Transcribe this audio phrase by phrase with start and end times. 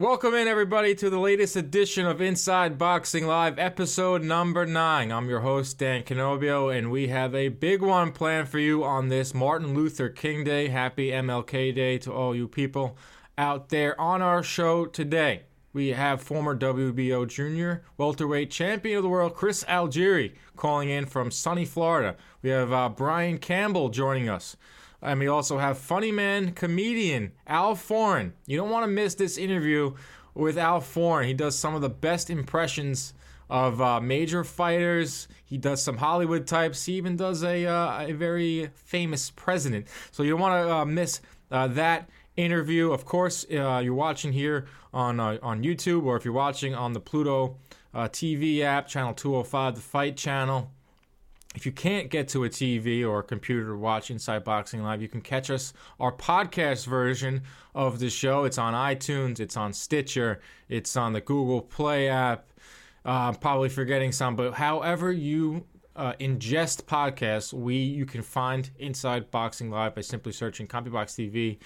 [0.00, 5.10] Welcome in, everybody, to the latest edition of Inside Boxing Live, episode number nine.
[5.10, 9.08] I'm your host, Dan Canobbio, and we have a big one planned for you on
[9.08, 10.68] this Martin Luther King Day.
[10.68, 12.96] Happy MLK Day to all you people
[13.36, 15.42] out there on our show today.
[15.72, 21.32] We have former WBO junior welterweight champion of the world, Chris Algieri, calling in from
[21.32, 22.16] sunny Florida.
[22.40, 24.56] We have uh, Brian Campbell joining us.
[25.00, 28.32] And we also have funny man, comedian Al Foran.
[28.46, 29.94] You don't want to miss this interview
[30.34, 31.26] with Al Foran.
[31.26, 33.14] He does some of the best impressions
[33.50, 35.28] of uh, major fighters.
[35.44, 36.84] He does some Hollywood types.
[36.84, 39.86] He even does a, uh, a very famous president.
[40.10, 42.92] So you don't want to uh, miss uh, that interview.
[42.92, 46.92] Of course, uh, you're watching here on uh, on YouTube, or if you're watching on
[46.92, 47.56] the Pluto
[47.94, 50.70] TV app, channel 205, the Fight Channel.
[51.58, 55.02] If you can't get to a TV or a computer to watch Inside Boxing Live,
[55.02, 57.42] you can catch us, our podcast version
[57.74, 58.44] of the show.
[58.44, 62.52] It's on iTunes, it's on Stitcher, it's on the Google Play app.
[63.04, 68.70] Uh, I'm probably forgetting some, but however you uh, ingest podcasts, we you can find
[68.78, 71.58] Inside Boxing Live by simply searching CompuBox TV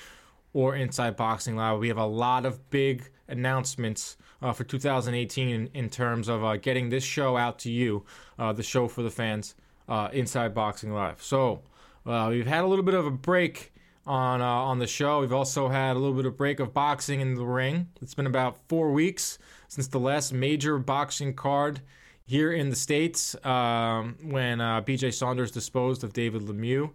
[0.54, 1.78] or Inside Boxing Live.
[1.80, 6.56] We have a lot of big announcements uh, for 2018 in, in terms of uh,
[6.56, 8.06] getting this show out to you,
[8.38, 9.54] uh, the show for the fans
[9.88, 11.22] uh, Inside Boxing Live.
[11.22, 11.62] So
[12.06, 13.72] uh, we've had a little bit of a break
[14.06, 15.20] on uh, on the show.
[15.20, 17.88] We've also had a little bit of break of boxing in the ring.
[18.00, 21.80] It's been about four weeks since the last major boxing card
[22.24, 25.10] here in the states um, when uh, B.J.
[25.10, 26.90] Saunders disposed of David Lemieux.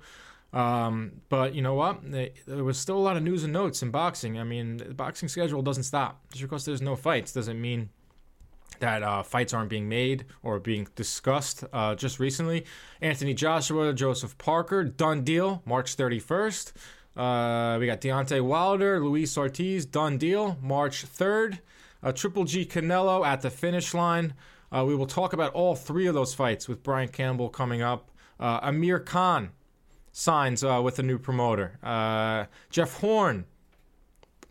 [0.53, 1.99] Um, but you know what?
[2.09, 4.39] There was still a lot of news and notes in boxing.
[4.39, 6.21] I mean, the boxing schedule doesn't stop.
[6.31, 7.89] Just because there's no fights doesn't mean
[8.79, 12.65] that uh, fights aren't being made or being discussed uh, just recently.
[13.01, 16.73] Anthony Joshua, Joseph Parker, done deal, March 31st.
[17.15, 21.59] Uh, we got Deontay Wilder, Luis Ortiz, done deal, March 3rd.
[22.03, 24.33] Uh, Triple G Canelo at the finish line.
[24.71, 28.11] Uh, we will talk about all three of those fights with Brian Campbell coming up.
[28.39, 29.49] Uh, Amir Khan
[30.11, 31.77] signs with a new promoter.
[32.69, 33.45] Jeff Horn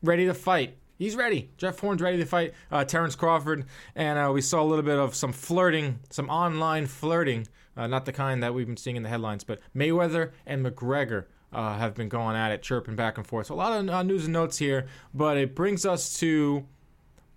[0.03, 1.51] ready to fight he's ready.
[1.57, 3.65] Jeff Horn's ready to fight uh, Terrence Crawford,
[3.95, 7.47] and uh, we saw a little bit of some flirting, some online flirting,
[7.77, 11.27] uh, not the kind that we've been seeing in the headlines, but Mayweather and McGregor.
[11.53, 13.47] Uh, have been going at it, chirping back and forth.
[13.47, 16.67] So a lot of uh, news and notes here, but it brings us to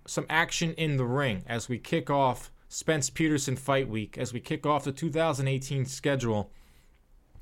[0.04, 4.40] some action in the ring as we kick off Spence Peterson Fight Week, as we
[4.40, 6.50] kick off the 2018 schedule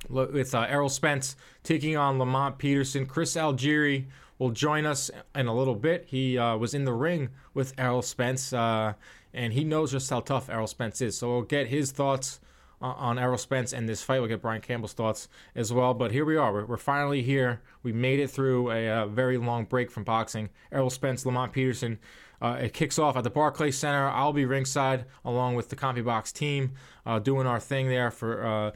[0.08, 3.06] with uh, Errol Spence taking on Lamont Peterson.
[3.06, 4.06] Chris Algieri
[4.38, 6.06] will join us in a little bit.
[6.08, 8.94] He uh, was in the ring with Errol Spence, uh,
[9.32, 11.18] and he knows just how tough Errol Spence is.
[11.18, 12.40] So we'll get his thoughts
[12.80, 14.20] on Errol Spence and this fight.
[14.20, 15.94] We'll get Brian Campbell's thoughts as well.
[15.94, 16.52] But here we are.
[16.52, 17.60] We're, we're finally here.
[17.82, 20.50] We made it through a, a, very long break from boxing.
[20.70, 21.98] Errol Spence, Lamont Peterson.
[22.40, 24.08] Uh, it kicks off at the Barclays Center.
[24.08, 26.72] I'll be ringside along with the CompuBox team,
[27.04, 28.70] uh, doing our thing there for uh,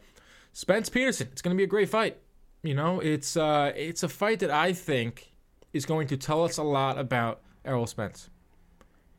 [0.53, 1.29] Spence Peterson.
[1.31, 2.19] It's going to be a great fight.
[2.65, 5.32] You know, it's uh, it's a fight that I think
[5.73, 8.31] is going to tell us a lot about Errol Spence.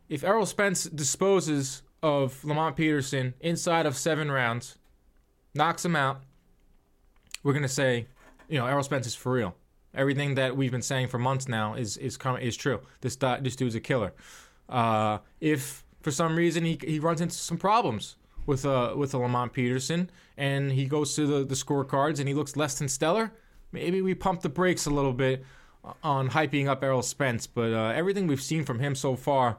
[0.09, 4.77] If Errol Spence disposes of Lamont Peterson inside of seven rounds,
[5.55, 6.21] knocks him out,
[7.43, 8.07] we're gonna say,
[8.47, 9.55] you know, Errol Spence is for real.
[9.95, 12.81] Everything that we've been saying for months now is is is true.
[13.01, 14.13] This this dude's a killer.
[14.67, 18.15] Uh, if for some reason he he runs into some problems
[18.45, 22.33] with uh with a Lamont Peterson and he goes to the the scorecards and he
[22.33, 23.31] looks less than stellar,
[23.71, 25.45] maybe we pump the brakes a little bit
[26.03, 29.57] on hyping up Errol Spence, but uh, everything we've seen from him so far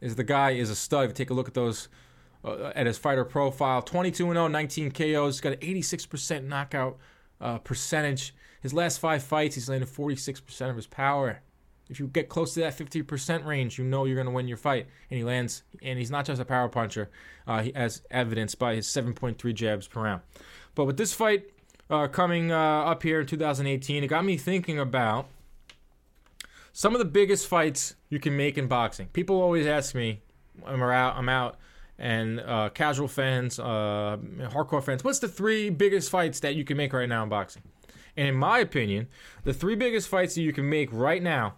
[0.00, 1.14] is the guy is a stud.
[1.14, 1.88] Take a look at those
[2.44, 6.98] uh, at his fighter profile, 22 0, 19 KOs, got an 86% knockout
[7.40, 8.34] uh, percentage.
[8.60, 11.40] His last five fights, he's landed 46% of his power.
[11.90, 14.56] If you get close to that 50% range, you know you're going to win your
[14.56, 14.86] fight.
[15.10, 17.10] And he lands, and he's not just a power puncher,
[17.46, 20.22] uh, as evidenced by his 7.3 jabs per round.
[20.74, 21.44] But with this fight
[21.90, 25.28] uh, coming uh, up here in 2018, it got me thinking about
[26.76, 29.06] some of the biggest fights you can make in boxing.
[29.12, 30.20] People always ask me,
[30.66, 31.56] I'm out, I'm out,
[32.00, 36.76] and uh, casual fans, uh, hardcore fans, what's the three biggest fights that you can
[36.76, 37.62] make right now in boxing?
[38.16, 39.06] And in my opinion,
[39.44, 41.54] the three biggest fights that you can make right now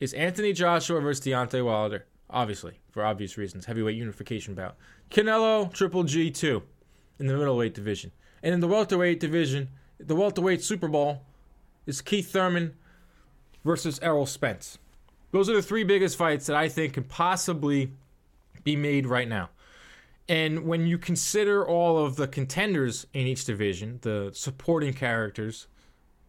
[0.00, 4.76] is Anthony Joshua versus Deontay Wilder, obviously, for obvious reasons, heavyweight unification bout.
[5.10, 6.62] Canelo, Triple G2
[7.18, 8.12] in the middleweight division.
[8.42, 11.22] And in the welterweight division, the welterweight Super Bowl
[11.86, 12.74] is Keith Thurman
[13.64, 14.78] versus Errol Spence.
[15.30, 17.92] Those are the three biggest fights that I think can possibly
[18.64, 19.50] be made right now.
[20.28, 25.66] And when you consider all of the contenders in each division, the supporting characters,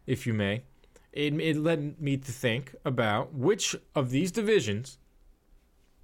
[0.08, 0.64] if you may,
[1.12, 4.98] it, it led me to think about which of these divisions,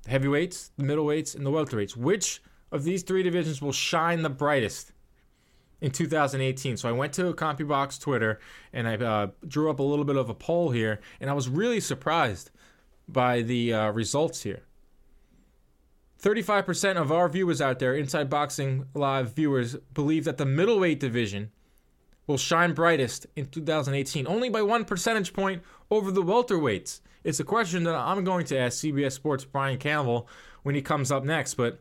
[0.03, 2.41] the heavyweights, the middleweights, and the welterweights, which
[2.71, 4.91] of these three divisions will shine the brightest
[5.85, 6.77] in 2018.
[6.77, 8.39] So I went to CompuBox Twitter
[8.73, 11.47] and I uh, drew up a little bit of a poll here, and I was
[11.47, 12.49] really surprised
[13.07, 14.63] by the uh, results here.
[16.19, 21.51] 35% of our viewers out there, Inside Boxing Live viewers, believe that the middleweight division
[22.25, 25.61] will shine brightest in 2018, only by one percentage point
[25.91, 27.01] over the welterweights.
[27.23, 30.27] It's a question that I'm going to ask CBS Sports Brian Campbell
[30.63, 31.79] when he comes up next, but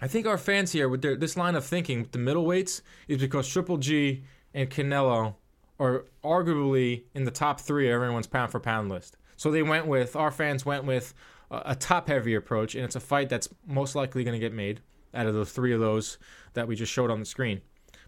[0.00, 3.18] I think our fans here with their, this line of thinking with the middleweights is
[3.18, 5.34] because Triple G and Canelo
[5.78, 9.16] are arguably in the top three of everyone's pound for pound list.
[9.36, 11.14] So they went with our fans went with
[11.50, 14.52] a, a top heavy approach, and it's a fight that's most likely going to get
[14.52, 14.80] made
[15.14, 16.18] out of the three of those
[16.54, 17.60] that we just showed on the screen.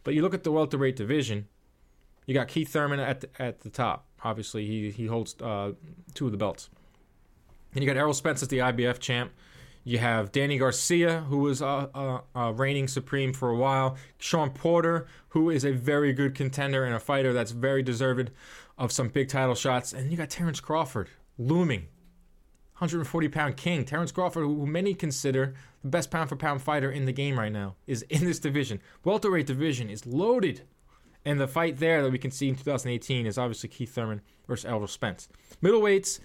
[0.04, 1.48] But you look at the welterweight division,
[2.26, 4.06] you got Keith Thurman at the, at the top.
[4.22, 5.72] Obviously, he he holds uh,
[6.14, 6.68] two of the belts.
[7.74, 9.32] And you got Errol Spence as the IBF champ.
[9.88, 13.96] You have Danny Garcia, who was uh, uh, uh, reigning supreme for a while.
[14.18, 18.30] Sean Porter, who is a very good contender and a fighter that's very deserved
[18.76, 19.94] of some big title shots.
[19.94, 21.08] And you got Terrence Crawford
[21.38, 21.86] looming,
[22.76, 23.86] 140 pound king.
[23.86, 27.50] Terrence Crawford, who many consider the best pound for pound fighter in the game right
[27.50, 28.82] now, is in this division.
[29.04, 30.64] Welterweight division is loaded.
[31.24, 34.66] And the fight there that we can see in 2018 is obviously Keith Thurman versus
[34.66, 35.30] Errol Spence.
[35.62, 36.20] Middleweights,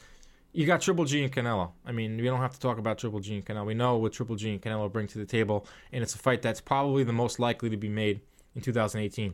[0.53, 1.71] you got Triple G and Canelo.
[1.85, 3.65] I mean, we don't have to talk about Triple G and Canelo.
[3.65, 6.41] We know what Triple G and Canelo bring to the table, and it's a fight
[6.41, 8.21] that's probably the most likely to be made
[8.55, 9.33] in 2018.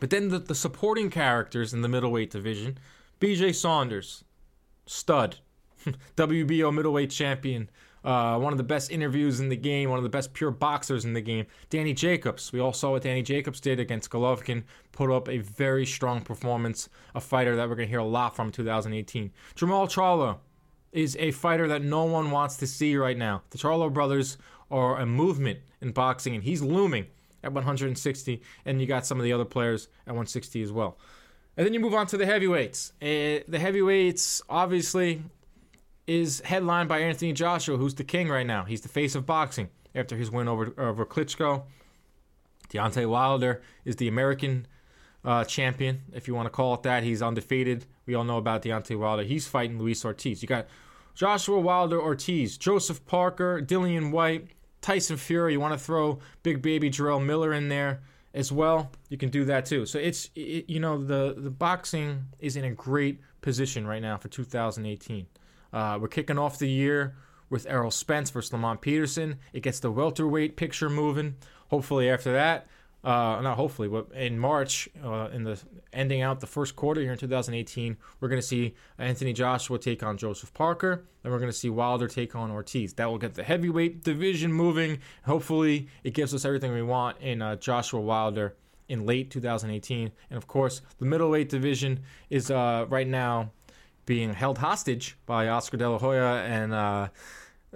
[0.00, 2.78] But then the, the supporting characters in the middleweight division
[3.20, 4.24] BJ Saunders,
[4.86, 5.36] stud,
[6.16, 7.68] WBO middleweight champion,
[8.04, 11.04] uh, one of the best interviews in the game, one of the best pure boxers
[11.04, 11.46] in the game.
[11.70, 12.52] Danny Jacobs.
[12.52, 14.64] We all saw what Danny Jacobs did against Golovkin.
[14.92, 16.88] Put up a very strong performance.
[17.14, 19.30] A fighter that we're going to hear a lot from 2018.
[19.54, 20.38] Jermall Charlo
[20.92, 23.42] is a fighter that no one wants to see right now.
[23.50, 24.36] The Charlo brothers
[24.70, 27.06] are a movement in boxing, and he's looming
[27.44, 28.42] at 160.
[28.64, 30.98] And you got some of the other players at 160 as well.
[31.56, 32.92] And then you move on to the heavyweights.
[33.02, 35.22] Uh, the heavyweights, obviously,
[36.06, 38.64] is headlined by Anthony Joshua, who's the king right now.
[38.64, 41.64] He's the face of boxing after his win over over Klitschko.
[42.68, 44.66] Deontay Wilder is the American
[45.24, 47.02] uh, champion, if you want to call it that.
[47.02, 47.86] He's undefeated.
[48.06, 49.22] We all know about Deontay Wilder.
[49.22, 50.42] He's fighting Luis Ortiz.
[50.42, 50.66] You got
[51.14, 54.48] Joshua Wilder Ortiz, Joseph Parker, Dillian Whyte,
[54.80, 55.52] Tyson Fury.
[55.52, 58.00] You want to throw Big Baby Jarrell Miller in there
[58.34, 58.90] as well.
[59.08, 59.86] You can do that too.
[59.86, 64.16] So it's it, you know the the boxing is in a great position right now
[64.16, 65.26] for 2018.
[65.72, 67.14] Uh, we're kicking off the year
[67.50, 69.38] with Errol Spence versus Lamont Peterson.
[69.52, 71.36] It gets the welterweight picture moving.
[71.68, 72.66] Hopefully, after that,
[73.04, 75.60] uh, not hopefully, but in March, uh, in the
[75.92, 80.02] ending out the first quarter here in 2018, we're going to see Anthony Joshua take
[80.02, 82.94] on Joseph Parker, and we're going to see Wilder take on Ortiz.
[82.94, 85.00] That will get the heavyweight division moving.
[85.24, 88.54] Hopefully, it gives us everything we want in uh, Joshua Wilder
[88.88, 90.12] in late 2018.
[90.30, 93.50] And of course, the middleweight division is uh, right now
[94.06, 97.08] being held hostage by Oscar De La Hoya and uh,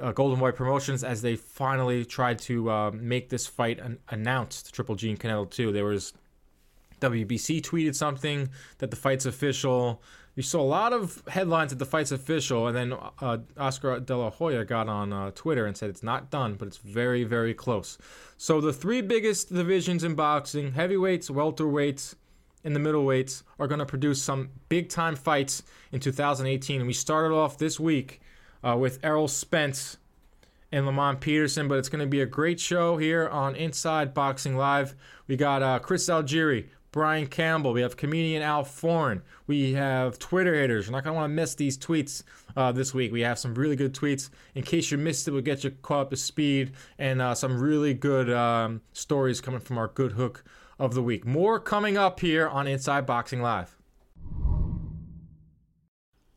[0.01, 4.75] uh, Golden Boy Promotions as they finally tried to uh, make this fight an- announced.
[4.75, 5.73] Triple G and Canelo 2.
[5.73, 6.13] There was
[7.01, 10.03] WBC tweeted something that the fight's official.
[10.35, 14.17] You saw a lot of headlines that the fight's official, and then uh, Oscar De
[14.17, 17.55] La Hoya got on uh, Twitter and said it's not done, but it's very, very
[17.55, 17.97] close.
[18.37, 22.17] So the three biggest divisions in boxing: heavyweights, welterweights,
[22.67, 26.81] in the middleweights are going to produce some big time fights in 2018.
[26.81, 28.21] And we started off this week
[28.65, 29.99] uh, with Errol Spence
[30.73, 34.57] and Lamont Peterson, but it's going to be a great show here on Inside Boxing
[34.57, 34.97] Live.
[35.29, 40.55] We got uh, Chris Algieri, Brian Campbell, we have comedian Al Foran, we have Twitter
[40.55, 40.87] haters.
[40.87, 42.25] You're not going to want to miss these tweets
[42.57, 43.13] uh, this week.
[43.13, 44.31] We have some really good tweets.
[44.57, 47.61] In case you missed it, we'll get you caught up to speed and uh, some
[47.61, 50.43] really good um, stories coming from our good hook
[50.79, 51.25] of the week.
[51.25, 53.77] More coming up here on Inside Boxing Live.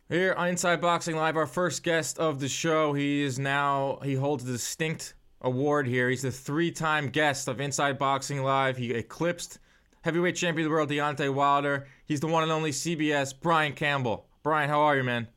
[0.09, 2.93] Here on Inside Boxing Live, our first guest of the show.
[2.93, 6.09] He is now, he holds a distinct award here.
[6.09, 8.77] He's the three time guest of Inside Boxing Live.
[8.77, 9.59] He eclipsed
[10.01, 11.87] heavyweight champion of the world, Deontay Wilder.
[12.05, 14.25] He's the one and only CBS, Brian Campbell.
[14.41, 15.27] Brian, how are you, man?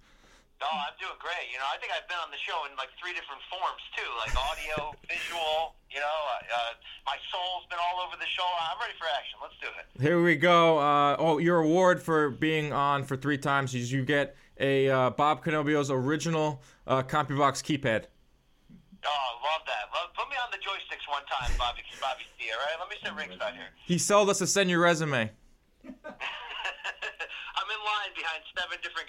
[0.62, 1.50] Oh, I'm doing great.
[1.50, 4.06] You know, I think I've been on the show in like three different forms too,
[4.22, 5.74] like audio, visual.
[5.90, 6.72] You know, uh, uh,
[7.04, 8.46] my soul's been all over the show.
[8.46, 9.36] I'm ready for action.
[9.42, 9.84] Let's do it.
[9.98, 10.78] Here we go.
[10.78, 15.10] Uh, oh, your award for being on for three times is you get a uh,
[15.10, 18.06] Bob Canobbio's original uh, CompuBox keypad.
[19.02, 19.90] Oh, love that.
[19.90, 21.82] Love, put me on the joysticks one time, Bobby.
[22.00, 22.46] Bobby C.
[22.54, 23.74] All right, let me sit ringside here.
[23.84, 25.30] He sold us to send your resume.
[28.14, 29.02] Behind seven different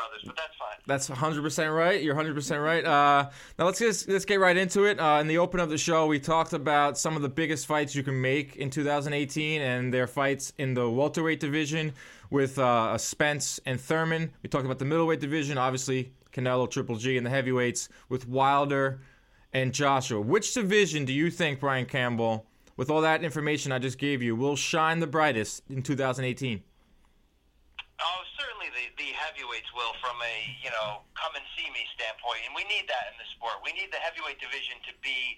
[0.00, 0.78] brothers, but that's fine.
[0.86, 2.02] That's 100% right.
[2.02, 2.84] You're 100% right.
[2.84, 4.98] Uh, now let's get let's get right into it.
[4.98, 7.94] Uh, in the open of the show, we talked about some of the biggest fights
[7.94, 11.92] you can make in 2018, and their fights in the welterweight division
[12.30, 14.30] with uh, Spence and Thurman.
[14.42, 19.00] We talked about the middleweight division, obviously Canelo, Triple G, and the heavyweights with Wilder
[19.52, 20.20] and Joshua.
[20.20, 24.36] Which division do you think, Brian Campbell, with all that information I just gave you,
[24.36, 26.62] will shine the brightest in 2018?
[28.00, 32.40] Oh, certainly the, the heavyweights will from a, you know, come and see me standpoint.
[32.48, 33.60] And we need that in the sport.
[33.60, 35.36] We need the heavyweight division to be,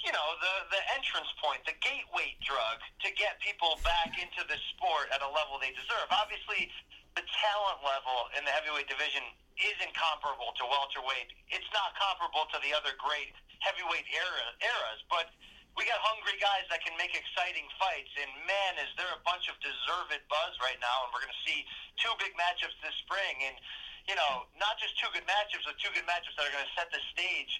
[0.00, 4.56] you know, the, the entrance point, the gateway drug to get people back into the
[4.72, 6.08] sport at a level they deserve.
[6.08, 6.72] Obviously,
[7.12, 9.20] the talent level in the heavyweight division
[9.60, 11.28] isn't comparable to welterweight.
[11.52, 15.28] It's not comparable to the other great heavyweight era, eras, but
[15.76, 18.12] we got hungry guys that can make exciting fights.
[18.20, 21.06] And man, is there a bunch of deserved buzz right now.
[21.06, 21.64] And we're going to see
[21.96, 23.48] two big matchups this spring.
[23.48, 23.56] And,
[24.08, 26.74] you know, not just two good matchups, but two good matchups that are going to
[26.76, 27.52] set the stage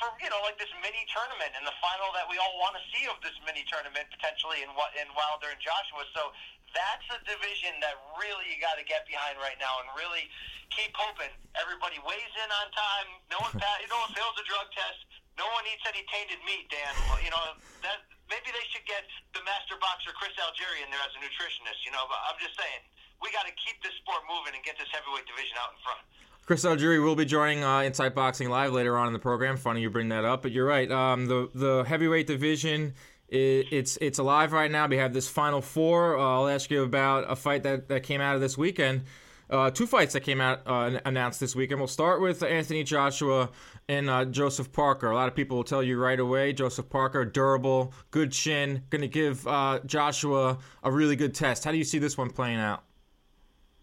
[0.00, 2.82] for, you know, like this mini tournament and the final that we all want to
[2.88, 6.08] see of this mini tournament potentially in, what in Wilder and Joshua.
[6.16, 6.32] So
[6.72, 10.30] that's a division that really you got to get behind right now and really
[10.72, 13.08] keep hoping everybody weighs in on time.
[13.28, 15.09] No one, no one fails a drug test
[15.40, 16.92] no one eats any tainted meat, Dan.
[17.24, 21.16] You know that maybe they should get the master boxer Chris Algieri in there as
[21.16, 21.80] a nutritionist.
[21.88, 22.84] You know, but I'm just saying
[23.24, 26.04] we got to keep this sport moving and get this heavyweight division out in front.
[26.44, 29.56] Chris Algieri will be joining uh, Boxing Live later on in the program.
[29.56, 30.90] Funny you bring that up, but you're right.
[30.90, 32.94] Um, the the heavyweight division.
[33.28, 34.86] it's it's alive right now.
[34.88, 36.18] We have this final four.
[36.18, 39.02] Uh, I'll ask you about a fight that, that came out of this weekend.
[39.48, 41.80] Uh, two fights that came out uh, announced this weekend.
[41.80, 43.50] We'll start with Anthony Joshua
[43.90, 45.10] and uh, Joseph Parker.
[45.10, 49.02] A lot of people will tell you right away Joseph Parker, durable, good chin, going
[49.02, 51.66] to give uh, Joshua a really good test.
[51.66, 52.86] How do you see this one playing out?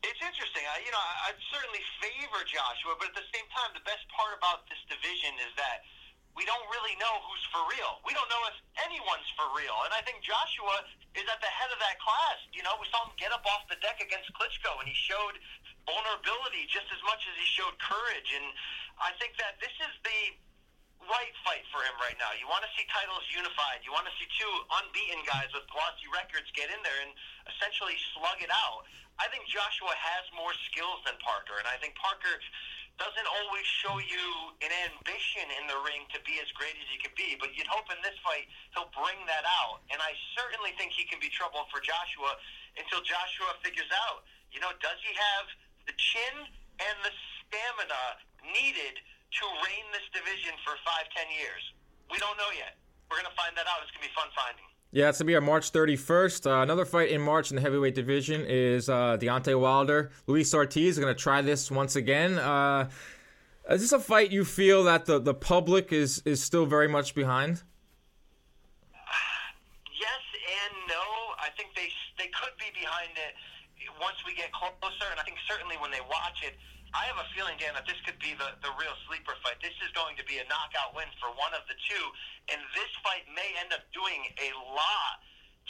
[0.08, 0.64] It's interesting.
[0.64, 4.08] I, you know, I, I'd certainly favor Joshua, but at the same time, the best
[4.16, 5.84] part about this division is that
[6.40, 8.00] we don't really know who's for real.
[8.08, 8.56] We don't know if
[8.88, 9.76] anyone's for real.
[9.84, 10.88] And I think Joshua
[11.20, 12.40] is at the head of that class.
[12.56, 15.36] You know, we saw him get up off the deck against Klitschko, and he showed
[15.84, 18.32] vulnerability just as much as he showed courage.
[18.32, 18.48] And
[18.98, 20.22] I think that this is the
[21.06, 22.34] right fight for him right now.
[22.36, 23.86] You want to see titles unified.
[23.86, 27.14] You want to see two unbeaten guys with glossy records get in there and
[27.48, 28.90] essentially slug it out.
[29.18, 32.38] I think Joshua has more skills than Parker, and I think Parker
[32.98, 34.26] doesn't always show you
[34.62, 37.38] an ambition in the ring to be as great as he could be.
[37.38, 41.06] But you'd hope in this fight he'll bring that out, and I certainly think he
[41.06, 42.38] can be trouble for Joshua
[42.78, 45.46] until Joshua figures out, you know, does he have
[45.86, 46.46] the chin
[46.82, 51.64] and the stamina needed to reign this division for five, ten years?
[52.12, 52.78] We don't know yet.
[53.10, 53.84] We're going to find that out.
[53.84, 54.68] It's going to be fun finding.
[54.92, 56.48] Yeah, it's going to be on March 31st.
[56.48, 60.12] Uh, another fight in March in the heavyweight division is uh, Deontay Wilder.
[60.28, 62.40] Luis Ortiz is going to try this once again.
[62.40, 62.90] Uh,
[63.70, 67.16] is this a fight you feel that the, the public is, is still very much
[67.16, 67.64] behind?
[69.92, 71.04] Yes and no.
[71.36, 73.36] I think they, they could be behind it
[74.00, 76.56] once we get closer, and I think certainly when they watch it,
[76.98, 79.62] I have a feeling, Dan, that this could be the, the real sleeper fight.
[79.62, 82.06] This is going to be a knockout win for one of the two,
[82.50, 85.22] and this fight may end up doing a lot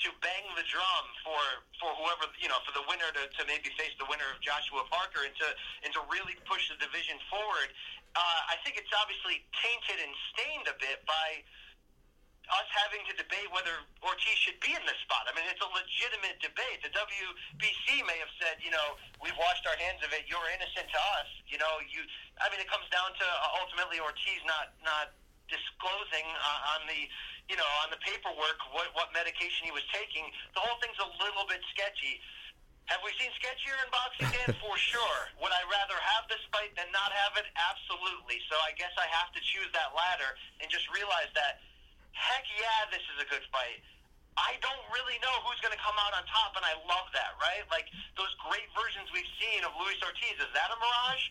[0.07, 1.41] to bang the drum for
[1.81, 4.85] for whoever you know for the winner to, to maybe face the winner of Joshua
[4.93, 5.47] Parker and to
[5.83, 7.73] and to really push the division forward.
[8.13, 11.41] Uh, I think it's obviously tainted and stained a bit by
[12.47, 15.27] us having to debate whether Ortiz should be in this spot.
[15.27, 16.79] I mean, it's a legitimate debate.
[16.79, 20.23] The WBC may have said, you know, we've washed our hands of it.
[20.31, 21.29] You're innocent to us.
[21.51, 22.03] You know, you.
[22.39, 25.11] I mean, it comes down to uh, ultimately Ortiz not not
[25.51, 27.07] disclosing uh, on the,
[27.47, 30.27] you know, on the paperwork what what medication he was taking.
[30.55, 32.23] The whole thing's a little bit sketchy.
[32.87, 34.55] Have we seen sketchier in boxing, Dan?
[34.63, 35.19] For sure.
[35.43, 37.43] Would I rather have this fight than not have it?
[37.59, 38.39] Absolutely.
[38.47, 41.66] So I guess I have to choose that latter and just realize that
[42.17, 43.85] heck yeah, this is a good fight.
[44.37, 47.33] I don't really know who's going to come out on top, and I love that,
[47.41, 47.65] right?
[47.73, 50.37] Like those great versions we've seen of Luis Ortiz.
[50.37, 51.25] Is that a mirage?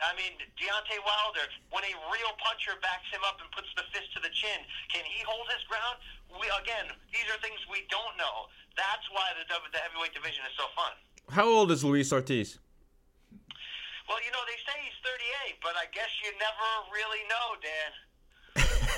[0.00, 4.12] I mean, Deontay Wilder, when a real puncher backs him up and puts the fist
[4.16, 6.00] to the chin, can he hold his ground?
[6.32, 8.48] We again, these are things we don't know.
[8.76, 10.92] That's why the the heavyweight division is so fun.
[11.32, 12.60] How old is Luis Ortiz?
[14.08, 17.90] Well, you know, they say he's 38, but I guess you never really know, Dan.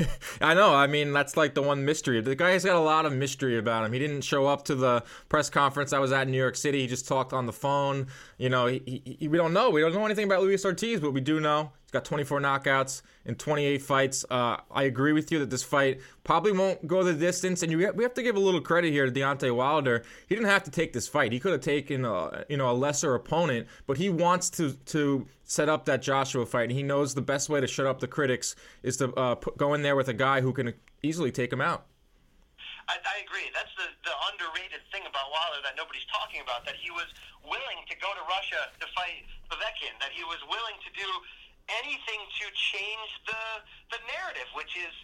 [0.41, 0.75] I know.
[0.75, 2.21] I mean, that's like the one mystery.
[2.21, 3.93] The guy's got a lot of mystery about him.
[3.93, 6.81] He didn't show up to the press conference I was at in New York City.
[6.81, 8.09] He just talked on the phone.
[8.39, 9.71] You know, he, he, we don't know.
[9.71, 13.35] We don't know anything about Luis Ortiz, but we do know got 24 knockouts in
[13.35, 14.25] 28 fights.
[14.29, 17.93] Uh, I agree with you that this fight probably won't go the distance, and you,
[17.95, 20.03] we have to give a little credit here to Deontay Wilder.
[20.27, 21.33] He didn't have to take this fight.
[21.33, 25.27] He could have taken a, you know a lesser opponent, but he wants to to
[25.45, 28.09] set up that Joshua fight, and he knows the best way to shut up the
[28.09, 30.73] critics is to uh, put, go in there with a guy who can
[31.03, 31.87] easily take him out.
[32.89, 33.47] I, I agree.
[33.55, 36.65] That's the, the underrated thing about Wilder that nobody's talking about.
[36.65, 37.07] That he was
[37.45, 39.93] willing to go to Russia to fight Povetkin.
[40.01, 41.07] That he was willing to do
[41.69, 43.43] anything to change the
[43.95, 44.95] the narrative, which is,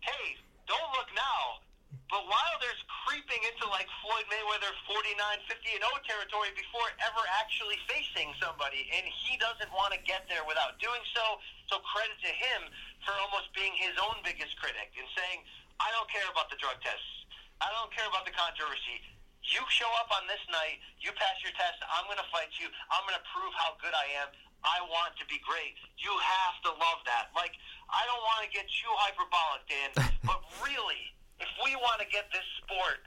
[0.00, 1.64] hey, don't look now.
[2.10, 5.14] But Wilder's creeping into like Floyd Mayweather 49,
[5.46, 10.26] 50 and 0 territory before ever actually facing somebody, and he doesn't want to get
[10.26, 11.24] there without doing so.
[11.70, 12.70] So credit to him
[13.06, 15.46] for almost being his own biggest critic and saying,
[15.80, 17.24] "I don't care about the drug tests.
[17.62, 19.00] I don't care about the controversy.
[19.44, 22.64] You show up on this night, you pass your test, I'm going to fight you.
[22.88, 24.32] I'm going to prove how good I am.
[24.64, 25.76] I want to be great.
[26.00, 27.30] You have to love that.
[27.36, 27.52] Like,
[27.92, 29.90] I don't want to get too hyperbolic, Dan,
[30.28, 33.04] but really, if we want to get this sport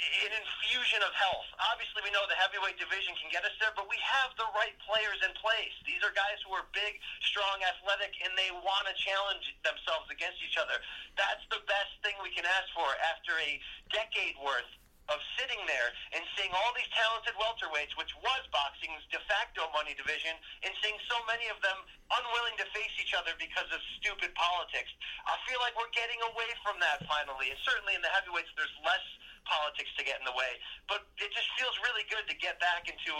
[0.00, 1.44] an infusion of health.
[1.72, 4.72] Obviously, we know the heavyweight division can get us there, but we have the right
[4.80, 5.76] players in place.
[5.84, 10.40] These are guys who are big, strong, athletic, and they want to challenge themselves against
[10.40, 10.80] each other.
[11.20, 13.60] That's the best thing we can ask for after a
[13.92, 14.68] decade worth
[15.10, 19.92] of sitting there and seeing all these talented welterweights, which was boxing's de facto money
[19.98, 21.76] division, and seeing so many of them
[22.14, 24.90] unwilling to face each other because of stupid politics.
[25.26, 28.72] I feel like we're getting away from that finally, and certainly in the heavyweights, there's
[28.86, 29.04] less
[29.44, 30.58] politics to get in the way.
[30.86, 33.12] But it just feels really good to get back into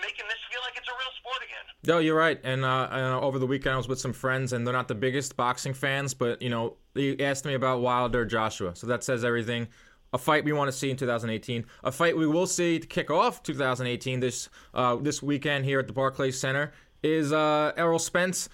[0.00, 1.64] making this feel like it's a real sport again.
[1.86, 2.38] No, you're right.
[2.44, 5.36] And uh, over the weekend, I was with some friends, and they're not the biggest
[5.36, 9.68] boxing fans, but you know, they asked me about Wilder Joshua, so that says everything
[10.16, 13.10] a fight we want to see in 2018, a fight we will see to kick
[13.10, 18.48] off 2018 this uh, this weekend here at the Barclays Center is uh, Errol Spence.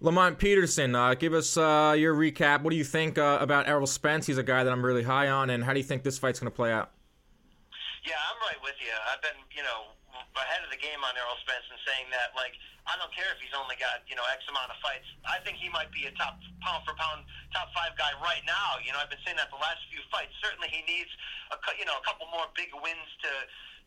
[0.00, 2.62] Lamont Peterson, uh, give us uh, your recap.
[2.62, 4.28] What do you think uh, about Errol Spence?
[4.28, 6.38] He's a guy that I'm really high on, and how do you think this fight's
[6.38, 6.92] going to play out?
[8.06, 8.92] Yeah, I'm right with you.
[9.12, 9.97] I've been, you know,
[10.42, 12.54] ahead of the game on Errol Spence and saying that, like,
[12.88, 15.04] I don't care if he's only got, you know, X amount of fights.
[15.28, 18.80] I think he might be a top pound for pound, top five guy right now.
[18.80, 20.32] You know, I've been saying that the last few fights.
[20.40, 21.12] Certainly he needs,
[21.52, 23.32] a, you know, a couple more big wins to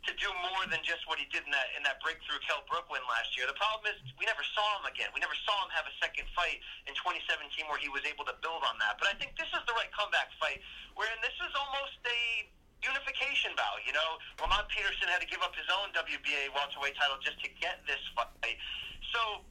[0.01, 2.89] to do more than just what he did in that in that breakthrough Kell Brook
[2.89, 3.45] win last year.
[3.45, 5.13] The problem is we never saw him again.
[5.13, 6.57] We never saw him have a second fight
[6.89, 8.97] in 2017 where he was able to build on that.
[8.97, 10.57] But I think this is the right comeback fight,
[10.97, 12.49] wherein this is almost a
[12.81, 13.81] unification bout.
[13.85, 17.49] You know, Lamont Peterson had to give up his own WBA welterweight title just to
[17.61, 18.57] get this fight.
[19.13, 19.45] So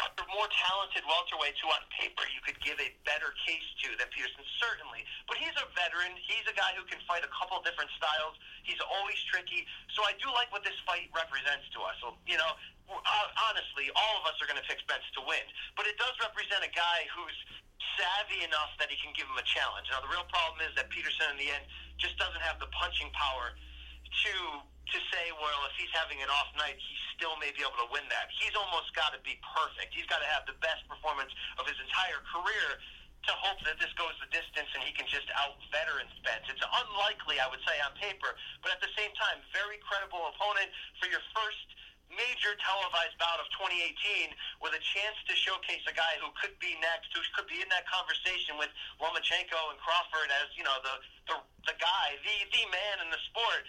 [0.00, 4.08] are more talented welterweights who, on paper, you could give a better case to than
[4.08, 5.04] Peterson, certainly.
[5.28, 6.16] But he's a veteran.
[6.16, 8.40] He's a guy who can fight a couple different styles.
[8.64, 9.68] He's always tricky.
[9.92, 11.96] So I do like what this fight represents to us.
[12.00, 12.56] So, you know,
[12.88, 15.44] honestly, all of us are going to pick Spence to win.
[15.76, 17.36] But it does represent a guy who's
[17.96, 19.88] savvy enough that he can give him a challenge.
[19.92, 21.64] Now, the real problem is that Peterson, in the end,
[21.96, 24.34] just doesn't have the punching power to
[24.90, 27.86] to say, well, if he's having an off night, he still may be able to
[27.94, 28.26] win that.
[28.34, 29.94] He's almost got to be perfect.
[29.94, 31.30] He's got to have the best performance
[31.62, 32.82] of his entire career
[33.28, 36.42] to hope that this goes the distance and he can just out veteran Spence.
[36.50, 40.72] It's unlikely, I would say, on paper, but at the same time, very credible opponent
[40.98, 41.66] for your first
[42.10, 46.74] major televised bout of 2018 with a chance to showcase a guy who could be
[46.82, 50.94] next, who could be in that conversation with Lomachenko and Crawford as you know the
[51.30, 51.36] the,
[51.70, 53.64] the guy, the the man in the sport.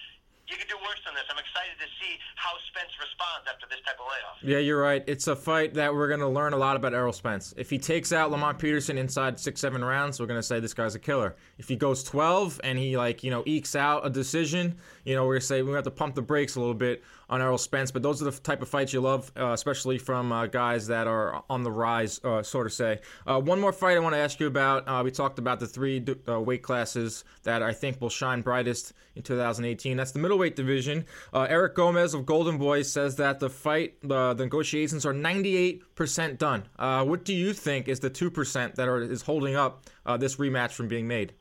[0.49, 1.23] You could do worse than this.
[1.31, 4.35] I'm excited to see how Spence responds after this type of layoff.
[4.43, 5.01] Yeah, you're right.
[5.07, 7.53] It's a fight that we're going to learn a lot about Errol Spence.
[7.55, 10.73] If he takes out Lamont Peterson inside six, seven rounds, we're going to say this
[10.73, 11.37] guy's a killer.
[11.57, 14.75] If he goes 12 and he like you know ekes out a decision,
[15.05, 17.01] you know we're going to say we have to pump the brakes a little bit
[17.31, 17.89] on Errol Spence.
[17.91, 21.07] But those are the type of fights you love, uh, especially from uh, guys that
[21.07, 22.99] are on the rise, uh, sort of say.
[23.25, 24.83] Uh, one more fight I want to ask you about.
[24.85, 28.93] Uh, we talked about the three uh, weight classes that I think will shine brightest
[29.15, 29.97] in 2018.
[29.97, 31.05] That's the middleweight division.
[31.33, 36.63] Eric Gomez of Golden Boys says that the fight, the negotiations are 98% done.
[36.77, 39.85] what do you think is the 2% that are, is holding up
[40.19, 41.33] this rematch from being made?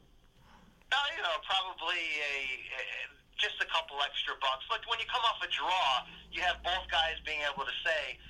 [1.16, 2.02] you know, probably
[2.34, 2.59] a
[3.40, 4.68] just a couple extra bucks.
[4.68, 8.20] Like when you come off a draw, you have both guys being able to say,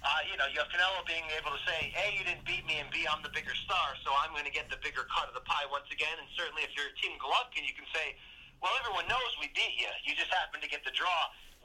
[0.00, 2.80] uh, you know, you have Canelo being able to say, A, you didn't beat me,
[2.80, 5.36] and B, I'm the bigger star, so I'm going to get the bigger cut of
[5.36, 6.16] the pie once again.
[6.16, 8.16] And certainly if you're Team Golovkin, you can say,
[8.64, 9.88] well, everyone knows we beat you.
[10.04, 11.20] You just happened to get the draw.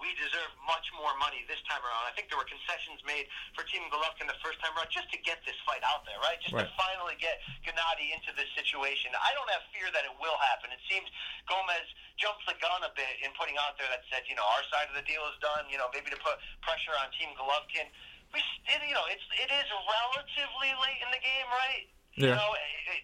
[0.06, 2.06] We deserve much more money this time around.
[2.06, 3.26] I think there were concessions made
[3.58, 6.38] for Team Golovkin the first time around just to get this fight out there, right?
[6.38, 6.62] Just right.
[6.62, 9.10] to finally get Gennady into this situation.
[9.18, 10.70] I don't have fear that it will happen.
[10.70, 11.10] It seems
[11.50, 11.90] Gomez
[12.22, 14.94] jumped the gun a bit in putting out there that said, you know, our side
[14.94, 15.66] of the deal is done.
[15.74, 17.90] You know, maybe to put pressure on Team Golovkin.
[18.30, 21.90] We, it, you know, it's it is relatively late in the game, right?
[22.16, 22.32] Yeah.
[22.32, 22.52] You know,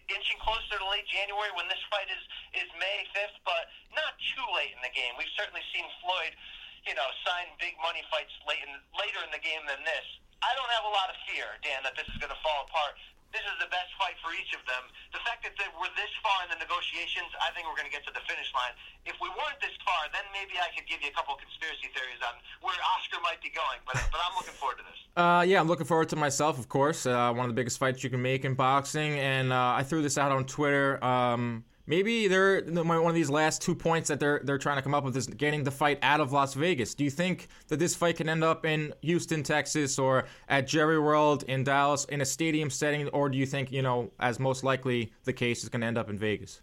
[0.08, 2.22] inching closer to late January when this fight is
[2.56, 5.12] is May fifth, but not too late in the game.
[5.20, 6.32] We've certainly seen Floyd,
[6.86, 10.06] you know, sign big money fights late in, later in the game than this.
[10.42, 12.98] I don't have a lot of fear, Dan, that this is going to fall apart
[13.32, 14.84] this is the best fight for each of them.
[15.16, 17.92] The fact that they we're this far in the negotiations, I think we're going to
[17.92, 18.76] get to the finish line.
[19.08, 22.20] If we weren't this far, then maybe I could give you a couple conspiracy theories
[22.20, 23.80] on where Oscar might be going.
[23.88, 25.00] But but I'm looking forward to this.
[25.16, 27.08] Uh, yeah, I'm looking forward to myself, of course.
[27.08, 30.04] Uh, one of the biggest fights you can make in boxing, and uh, I threw
[30.04, 31.02] this out on Twitter.
[31.02, 34.94] Um, Maybe they're one of these last two points that they're they're trying to come
[34.94, 36.94] up with is getting the fight out of Las Vegas.
[36.94, 41.00] Do you think that this fight can end up in Houston, Texas, or at Jerry
[41.00, 44.62] World in Dallas in a stadium setting, or do you think you know, as most
[44.62, 46.62] likely the case, is going to end up in Vegas?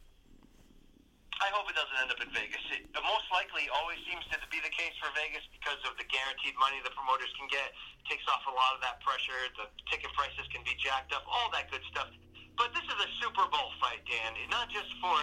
[1.39, 2.63] I hope it doesn't end up in Vegas.
[2.71, 6.55] It most likely always seems to be the case for Vegas because of the guaranteed
[6.59, 7.75] money the promoters can get.
[7.99, 9.51] It takes off a lot of that pressure.
[9.55, 11.27] The ticket prices can be jacked up.
[11.27, 12.07] All that good stuff.
[12.59, 14.35] But this is a Super Bowl fight, Dan.
[14.51, 15.15] Not just for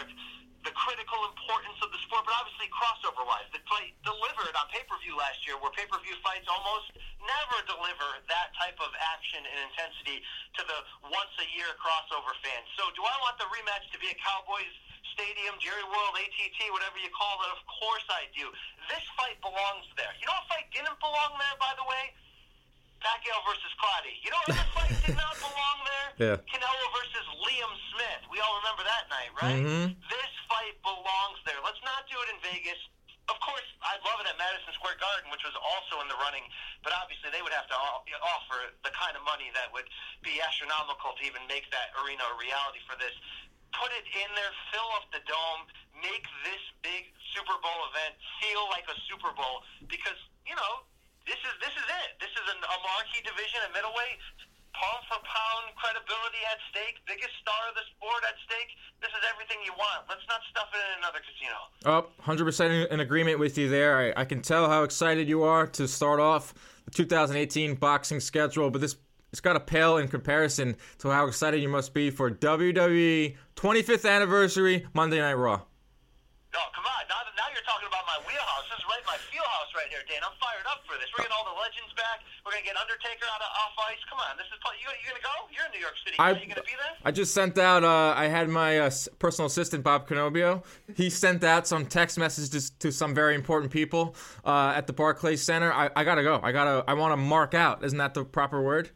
[0.64, 3.44] the critical importance of the sport, but obviously crossover-wise.
[3.52, 8.80] The fight delivered on pay-per-view last year, where pay-per-view fights almost never deliver that type
[8.80, 10.24] of action and intensity
[10.56, 10.78] to the
[11.12, 12.66] once-a-year crossover fans.
[12.80, 14.72] So do I want the rematch to be at Cowboys
[15.12, 17.52] Stadium, Jerry World, ATT, whatever you call it?
[17.52, 18.48] Of course I do.
[18.88, 20.10] This fight belongs there.
[20.18, 22.16] You know what fight didn't belong there, by the way?
[23.06, 24.18] Pacquiao versus Clottey.
[24.26, 26.08] You know what fight did not belong there?
[26.18, 26.36] Yeah.
[26.50, 28.22] Canelo versus Liam Smith.
[28.34, 29.62] We all remember that night, right?
[29.62, 29.94] Mm-hmm.
[30.10, 31.62] This fight belongs there.
[31.62, 32.80] Let's not do it in Vegas.
[33.30, 36.46] Of course, I'd love it at Madison Square Garden, which was also in the running,
[36.82, 39.86] but obviously they would have to offer the kind of money that would
[40.22, 43.10] be astronomical to even make that arena a reality for this.
[43.74, 45.66] Put it in there, fill up the dome,
[45.98, 50.86] make this big Super Bowl event feel like a Super Bowl because, you know,
[51.26, 52.10] this is this is it.
[52.22, 54.22] This is an, a marquee division at middleweight.
[54.72, 57.00] Pound for pound credibility at stake.
[57.08, 58.70] Biggest star of the sport at stake.
[59.00, 60.04] This is everything you want.
[60.08, 61.56] Let's not stuff it in another casino.
[61.88, 64.12] Oh, 100% in agreement with you there.
[64.16, 66.52] I, I can tell how excited you are to start off
[66.84, 68.96] the 2018 boxing schedule, but this
[69.32, 74.08] it's got to pale in comparison to how excited you must be for WWE 25th
[74.08, 75.62] anniversary Monday Night Raw.
[76.56, 77.04] Oh, come on.
[77.12, 78.64] Now, now you're talking about my wheelhouse.
[78.72, 80.24] This is right my wheelhouse right here, Dan.
[80.24, 81.08] I'm fired up for this.
[81.12, 82.24] We're getting all the legends back.
[82.42, 84.00] We're going to get Undertaker out of off ice.
[84.08, 84.40] Come on.
[84.40, 85.34] This is you, you going to go?
[85.52, 86.16] You're in New York City.
[86.18, 86.96] I, Are you going to be there?
[87.04, 90.64] I just sent out, uh, I had my uh, personal assistant, Bob Canobbio.
[90.94, 95.42] He sent out some text messages to some very important people uh, at the Barclays
[95.42, 95.72] Center.
[95.72, 96.40] I, I got to go.
[96.42, 97.84] I got to, I want to mark out.
[97.84, 98.90] Isn't that the proper word?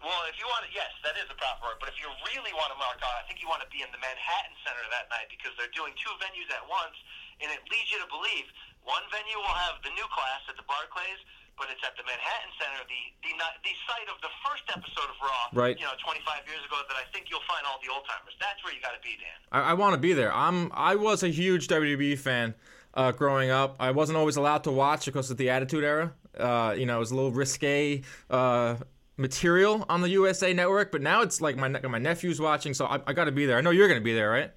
[0.00, 1.76] Well, if you want to, yes, that is the proper word.
[1.76, 3.90] But if you really want to mark out, I think you want to be in
[3.92, 6.96] the Manhattan Center that night because they're doing two venues at once,
[7.44, 8.48] and it leads you to believe
[8.84, 11.20] one venue will have the new class at the Barclays,
[11.60, 15.18] but it's at the Manhattan Center, the the the site of the first episode of
[15.20, 15.76] Raw, right?
[15.76, 16.80] You know, 25 years ago.
[16.88, 18.32] That I think you'll find all the old timers.
[18.40, 19.36] That's where you got to be, Dan.
[19.52, 20.32] I, I want to be there.
[20.32, 20.72] I'm.
[20.72, 22.54] I was a huge WWE fan.
[22.92, 26.12] Uh, growing up, I wasn't always allowed to watch because of the Attitude Era.
[26.36, 28.02] Uh, you know, it was a little risque.
[28.28, 28.76] Uh,
[29.20, 32.98] material on the USA Network, but now it's like my my nephew's watching, so I,
[33.06, 33.60] I got to be there.
[33.60, 34.48] I know you're going to be there, right?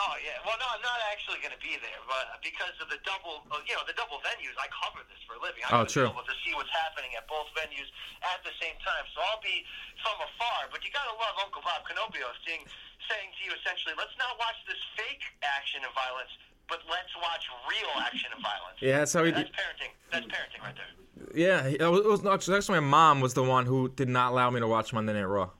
[0.00, 0.40] Oh yeah.
[0.42, 3.60] Well, no, I'm not actually going to be there, but because of the double, uh,
[3.68, 5.60] you know, the double venues, I cover this for a living.
[5.68, 6.08] I'm oh, true.
[6.08, 7.86] Able to see what's happening at both venues
[8.24, 9.62] at the same time, so I'll be
[10.00, 10.72] from afar.
[10.72, 12.64] But you got to love Uncle Bob Canobbio seeing,
[13.12, 16.32] saying to you essentially, let's not watch this fake action and violence
[16.66, 18.74] but let's watch real action and violence.
[18.82, 19.30] Yeah, that's how he.
[19.30, 19.94] That's parenting.
[20.10, 21.05] That's parenting right there.
[21.34, 24.50] Yeah, it was, it was actually my mom was the one who did not allow
[24.50, 25.50] me to watch Monday Night Raw.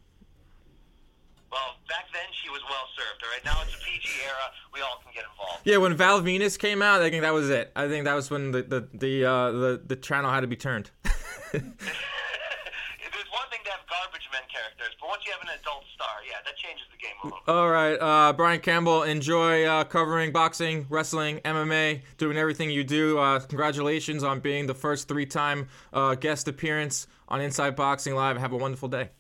[1.51, 3.23] Well, back then she was well served.
[3.25, 4.35] All right, now it's a PG era.
[4.75, 5.63] We all can get involved.
[5.65, 7.73] Yeah, when Val Venis came out, I think that was it.
[7.75, 10.57] I think that was when the the the uh, the, the channel had to be
[10.57, 10.91] turned.
[11.53, 15.86] There's one thing to have garbage men characters, But once you have an adult
[16.27, 17.53] yeah, that changes the game a little bit.
[17.53, 23.19] All right, uh, Brian Campbell, enjoy uh, covering boxing, wrestling, MMA, doing everything you do.
[23.19, 28.37] Uh, congratulations on being the first three-time uh, guest appearance on Inside Boxing Live.
[28.39, 29.11] Have a wonderful day.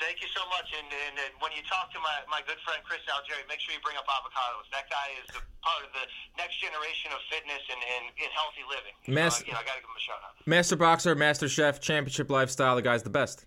[0.00, 0.72] Thank you so much.
[0.74, 3.72] and, and, and when you talk to my, my good friend Chris Algieri, make sure
[3.74, 4.66] you bring up avocados.
[4.72, 6.04] That guy is a part of the
[6.38, 8.94] next generation of fitness and, and, and healthy living.
[9.06, 10.34] Mas- so, you know, I got to give him a shout out.
[10.46, 12.74] Master boxer, master chef, championship lifestyle.
[12.74, 13.46] The guy's the best.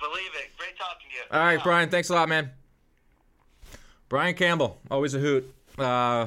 [0.00, 0.56] Believe it.
[0.58, 1.22] Great talking to you.
[1.30, 1.88] All right, Brian.
[1.88, 2.50] Thanks a lot, man.
[4.08, 5.52] Brian Campbell, always a hoot.
[5.78, 6.26] Uh,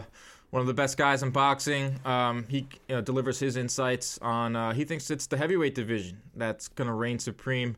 [0.49, 1.99] one of the best guys in boxing.
[2.05, 4.55] Um, he you know, delivers his insights on.
[4.55, 7.75] Uh, he thinks it's the heavyweight division that's going to reign supreme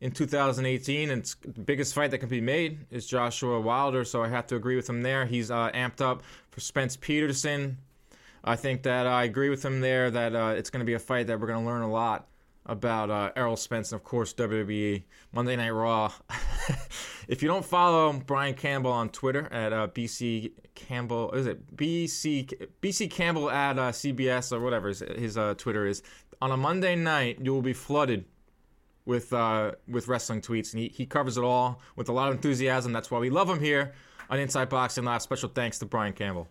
[0.00, 4.04] in 2018, and it's the biggest fight that can be made is Joshua Wilder.
[4.04, 5.24] So I have to agree with him there.
[5.24, 7.78] He's uh, amped up for Spence Peterson.
[8.42, 10.98] I think that I agree with him there that uh, it's going to be a
[10.98, 12.26] fight that we're going to learn a lot
[12.66, 16.12] about uh, Errol Spence and, of course, WWE Monday Night Raw.
[17.28, 22.68] if you don't follow Brian Campbell on Twitter at uh, BC Campbell, is it BC
[22.80, 26.02] BC Campbell at uh, CBS or whatever his, his uh, Twitter is,
[26.40, 28.24] on a Monday night you will be flooded
[29.04, 32.34] with uh, with wrestling tweets, and he, he covers it all with a lot of
[32.34, 32.92] enthusiasm.
[32.92, 33.92] That's why we love him here
[34.30, 35.22] on Inside Boxing Live.
[35.22, 36.48] Special thanks to Brian Campbell.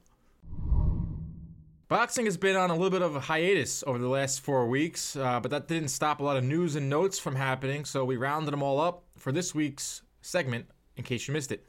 [1.94, 5.16] Boxing has been on a little bit of a hiatus over the last four weeks,
[5.16, 8.18] uh, but that didn't stop a lot of news and notes from happening, so we
[8.18, 10.66] rounded them all up for this week's segment
[10.98, 11.68] in case you missed it.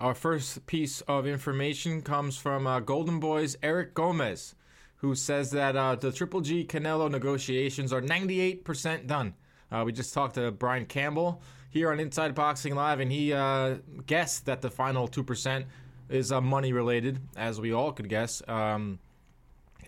[0.00, 4.56] Our first piece of information comes from uh, Golden Boy's Eric Gomez,
[4.96, 9.34] who says that uh, the Triple G Canelo negotiations are 98% done.
[9.70, 13.76] Uh, we just talked to Brian Campbell here on Inside Boxing Live, and he uh,
[14.06, 15.66] guessed that the final 2%
[16.08, 18.42] is uh, money related, as we all could guess.
[18.48, 18.98] Um,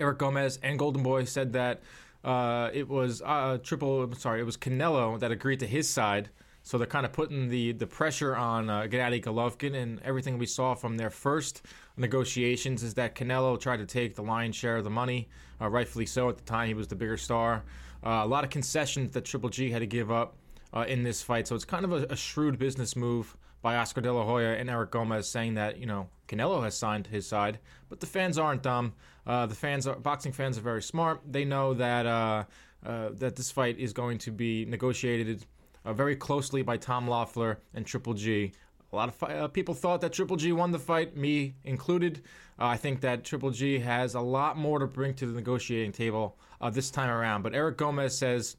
[0.00, 1.80] Eric Gomez and Golden Boy said that
[2.24, 4.12] uh, it was uh, triple.
[4.14, 6.30] Sorry, it was Canelo that agreed to his side.
[6.62, 10.46] So they're kind of putting the the pressure on uh, Gennady Golovkin, and everything we
[10.46, 11.62] saw from their first
[11.96, 15.28] negotiations is that Canelo tried to take the lion's share of the money,
[15.60, 16.28] uh, rightfully so.
[16.28, 17.64] At the time, he was the bigger star.
[18.04, 20.36] Uh, a lot of concessions that Triple G had to give up
[20.74, 21.48] uh, in this fight.
[21.48, 24.70] So it's kind of a, a shrewd business move by Oscar De La Hoya and
[24.70, 27.58] Eric Gomez, saying that you know Canelo has signed his side,
[27.88, 28.92] but the fans aren't dumb.
[29.28, 31.20] Uh, the fans, are, boxing fans, are very smart.
[31.30, 32.44] They know that uh,
[32.84, 35.44] uh, that this fight is going to be negotiated
[35.84, 38.52] uh, very closely by Tom Loeffler and Triple G.
[38.90, 42.22] A lot of fi- uh, people thought that Triple G won the fight, me included.
[42.58, 46.38] I think that Triple G has a lot more to bring to the negotiating table
[46.72, 47.42] this time around.
[47.42, 48.56] But Eric Gomez says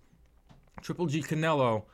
[0.81, 1.85] Triple G Canelo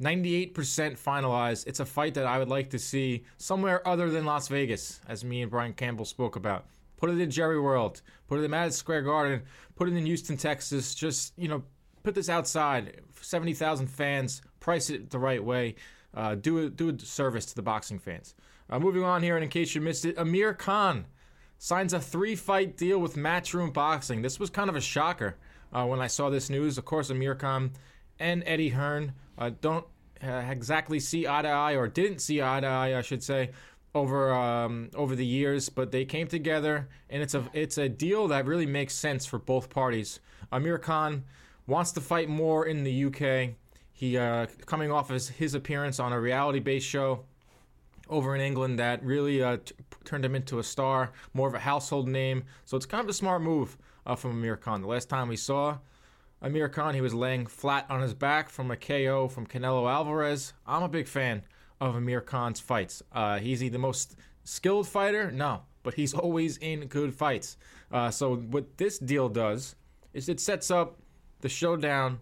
[0.00, 1.66] 98% finalized.
[1.66, 5.24] It's a fight that I would like to see somewhere other than Las Vegas, as
[5.24, 6.64] me and Brian Campbell spoke about.
[7.00, 9.42] Put it in Jerry World, put it in Madison Square Garden,
[9.74, 10.94] put it in Houston, Texas.
[10.94, 11.64] Just, you know,
[12.02, 13.00] put this outside.
[13.20, 15.74] 70,000 fans, price it the right way.
[16.14, 18.34] Uh, do, a, do a service to the boxing fans.
[18.68, 21.06] Uh, moving on here, and in case you missed it, Amir Khan
[21.58, 24.22] signs a three fight deal with Matchroom Boxing.
[24.22, 25.36] This was kind of a shocker
[25.72, 26.78] uh, when I saw this news.
[26.78, 27.72] Of course, Amir Khan
[28.18, 29.86] and Eddie Hearn uh, don't
[30.22, 33.50] uh, exactly see eye to eye, or didn't see eye to eye, I should say,
[33.94, 35.68] over um, over the years.
[35.68, 39.38] But they came together, and it's a it's a deal that really makes sense for
[39.38, 40.20] both parties.
[40.52, 41.24] Amir Khan
[41.66, 43.54] wants to fight more in the UK.
[43.92, 47.24] He uh, coming off his, his appearance on a reality-based show
[48.08, 49.74] over in England that really uh, t-
[50.04, 52.44] turned him into a star, more of a household name.
[52.64, 53.76] So it's kind of a smart move
[54.06, 54.80] uh, from Amir Khan.
[54.80, 55.78] The last time we saw
[56.42, 60.54] Amir Khan, he was laying flat on his back from a KO from Canelo Alvarez.
[60.66, 61.42] I'm a big fan
[61.80, 63.02] of Amir Khan's fights.
[63.12, 65.30] Uh, he's he the most skilled fighter?
[65.30, 67.56] No, but he's always in good fights.
[67.90, 69.74] Uh, so what this deal does
[70.12, 70.98] is it sets up
[71.40, 72.20] the showdown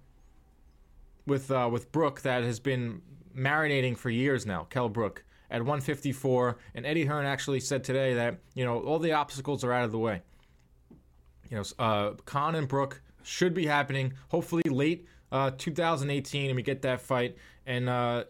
[1.26, 3.02] with uh, with Brook that has been
[3.36, 4.66] marinating for years now.
[4.70, 9.12] Kell Brook at 154, and Eddie Hearn actually said today that you know all the
[9.12, 10.22] obstacles are out of the way.
[11.50, 16.62] You know, uh, Khan and Brook should be happening hopefully late uh, 2018 and we
[16.62, 18.24] get that fight and uh,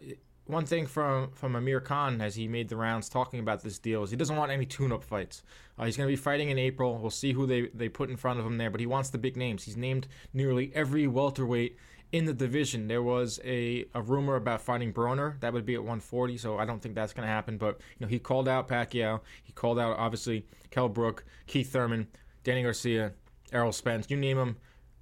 [0.48, 4.02] one thing from from Amir Khan as he made the rounds talking about this deal
[4.02, 5.42] is he doesn't want any tune-up fights.
[5.78, 6.98] Uh, he's going to be fighting in April.
[6.98, 9.18] We'll see who they, they put in front of him there, but he wants the
[9.18, 9.64] big names.
[9.64, 11.76] He's named nearly every welterweight
[12.11, 12.88] in the division.
[12.88, 15.38] There was a, a rumor about fighting Broner.
[15.40, 17.58] That would be at 140, so I don't think that's going to happen.
[17.58, 19.20] But you know, he called out Pacquiao.
[19.44, 22.08] He called out obviously Kell Brook, Keith Thurman,
[22.42, 23.12] Danny Garcia,
[23.52, 24.06] Errol Spence.
[24.08, 24.56] You name them.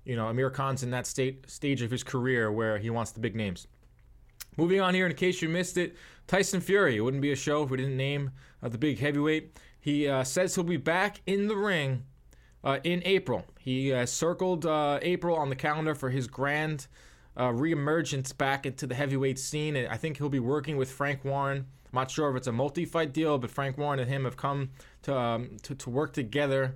[0.04, 3.20] You know, Amir Khan's in that state stage of his career where he wants the
[3.20, 3.66] big names.
[4.56, 6.96] Moving on here, in case you missed it, Tyson Fury.
[6.96, 8.30] It wouldn't be a show if we didn't name
[8.62, 9.58] uh, the big heavyweight.
[9.78, 12.04] He uh, says he'll be back in the ring
[12.64, 13.44] uh, in April.
[13.58, 16.86] He uh, circled uh, April on the calendar for his grand
[17.36, 19.76] uh, reemergence back into the heavyweight scene.
[19.76, 21.58] And I think he'll be working with Frank Warren.
[21.58, 24.70] I'm not sure if it's a multi-fight deal, but Frank Warren and him have come
[25.02, 26.74] to um, to, to work together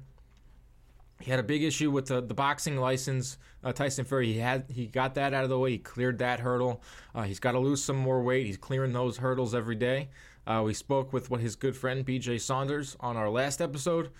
[1.20, 3.36] he had a big issue with the, the boxing license.
[3.62, 5.72] Uh, Tyson Fury, he had he got that out of the way.
[5.72, 6.82] He cleared that hurdle.
[7.14, 8.46] Uh, he's got to lose some more weight.
[8.46, 10.08] He's clearing those hurdles every day.
[10.46, 14.10] Uh, we spoke with what his good friend BJ Saunders on our last episode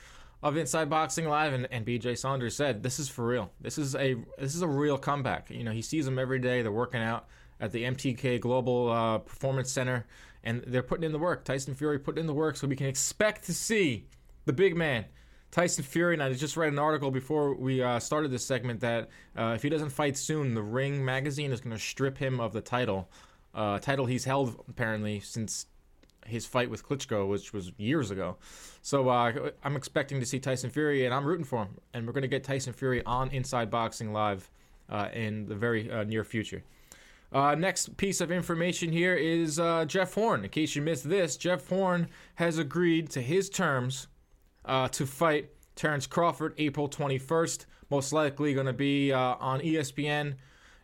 [0.42, 3.50] of Inside Boxing Live, and, and BJ Saunders said, "This is for real.
[3.60, 5.50] This is a this is a real comeback.
[5.50, 6.62] You know, he sees them every day.
[6.62, 7.26] They're working out
[7.60, 10.06] at the MTK Global uh, Performance Center,
[10.44, 11.44] and they're putting in the work.
[11.44, 14.06] Tyson Fury putting in the work, so we can expect to see
[14.44, 15.06] the big man."
[15.50, 19.08] Tyson Fury, and I just read an article before we uh, started this segment that
[19.36, 22.52] uh, if he doesn't fight soon, the Ring magazine is going to strip him of
[22.52, 23.08] the title,
[23.54, 25.66] uh, title he's held apparently since
[26.24, 28.36] his fight with Klitschko, which was years ago.
[28.82, 31.78] So uh, I'm expecting to see Tyson Fury, and I'm rooting for him.
[31.94, 34.48] And we're going to get Tyson Fury on Inside Boxing Live
[34.88, 36.62] uh, in the very uh, near future.
[37.32, 39.56] next piece of information here is
[39.88, 40.44] Jeff Horn.
[40.44, 44.06] In case you missed this, Jeff Horn has agreed to his terms
[44.70, 47.66] uh, to fight Terrence Crawford April 21st.
[47.90, 50.36] Most likely going to be uh, on ESPN,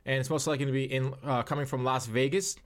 [0.04, 2.56] and it's most likely going to be in uh, coming from Las Vegas.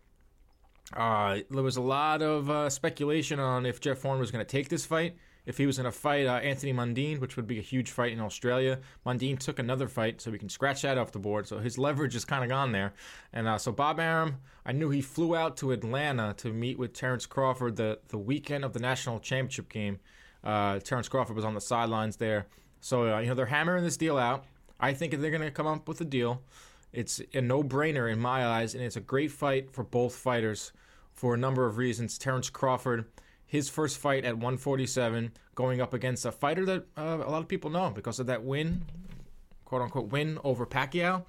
[0.97, 4.51] Uh, there was a lot of uh, speculation on if Jeff Horn was going to
[4.51, 5.15] take this fight.
[5.45, 8.13] If he was going to fight uh, Anthony Mundine, which would be a huge fight
[8.13, 11.47] in Australia, Mundine took another fight, so we can scratch that off the board.
[11.47, 12.95] So his leverage is kind of gone there.
[13.33, 17.27] And so Bob Arum, I knew he flew out to Atlanta to meet with Terrence
[17.27, 19.99] Crawford the, the weekend of the national championship game.
[20.43, 22.47] Uh, Terrence Crawford was on the sidelines there.
[22.81, 24.45] So, uh, you know, they're hammering this deal out.
[24.79, 26.43] I think they're going to come up with a deal.
[26.93, 30.73] It's a no brainer in my eyes, and it's a great fight for both fighters
[31.13, 32.19] for a number of reasons.
[32.19, 33.05] Terrence Crawford,
[33.47, 37.49] his first fight at 147, going up against a fighter that uh, a lot of
[37.49, 38.83] people know because of that win,
[39.65, 41.25] quote unquote, win over Pacquiao.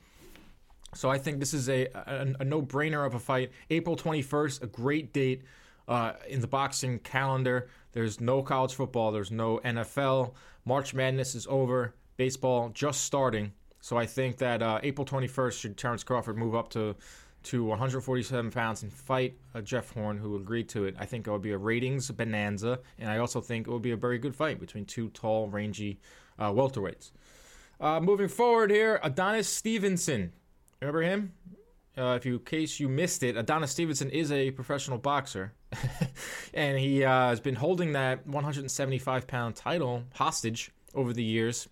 [0.94, 3.52] So I think this is a, a, a no brainer of a fight.
[3.70, 5.44] April 21st, a great date
[5.92, 7.68] uh, in the boxing calendar.
[7.92, 9.12] There's no college football.
[9.12, 10.34] There's no NFL.
[10.64, 11.94] March Madness is over.
[12.16, 13.52] Baseball just starting.
[13.82, 16.96] So I think that uh, April 21st should Terrence Crawford move up to
[17.44, 20.96] to 147 pounds and fight uh, Jeff Horn, who agreed to it.
[21.00, 23.92] I think it would be a ratings bonanza, and I also think it would be
[23.92, 26.00] a very good fight between two tall, rangy
[26.38, 27.10] uh, welterweights.
[27.80, 30.34] Uh, moving forward here, Adonis Stevenson.
[30.82, 31.34] Remember him?
[31.98, 35.54] Uh, if you, in case you missed it, Adonis Stevenson is a professional boxer.
[36.54, 41.68] and he uh, has been holding that 175 pound title hostage over the years.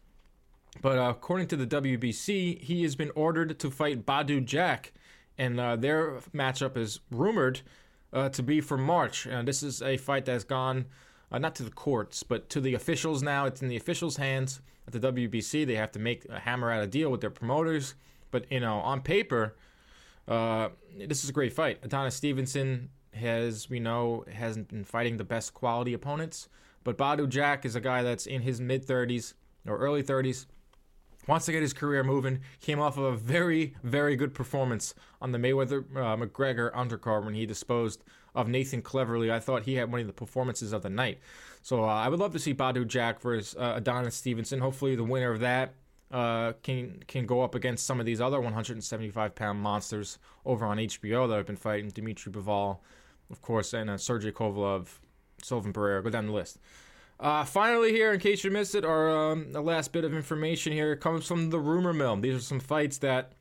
[0.82, 4.94] But uh, according to the WBC, he has been ordered to fight Badu Jack,
[5.38, 7.62] and uh, their matchup is rumored
[8.12, 9.28] uh, to be for March.
[9.44, 10.86] this is a fight that's gone
[11.32, 13.46] uh, not to the courts, but to the officials now.
[13.46, 15.66] It's in the officials' hands at the WBC.
[15.66, 17.96] They have to make a hammer out a deal with their promoters.
[18.32, 19.56] But you know, on paper,
[20.30, 20.70] uh,
[21.08, 21.80] this is a great fight.
[21.84, 26.48] Adonis Stevenson has we know hasn't been fighting the best quality opponents,
[26.84, 29.34] but Badu Jack is a guy that's in his mid 30s
[29.68, 30.46] or early 30s.
[31.28, 32.40] Wants to get his career moving.
[32.62, 37.34] Came off of a very, very good performance on the Mayweather uh, McGregor undercard when
[37.34, 39.32] he disposed of Nathan Cleverly.
[39.32, 41.20] I thought he had one of the performances of the night.
[41.62, 44.60] So uh, I would love to see Badu Jack versus uh, Adonis Stevenson.
[44.60, 45.74] Hopefully, the winner of that
[46.12, 50.78] uh, can can go up against some of these other 175 pound monsters over on
[50.78, 52.80] HBO that have been fighting Dimitri Bivol,
[53.30, 54.88] of course, and uh, Sergey Kovalev,
[55.44, 56.04] Sullivan Barrera.
[56.04, 56.60] Go down the list.
[57.20, 60.96] Uh, finally, here, in case you missed it, our um, last bit of information here
[60.96, 62.16] comes from the rumor mill.
[62.16, 63.34] These are some fights that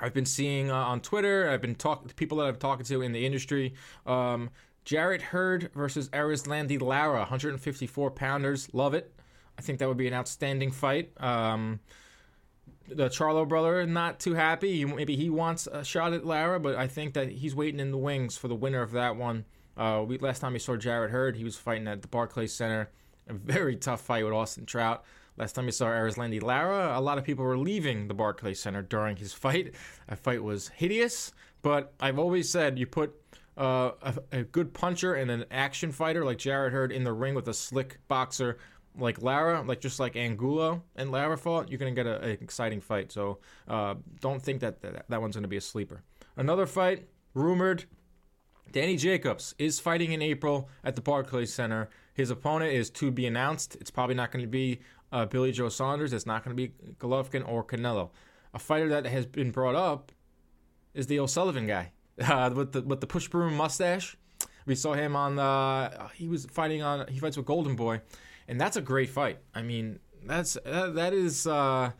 [0.00, 1.48] I've been seeing uh, on Twitter.
[1.48, 3.74] I've been talking to people that I've talked to in the industry.
[4.04, 4.50] Um,
[4.84, 8.68] Jarrett Hurd versus Erislandy Lara, 154 pounders.
[8.72, 9.14] Love it.
[9.58, 11.10] I think that would be an outstanding fight.
[11.20, 11.80] Um,
[12.88, 14.84] the Charlo brother not too happy.
[14.84, 17.98] Maybe he wants a shot at Lara, but I think that he's waiting in the
[17.98, 19.44] wings for the winner of that one.
[19.76, 22.90] Uh, we, last time we saw Jarrett Hurd, he was fighting at the Barclays Center.
[23.28, 25.04] A very tough fight with Austin Trout.
[25.36, 28.82] Last time we saw Erislandy Lara, a lot of people were leaving the Barclays Center
[28.82, 29.74] during his fight.
[30.08, 33.14] That fight was hideous, but I've always said you put
[33.56, 37.34] uh, a, a good puncher and an action fighter like Jarrett Hurd in the ring
[37.34, 38.58] with a slick boxer
[38.98, 43.12] like Lara, like just like Angulo and Lara fought, you're gonna get an exciting fight.
[43.12, 46.02] So uh, don't think that, that that one's gonna be a sleeper.
[46.36, 47.84] Another fight rumored.
[48.70, 51.88] Danny Jacobs is fighting in April at the Barclays Center.
[52.12, 53.76] His opponent is to be announced.
[53.80, 54.80] It's probably not going to be
[55.10, 56.12] uh, Billy Joe Saunders.
[56.12, 58.10] It's not going to be Golovkin or Canelo.
[58.52, 60.12] A fighter that has been brought up
[60.94, 64.16] is the O'Sullivan guy uh, with the with the push broom mustache.
[64.66, 66.10] We saw him on the.
[66.14, 67.08] He was fighting on.
[67.08, 68.02] He fights with Golden Boy
[68.48, 69.38] and that's a great fight.
[69.54, 71.92] I mean, that's uh, that is uh,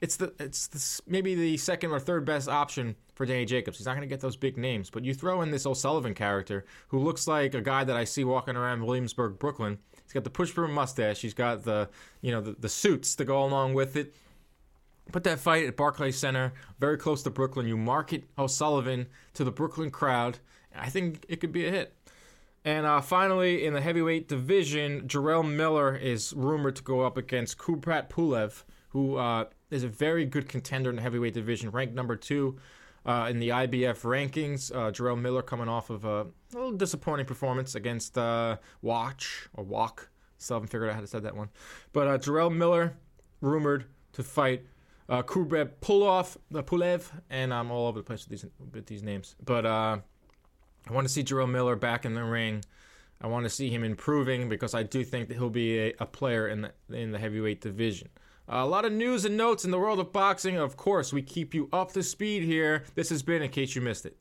[0.00, 3.78] it's the it's the, maybe the second or third best option for Danny Jacobs.
[3.78, 6.64] He's not going to get those big names, but you throw in this O'Sullivan character
[6.88, 9.78] who looks like a guy that I see walking around Williamsburg, Brooklyn,
[10.10, 11.20] He's got the push broom mustache.
[11.20, 11.88] He's got the
[12.20, 14.16] you know the, the suits to go along with it.
[15.12, 17.68] Put that fight at Barclays Center, very close to Brooklyn.
[17.68, 20.40] You market O'Sullivan to the Brooklyn crowd.
[20.74, 21.94] I think it could be a hit.
[22.64, 27.56] And uh, finally, in the heavyweight division, Jarrell Miller is rumored to go up against
[27.56, 32.16] Kubrat Pulev, who uh, is a very good contender in the heavyweight division, ranked number
[32.16, 32.58] two
[33.06, 34.74] uh, in the IBF rankings.
[34.74, 40.10] Uh, Jarrell Miller coming off of a, little disappointing performance against uh, Watch or Walk.
[40.38, 41.48] Still haven't figured out how to say that one.
[41.92, 42.96] But uh, Jarrell Miller
[43.40, 44.64] rumored to fight
[45.08, 49.02] uh, Kubrat Puloff, uh, Pulev, and I'm all over the place with these with these
[49.02, 49.34] names.
[49.44, 49.98] But uh,
[50.90, 52.64] I want to see Jarrell Miller back in the ring.
[53.20, 56.06] I want to see him improving because I do think that he'll be a, a
[56.06, 58.08] player in the in the heavyweight division.
[58.50, 60.56] Uh, a lot of news and notes in the world of boxing.
[60.56, 62.82] Of course, we keep you up to speed here.
[62.96, 64.16] This has been in case you missed it.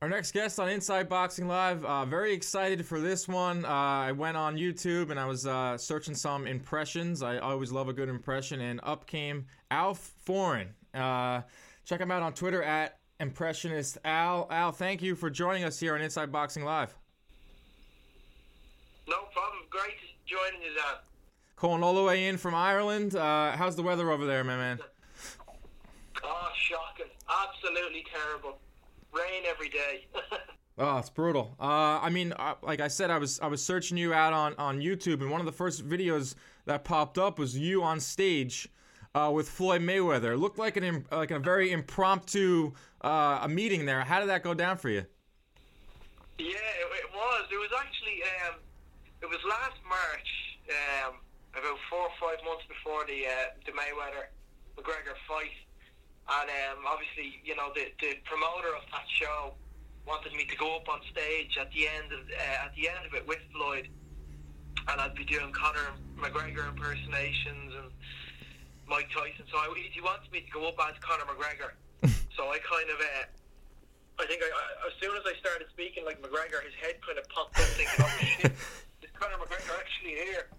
[0.00, 3.64] Our next guest on Inside Boxing Live, uh, very excited for this one.
[3.64, 7.22] Uh, I went on YouTube and I was uh, searching some impressions.
[7.22, 10.68] I always love a good impression, and up came Al Foran.
[10.94, 11.42] Uh,
[11.84, 14.48] check him out on Twitter at Impressionist Al.
[14.50, 16.92] Al, thank you for joining us here on Inside Boxing Live.
[19.08, 19.62] No problem.
[19.70, 19.94] Great
[20.26, 20.96] joining you, Dan.
[21.54, 23.14] Calling all the way in from Ireland.
[23.14, 24.80] Uh, how's the weather over there, my man?
[26.24, 27.06] Oh, shocking.
[27.46, 28.58] Absolutely terrible
[29.12, 30.06] rain every day.
[30.78, 31.54] Oh, it's brutal.
[31.60, 34.54] Uh, I mean, uh, like I said, I was I was searching you out on,
[34.56, 38.70] on YouTube, and one of the first videos that popped up was you on stage
[39.14, 40.34] uh, with Floyd Mayweather.
[40.34, 44.02] It looked like an like a very impromptu uh, a meeting there.
[44.02, 45.04] How did that go down for you?
[46.38, 47.44] Yeah, it, was.
[47.52, 48.58] It was actually um,
[49.20, 50.30] it was last March,
[51.04, 51.14] um,
[51.52, 54.32] about four or five months before the uh, the Mayweather
[54.76, 55.52] McGregor fight
[56.28, 59.54] and um, obviously, you know, the, the promoter of that show
[60.06, 63.06] wanted me to go up on stage at the end of uh, at the end
[63.06, 63.88] of it with Floyd,
[64.88, 67.90] and I'd be doing Conor McGregor impersonations and
[68.88, 69.46] Mike Tyson.
[69.50, 71.76] So I, he wanted me to go up as Conor McGregor.
[72.36, 76.04] so I kind of, uh, I think I, I, as soon as I started speaking
[76.04, 78.52] like McGregor, his head kind of popped up, thinking, "Oh shit,
[79.02, 80.50] is Conor McGregor actually here?"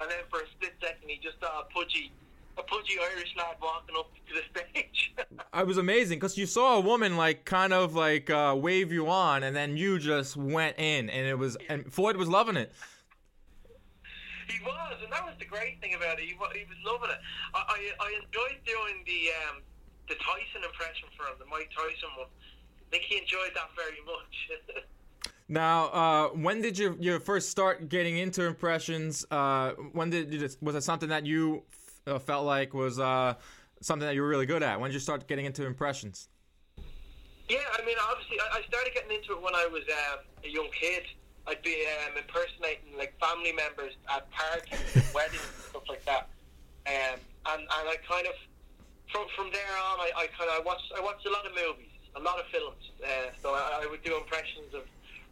[0.00, 2.12] And then for a split second, he just saw a pudgy
[2.58, 5.14] a pudgy Irish lad walking up to the stage.
[5.52, 9.08] I was amazing because you saw a woman like kind of like uh, wave you
[9.08, 12.72] on, and then you just went in, and it was and Floyd was loving it.
[14.50, 16.26] He was, and that was the great thing about it.
[16.26, 17.20] He, he was loving it.
[17.54, 19.62] I, I, I enjoyed doing the um,
[20.08, 22.26] the Tyson impression for him, the Mike Tyson one.
[22.26, 24.34] I think he enjoyed that very much.
[25.50, 29.26] Now, uh, when did you you first start getting into impressions?
[29.32, 31.64] Uh, when did you, was it something that you
[32.06, 33.34] uh, felt like was uh,
[33.80, 34.78] something that you were really good at?
[34.80, 36.28] When did you start getting into impressions?
[37.48, 40.68] Yeah, I mean, obviously, I, started getting into it when I was um, a young
[40.70, 41.02] kid.
[41.46, 44.78] I'd be um, impersonating like family members at parties,
[45.14, 46.28] weddings, stuff like that.
[46.86, 48.34] Um, and and I kind of
[49.12, 51.52] from from there on, I, I kind of I watched I watched a lot of
[51.54, 52.90] movies, a lot of films.
[53.02, 54.82] Uh, so I, I would do impressions of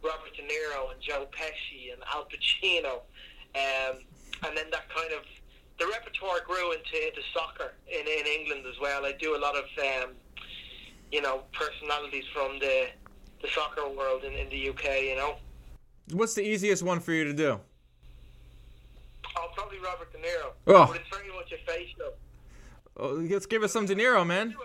[0.03, 3.05] Robert De Niro and Joe Pesci and Al Pacino,
[3.55, 4.03] um,
[4.47, 5.23] and then that kind of
[5.79, 9.05] the repertoire grew into, into soccer in, in England as well.
[9.05, 10.15] I do a lot of um,
[11.11, 12.87] you know personalities from the
[13.41, 15.03] the soccer world in, in the UK.
[15.03, 15.35] You know.
[16.11, 17.59] What's the easiest one for you to do?
[19.37, 20.51] Oh, probably Robert De Niro.
[20.67, 20.87] Oh.
[20.87, 22.13] But it's very much a face show.
[22.97, 24.55] Oh, let's give us some De Niro, man.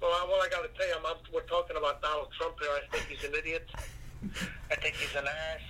[0.00, 2.70] Well, what I got to tell you, I'm, I'm, we're talking about Donald Trump here.
[2.70, 3.68] I think he's an idiot.
[4.70, 5.60] I think he's an ass.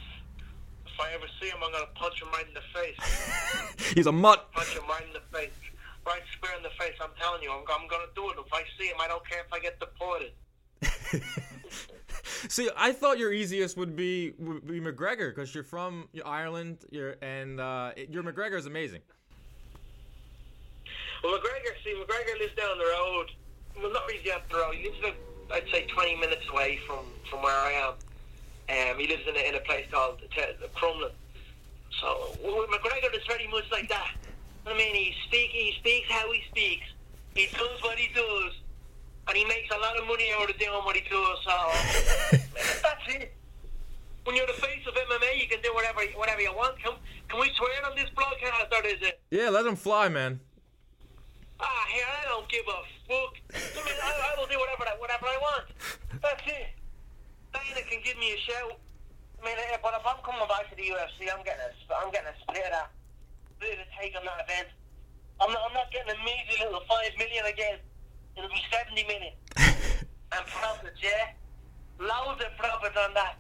[0.87, 3.93] If I ever see him, I'm going to punch him right in the face.
[3.95, 4.53] He's a mutt.
[4.53, 5.51] Punch him right in the face.
[6.07, 6.95] Right square in the face.
[7.01, 8.37] I'm telling you, I'm, I'm going to do it.
[8.45, 10.33] If I see him, I don't care if I get deported.
[12.49, 16.79] See, I thought your easiest would be would be McGregor because you're from Ireland.
[16.91, 19.01] You're and uh, your McGregor is amazing.
[21.23, 23.27] Well, McGregor, see, McGregor lives down the road.
[23.81, 24.75] Well, not really down the road.
[24.75, 25.15] He lives about,
[25.53, 27.95] I'd say, 20 minutes away from from where I am.
[28.71, 31.11] Um, he lives in a, in a place called the Crumlin.
[32.01, 34.15] So McGregor is very much like that.
[34.67, 36.87] I mean, he speak he speaks how he speaks.
[37.35, 38.53] He does what he does,
[39.31, 41.39] and he makes a lot of money out of doing what he does.
[41.47, 41.55] So
[42.83, 43.33] that's it.
[44.27, 46.77] When you're the face of MMA, you can do whatever whatever you want.
[46.83, 46.93] Can,
[47.31, 49.23] can we swear on this broadcast, or is it?
[49.31, 50.41] Yeah, let him fly, man.
[51.63, 53.35] Ah, here I don't give a fuck.
[53.55, 55.67] I mean, I, I will do whatever I, whatever I want.
[56.23, 56.75] That's it.
[57.55, 58.83] Dana can give me a shout.
[59.41, 62.29] I mean, but if I'm coming back to the UFC, I'm getting a, I'm getting
[62.29, 62.91] a split of that,
[63.57, 64.69] split of take on that event.
[65.41, 67.79] I'm not, I'm not getting a measly little five million again.
[68.37, 69.37] It'll be 70 minutes.
[70.33, 71.33] and profit, yeah.
[71.99, 73.37] Loads of profit on that.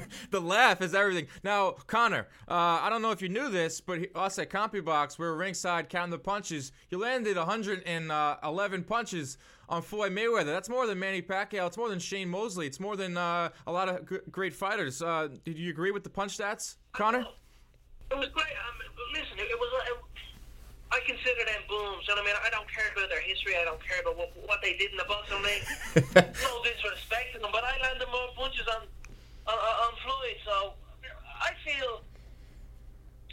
[0.30, 1.28] the laugh is everything.
[1.44, 5.26] Now, Conor, uh, I don't know if you knew this, but us at CompuBox, we
[5.26, 6.72] are ringside counting the punches.
[6.90, 9.38] You landed 111 uh, punches
[9.68, 10.46] on Floyd Mayweather.
[10.46, 11.66] That's more than Manny Pacquiao.
[11.66, 12.66] It's more than Shane Mosley.
[12.66, 15.00] It's more than uh, a lot of g- great fighters.
[15.00, 17.26] Uh, did you agree with the punch stats, Conor?
[18.10, 18.46] It was great.
[18.46, 19.82] Um, listen, it, was.
[19.88, 20.13] It,
[20.94, 22.06] I consider them booms.
[22.06, 23.58] And I mean, I don't care about their history.
[23.58, 25.62] I don't care about what, what they did in the boxing ring.
[26.14, 28.86] no disrespect to them, but I landed more punches on
[29.46, 30.38] on, on Floyd.
[30.44, 30.54] So
[31.40, 32.02] I feel,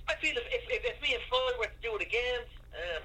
[0.07, 2.41] I feel if, if, if me and Floyd were to do it again,
[2.73, 3.03] um,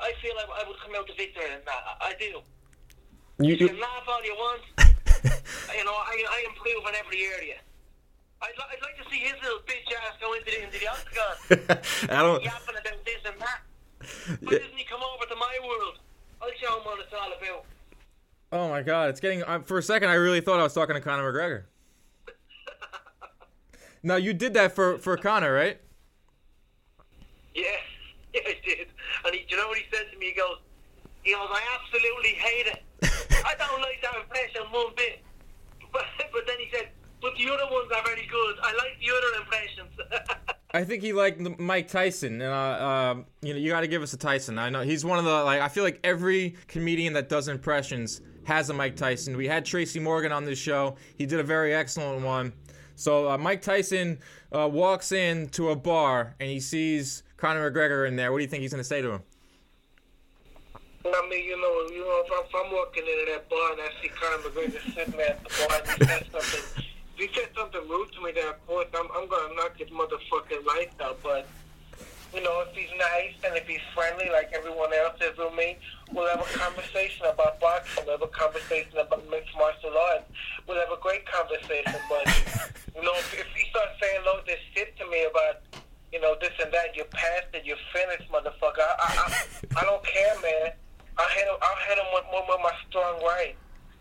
[0.00, 2.42] I feel I, I would come out the victor, and I, I do.
[3.44, 4.62] You, you can laugh all you want.
[5.76, 7.58] you know, I, I improve in every area.
[8.40, 10.88] I'd, li- I'd like to see his little bitch ass go into the, into the
[10.88, 11.78] octagon.
[12.16, 12.42] I don't.
[12.42, 13.60] Yapping about this and that.
[14.00, 15.98] Why doesn't he come over to my world?
[16.40, 17.64] I'll show him what it's all about.
[18.50, 19.42] Oh my god, it's getting.
[19.42, 21.64] Uh, for a second, I really thought I was talking to Conor McGregor.
[24.02, 25.80] now you did that for for Conor, right?
[27.54, 27.64] Yeah,
[28.34, 28.88] yeah, I did.
[29.24, 30.26] And he, you know what he said to me?
[30.26, 30.58] He goes,
[31.22, 32.82] he goes, I absolutely hate it.
[33.44, 35.20] I don't like that impression one bit.
[35.92, 36.88] But but then he said,
[37.20, 38.56] but the other ones are very good.
[38.62, 39.77] I like the other impressions.
[40.78, 42.40] I think he liked Mike Tyson.
[42.40, 44.60] Uh, uh, you know, you got to give us a Tyson.
[44.60, 45.60] I know he's one of the like.
[45.60, 49.36] I feel like every comedian that does impressions has a Mike Tyson.
[49.36, 50.94] We had Tracy Morgan on this show.
[51.16, 52.52] He did a very excellent one.
[52.94, 54.20] So uh, Mike Tyson
[54.52, 58.30] uh, walks into a bar and he sees Conor McGregor in there.
[58.30, 59.22] What do you think he's going to say to him?
[61.04, 63.80] I mean, you know, you know, if I'm, if I'm walking into that bar and
[63.80, 66.84] I see Conor McGregor sitting at the bar and he says something
[67.18, 69.90] if he said something rude to me, then of course I'm, I'm gonna knock his
[69.90, 71.18] motherfucking lights out.
[71.22, 71.46] But
[72.32, 75.78] you know, if he's nice and if he's friendly like everyone else is with me,
[76.12, 78.04] we'll have a conversation about boxing.
[78.06, 80.30] We'll have a conversation about mixed martial arts.
[80.68, 81.98] We'll have a great conversation.
[82.08, 82.26] But
[82.94, 85.66] you know, if, if he starts saying all this shit to me about
[86.12, 88.78] you know this and that, you're past it, you're finished, motherfucker.
[88.78, 90.70] I I, I, I don't care, man.
[91.18, 91.58] I'll hit him.
[91.60, 93.56] I'll hit him with, with, with my strong right.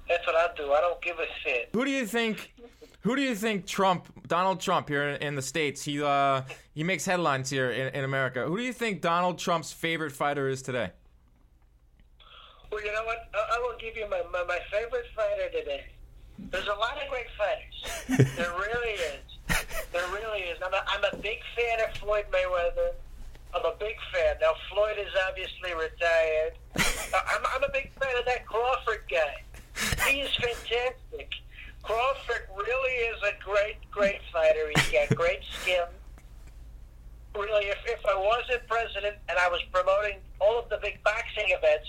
[0.07, 0.72] That's what I do.
[0.72, 1.70] I don't give a shit.
[1.74, 2.53] Who do you think
[3.02, 5.84] who do you think Trump, Donald Trump here in, in the states?
[5.84, 6.41] He uh,
[6.74, 8.45] he makes headlines here in, in, America.
[8.45, 10.91] Who do you think Donald Trump's favorite fighter is today?
[12.72, 13.30] Well, you know what?
[13.34, 15.86] I, I will give you my, my, my favorite fighter today.
[16.52, 18.36] There's a lot of great fighters.
[18.36, 19.58] there really is.
[19.91, 20.60] There really is.
[20.64, 22.91] I'm a, I'm a big fan of Floyd Mayweather.
[23.56, 24.36] I'm a big fan.
[24.41, 26.54] Now, Floyd is obviously retired.
[26.76, 30.06] I'm, I'm a big fan of that Crawford guy.
[30.08, 31.32] He is fantastic.
[31.88, 34.69] Crawford really is a great, great fighter.
[34.75, 35.85] He's got great skin.
[37.33, 41.45] Really, if, if I wasn't president and I was promoting all of the big boxing
[41.47, 41.88] events,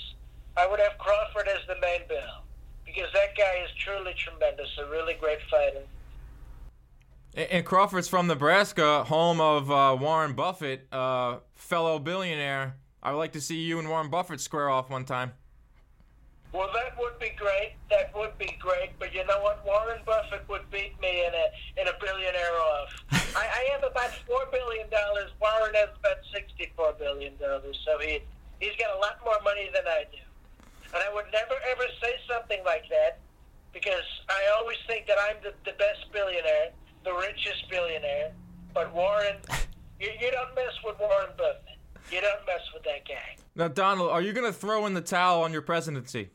[0.56, 2.44] I would have Crawford as the main bill
[2.84, 5.82] because that guy is truly tremendous, a really great fighter.
[7.50, 12.76] And Crawford's from Nebraska, home of uh, Warren Buffett, uh, fellow billionaire.
[13.02, 15.32] I would like to see you and Warren Buffett square off one time.
[16.52, 17.76] Well, that would be great.
[17.90, 18.96] That would be great.
[18.98, 19.64] But you know what?
[19.66, 21.46] Warren Buffett would beat me in a
[21.80, 22.88] in a billionaire off.
[23.36, 25.30] I, I have about four billion dollars.
[25.40, 27.76] Warren has about sixty-four billion dollars.
[27.84, 28.20] So he
[28.60, 30.24] he's got a lot more money than I do.
[30.94, 33.20] And I would never ever say something like that
[33.72, 36.72] because I always think that I'm the, the best billionaire,
[37.04, 38.32] the richest billionaire.
[38.72, 39.36] But Warren,
[40.00, 41.76] you, you don't mess with Warren Buffett.
[42.10, 43.36] You don't mess with that guy.
[43.54, 46.30] Now, Donald, are you going to throw in the towel on your presidency?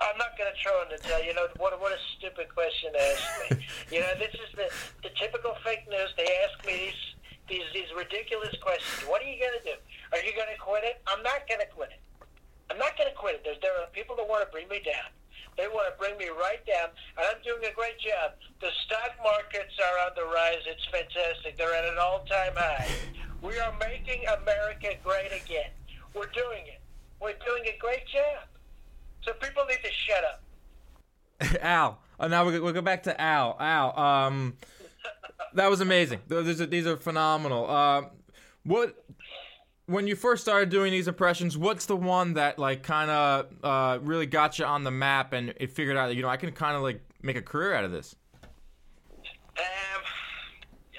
[0.00, 1.20] I'm not going to throw in the towel.
[1.20, 3.66] You know, what, what a stupid question to ask me.
[3.92, 4.68] you know, this is the,
[5.04, 6.08] the typical fake news.
[6.16, 7.02] They ask me these,
[7.48, 9.04] these, these ridiculous questions.
[9.04, 9.76] What are you going to do?
[10.16, 11.04] Are you going to quit it?
[11.04, 12.00] I'm not going to quit it.
[12.72, 13.42] I'm not going to quit it.
[13.44, 15.12] There's, there are people that want to bring me down.
[15.58, 16.88] They want to bring me right down,
[17.18, 18.32] and I'm doing a great job.
[18.62, 20.62] The stock markets are on the rise.
[20.64, 21.58] It's fantastic.
[21.58, 22.88] They're at an all-time high.
[23.42, 25.74] We are making America great again.
[26.14, 26.80] We're doing it.
[27.20, 28.48] We're doing a great job.
[29.22, 30.42] So people need to shut up.
[31.62, 31.98] Al.
[32.18, 33.56] Oh, now we we'll go back to Al.
[33.60, 33.98] Al.
[33.98, 34.56] Um,
[35.54, 36.20] that was amazing.
[36.28, 37.68] These are, these are phenomenal.
[37.68, 38.02] Uh,
[38.64, 38.96] what
[39.86, 43.98] when you first started doing these impressions, what's the one that like kind of uh,
[44.02, 46.52] really got you on the map and it figured out that you know I can
[46.52, 48.14] kind of like make a career out of this?
[49.18, 50.02] Um,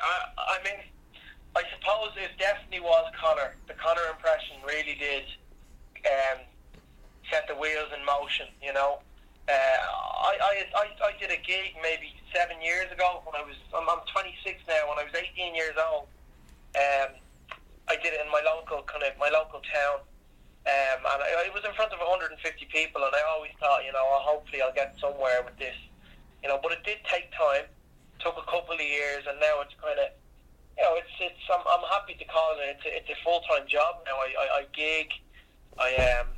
[0.04, 0.80] I, I mean,
[1.56, 3.56] I suppose it definitely was Conor.
[3.68, 5.24] The Conor impression really did
[6.06, 6.44] um,
[7.32, 8.48] set the wheels in motion.
[8.62, 9.00] You know,
[9.52, 13.88] I, I, I I did a gig maybe seven years ago when I was I'm,
[13.90, 14.88] I'm 26 now.
[14.88, 16.08] When I was 18 years old,
[16.78, 17.18] um,
[17.90, 20.06] I did it in my local kind of my local town.
[20.62, 22.38] Um, and I, it was in front of 150
[22.70, 25.74] people, and I always thought, you know, well, hopefully I'll get somewhere with this,
[26.46, 26.62] you know.
[26.62, 27.66] But it did take time.
[28.22, 30.14] took a couple of years, and now it's kind of,
[30.78, 31.44] you know, it's it's.
[31.50, 32.78] I'm, I'm happy to call it.
[32.78, 34.22] It's a, it's a full time job now.
[34.22, 35.10] I, I, I gig,
[35.82, 35.90] I
[36.22, 36.30] um,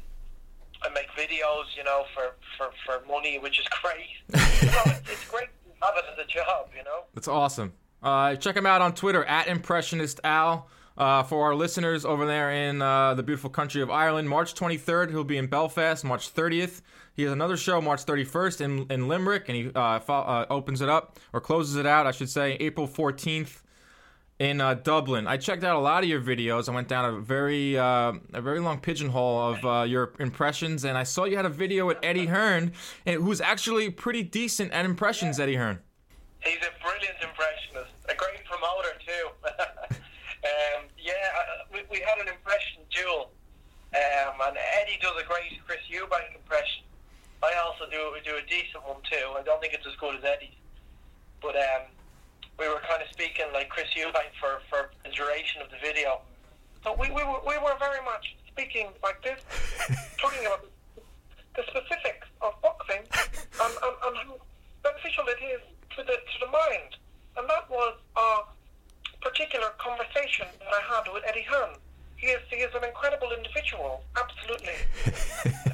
[0.84, 4.08] I make videos, you know, for for, for money, which is great.
[4.62, 7.04] you know, it's, it's great to have it as a job, you know.
[7.14, 7.74] That's awesome.
[8.02, 10.68] Uh, check him out on Twitter at Impressionist Al.
[10.96, 15.10] Uh, for our listeners over there in uh, the beautiful country of Ireland, March 23rd,
[15.10, 16.04] he'll be in Belfast.
[16.04, 16.82] March 30th,
[17.16, 20.82] he has another show March 31st in, in Limerick, and he uh, fo- uh, opens
[20.82, 23.63] it up, or closes it out, I should say, April 14th
[24.44, 25.26] in uh, Dublin.
[25.26, 26.68] I checked out a lot of your videos.
[26.68, 30.98] I went down a very uh, a very long pigeonhole of uh, your impressions, and
[30.98, 32.74] I saw you had a video with Eddie Hearn,
[33.06, 35.80] and who's actually pretty decent at impressions, Eddie Hearn.
[36.44, 39.26] He's a brilliant impressionist, a great promoter too.
[39.96, 43.32] um, yeah, uh, we, we had an impression duel,
[43.96, 46.84] um, and Eddie does a great Chris Eubank impression.
[47.42, 49.40] I also do do a decent one too.
[49.40, 50.60] I don't think it's as good as Eddie's,
[51.42, 51.88] but um,
[52.60, 56.22] we were kind of speaking like Chris Eubank for, for the duration of the video.
[56.84, 59.42] So we, we, were, we were very much speaking like this,
[60.18, 60.66] talking about
[61.56, 64.36] the specifics of boxing and, and, and how
[64.84, 65.62] beneficial it is
[65.96, 66.98] to the to the mind.
[67.38, 68.42] And that was a
[69.22, 71.76] particular conversation that I had with Eddie Hearn.
[72.18, 75.74] He is he is an incredible individual, absolutely.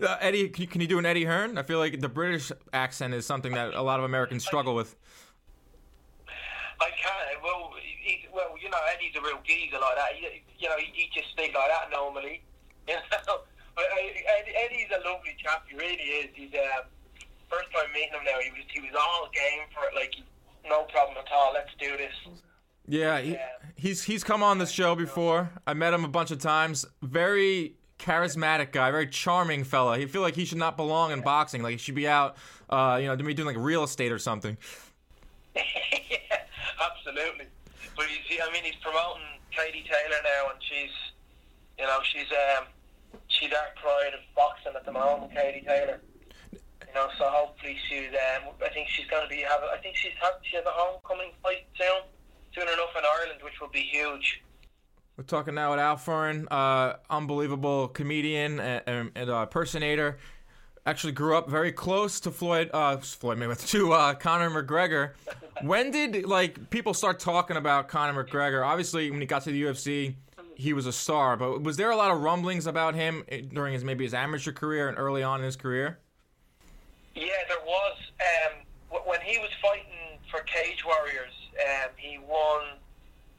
[0.00, 1.58] Uh, Eddie, can you, can you do an Eddie Hearn?
[1.58, 4.94] I feel like the British accent is something that a lot of Americans struggle with.
[6.80, 7.42] I can.
[7.42, 8.54] Well, he, well,
[9.10, 10.12] Eddie's a real geezer like that.
[10.14, 12.42] He, you know, he, he just speak like that normally.
[12.88, 13.42] You know,
[13.76, 15.64] but Eddie, Eddie's a lovely chap.
[15.68, 16.30] He really is.
[16.34, 16.84] He's um,
[17.48, 18.40] first time meeting him now.
[18.42, 19.94] He was he was all game for it.
[19.94, 20.12] Like
[20.68, 21.52] no problem at all.
[21.54, 22.12] Let's do this.
[22.88, 23.36] Yeah, he,
[23.76, 25.50] he's he's come on this show before.
[25.68, 26.84] I met him a bunch of times.
[27.00, 29.96] Very charismatic guy, very charming fella.
[29.96, 31.62] He feel like he should not belong in boxing.
[31.62, 32.36] Like he should be out,
[32.70, 34.56] uh, you know, to be doing like real estate or something.
[35.54, 35.62] yeah,
[36.80, 37.46] absolutely.
[38.00, 40.88] But I mean, he's promoting Katie Taylor now, and she's,
[41.78, 42.64] you know, she's um,
[43.28, 46.00] she's our pride of boxing at the moment, Katie Taylor.
[46.50, 48.08] You know, so hopefully she's.
[48.08, 49.60] Um, I think she's going to be have.
[49.70, 52.08] I think she's have, she has a homecoming fight soon,
[52.54, 54.42] soon enough in Ireland, which will be huge.
[55.18, 60.16] We're talking now with Al Foran, uh, unbelievable comedian and, and uh, impersonator.
[60.90, 65.12] Actually, grew up very close to Floyd, uh, Floyd Mayweather, to uh, Conor McGregor.
[65.62, 68.66] When did like people start talking about Conor McGregor?
[68.66, 70.14] Obviously, when he got to the UFC,
[70.56, 71.36] he was a star.
[71.36, 73.22] But was there a lot of rumblings about him
[73.52, 76.00] during his maybe his amateur career and early on in his career?
[77.14, 77.96] Yeah, there was.
[78.18, 82.62] Um, when he was fighting for Cage Warriors, um, he won.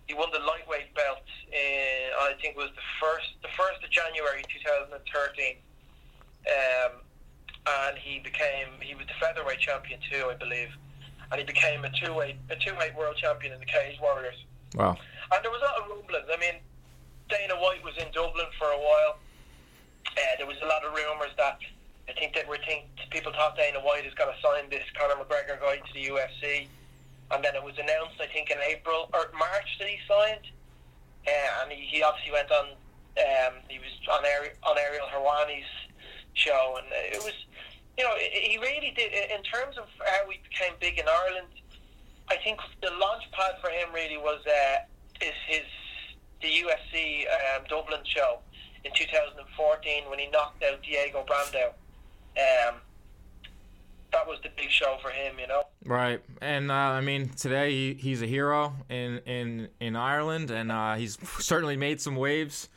[0.08, 1.28] He won the lightweight belt.
[1.52, 5.58] In, I think it was the first, the first of January 2013.
[6.48, 7.02] Um,
[7.68, 8.68] and he became.
[8.80, 10.70] He was the featherweight champion too, I believe.
[11.32, 14.36] And he became a two weight, a two weight world champion in the Cage Warriors.
[14.76, 14.98] Wow.
[15.32, 16.28] And there was a lot of rumblings.
[16.28, 16.60] I mean,
[17.30, 19.16] Dana White was in Dublin for a while.
[20.12, 21.60] Uh, there was a lot of rumours that
[22.10, 25.16] I think that we think people thought Dana White is going to sign this Conor
[25.16, 26.68] McGregor guy to the UFC,
[27.32, 30.52] and then it was announced I think in April or March that he signed,
[31.28, 32.76] uh, and he, he obviously went on.
[33.16, 35.68] Um, he was on Ari- on Ariel Helwani's
[36.34, 37.36] show, and it was,
[37.98, 41.48] you know, he really did in terms of how he became big in Ireland.
[42.30, 45.66] I think the launch pad for him really was uh, is his
[46.42, 48.40] the UFC um, Dublin show
[48.84, 51.68] in 2014 when he knocked out Diego Brandao.
[52.38, 52.76] Um,
[54.12, 55.64] that was the big show for him, you know.
[55.86, 60.72] Right, and uh, I mean today he, he's a hero in in in Ireland, and
[60.72, 62.70] uh, he's certainly made some waves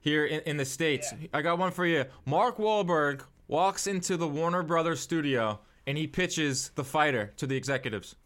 [0.00, 1.12] here in, in the states.
[1.20, 1.28] Yeah.
[1.32, 2.04] I got one for you.
[2.26, 3.22] Mark Wahlberg
[3.52, 8.16] walks into the Warner Brothers studio and he pitches the fighter to the executives.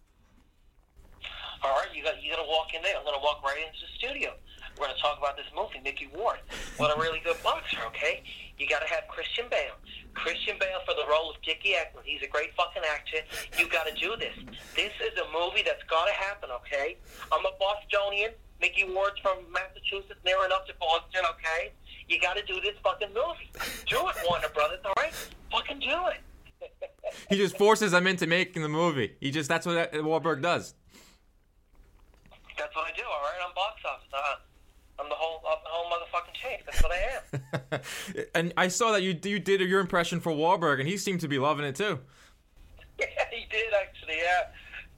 [1.64, 2.94] All right, you got you got to walk in there.
[2.96, 4.30] I'm to walk right into the studio.
[4.78, 6.38] We're to talk about this movie, Micky Ward.
[6.76, 8.22] What a really good boxer, okay?
[8.56, 9.74] You got to have Christian Bale.
[10.14, 12.04] Christian Bale for the role of Dickie Eckman.
[12.04, 13.26] He's a great fucking actor.
[13.58, 14.36] You got to do this.
[14.76, 16.98] This is a movie that's got to happen, okay?
[17.32, 18.30] I'm a Bostonian.
[18.60, 21.72] Micky Ward's from Massachusetts, near enough to Boston, okay?
[22.08, 23.50] You got to do this fucking movie.
[23.88, 25.12] Do it, Warner Brothers, all right?
[25.50, 26.20] Fucking do it.
[27.30, 29.14] He just forces them into making the movie.
[29.20, 30.74] He just that's what Wahlberg does.
[32.58, 33.38] That's what I do, all right?
[33.46, 34.08] I'm box office.
[34.12, 34.34] Uh,
[34.98, 36.64] I'm the whole, I'm the whole motherfucking tape.
[36.66, 37.80] That's what I
[38.16, 38.26] am.
[38.34, 41.28] and I saw that you you did your impression for Wahlberg, and he seemed to
[41.28, 42.00] be loving it too.
[42.98, 44.16] Yeah, he did actually.
[44.16, 44.48] Yeah,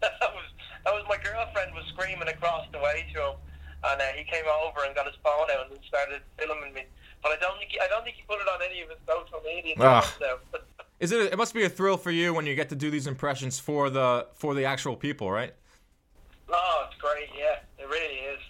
[0.00, 0.44] that was
[0.84, 3.34] that was my girlfriend was screaming across the way to him,
[3.82, 6.84] and uh, he came over and got his phone out and started filming me.
[7.22, 8.98] But I don't think he, I don't think he put it on any of his
[9.06, 9.74] social media.
[9.78, 10.14] Ah.
[11.00, 11.32] Is it?
[11.32, 13.88] It must be a thrill for you when you get to do these impressions for
[13.88, 15.54] the for the actual people, right?
[16.48, 17.28] Oh, it's great.
[17.38, 18.40] Yeah, it really is.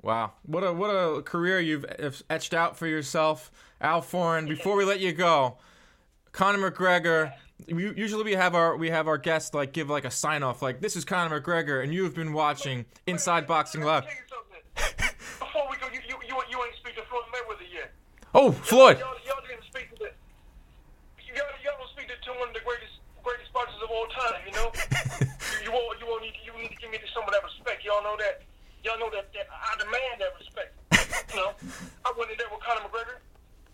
[0.00, 1.84] Wow, what a what a career you've
[2.30, 3.50] etched out for yourself,
[3.80, 4.48] Al Foran.
[4.48, 5.58] Before we let you go,
[6.32, 7.32] Conor McGregor.
[7.66, 10.80] Usually we have our we have our guests like give like a sign off like
[10.80, 14.04] this is Conor McGregor and you have been watching Inside Boxing Live.
[14.76, 17.92] Before we go, you you you, you ain't speaking to Floyd Mayweather yet.
[18.34, 19.00] Oh, Floyd.
[19.00, 23.48] Y'all, y'all didn't speak to y'all, y'all don't speak to one of the greatest greatest
[23.56, 24.36] boxers of all time.
[24.44, 24.68] You know,
[25.64, 27.84] you you won't you won't need you need to give me some of that respect.
[27.84, 28.44] Y'all know that.
[28.84, 30.72] Y'all know that, that I demand that respect.
[31.32, 31.52] you know,
[32.06, 33.16] I went in there with Conor McGregor.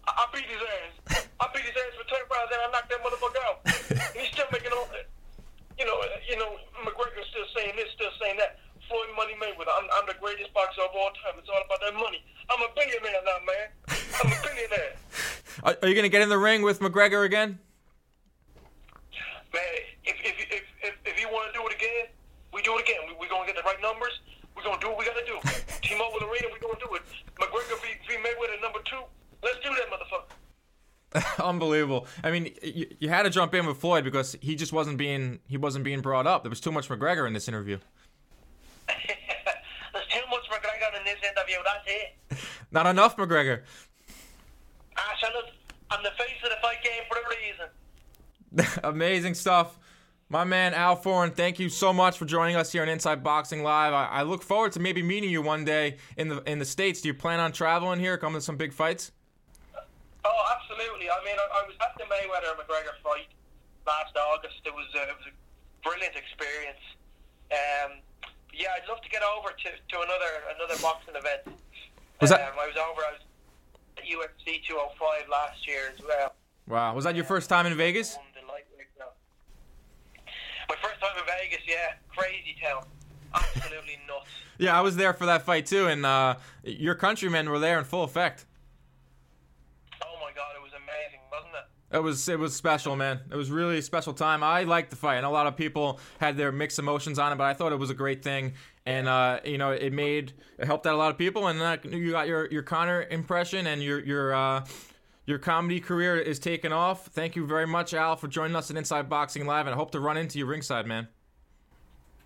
[0.07, 1.27] I, I beat his ass.
[1.39, 3.59] I beat his ass for ten rounds, and I knocked that motherfucker out.
[4.15, 5.11] And he's still making all that.
[5.79, 5.99] You know,
[6.31, 6.51] you know,
[6.87, 8.63] McGregor's still saying this, still saying that.
[8.89, 9.72] Floyd Money Mayweather.
[9.72, 11.39] I'm, I'm the greatest boxer of all time.
[11.39, 12.22] It's all about that money.
[12.51, 13.66] I'm a billionaire now, man.
[14.20, 14.97] I'm a billionaire.
[15.62, 17.61] Are, are you gonna get in the ring with McGregor again?
[19.55, 19.62] Man,
[20.03, 22.11] if if if if, if you want to do it again,
[22.53, 23.07] we do it again.
[23.07, 24.18] We we gonna get the right numbers.
[24.57, 25.39] We are gonna do what we gotta do.
[25.82, 26.49] Team up with Arena.
[26.51, 27.03] we're gonna do it.
[27.39, 29.03] McGregor v, v Mayweather number two.
[29.45, 30.35] Let's do that, motherfucker.
[31.45, 32.07] Unbelievable.
[32.22, 35.41] I mean, you, you had to jump in with Floyd because he just wasn't being
[35.47, 36.43] he wasn't being brought up.
[36.43, 37.78] There was too much McGregor in this interview.
[39.92, 41.57] There's too much McGregor in this interview.
[41.64, 42.38] That's it.
[42.70, 43.62] Not enough McGregor.
[44.97, 45.53] Ah, Charlotte,
[45.90, 48.80] I'm the face of the fight game for a reason.
[48.84, 49.78] Amazing stuff.
[50.28, 53.62] My man Al Foran, thank you so much for joining us here on Inside Boxing
[53.62, 53.92] Live.
[53.92, 57.03] I, I, look forward to maybe meeting you one day in the in the states.
[57.03, 59.12] Do you plan on traveling here, coming to some big fights?
[60.24, 61.11] Oh, absolutely.
[61.11, 63.28] I mean, I, I was at the Mayweather McGregor fight
[63.86, 64.57] last August.
[64.64, 65.34] It was a, it was a
[65.86, 66.82] brilliant experience.
[67.53, 68.01] Um,
[68.57, 71.59] yeah, I'd love to get over to, to another another boxing event.
[72.21, 72.41] Was that?
[72.41, 73.03] Um, I was over.
[73.03, 73.21] I was
[73.99, 76.35] at UFC 205 last year as well.
[76.67, 78.17] Wow, was that your first time in Vegas?
[80.69, 82.85] My first time in Vegas, yeah, crazy town,
[83.35, 84.29] absolutely nuts.
[84.59, 87.85] Yeah, I was there for that fight too, and uh, your countrymen were there in
[87.85, 88.47] full effect.
[90.03, 91.67] Oh my god, it was amazing, wasn't it?
[91.95, 93.20] It was it was special, man.
[93.30, 94.42] It was really a special time.
[94.42, 97.36] I liked the fight, and a lot of people had their mixed emotions on it,
[97.36, 100.66] but I thought it was a great thing, and uh, you know, it made it
[100.66, 103.82] helped out a lot of people, and uh, you got your your Conor impression and
[103.82, 104.34] your your.
[104.34, 104.66] Uh,
[105.26, 107.07] your comedy career is taking off.
[107.07, 109.90] Thank you very much, Al, for joining us at Inside Boxing Live, and I hope
[109.92, 111.09] to run into you ringside, man.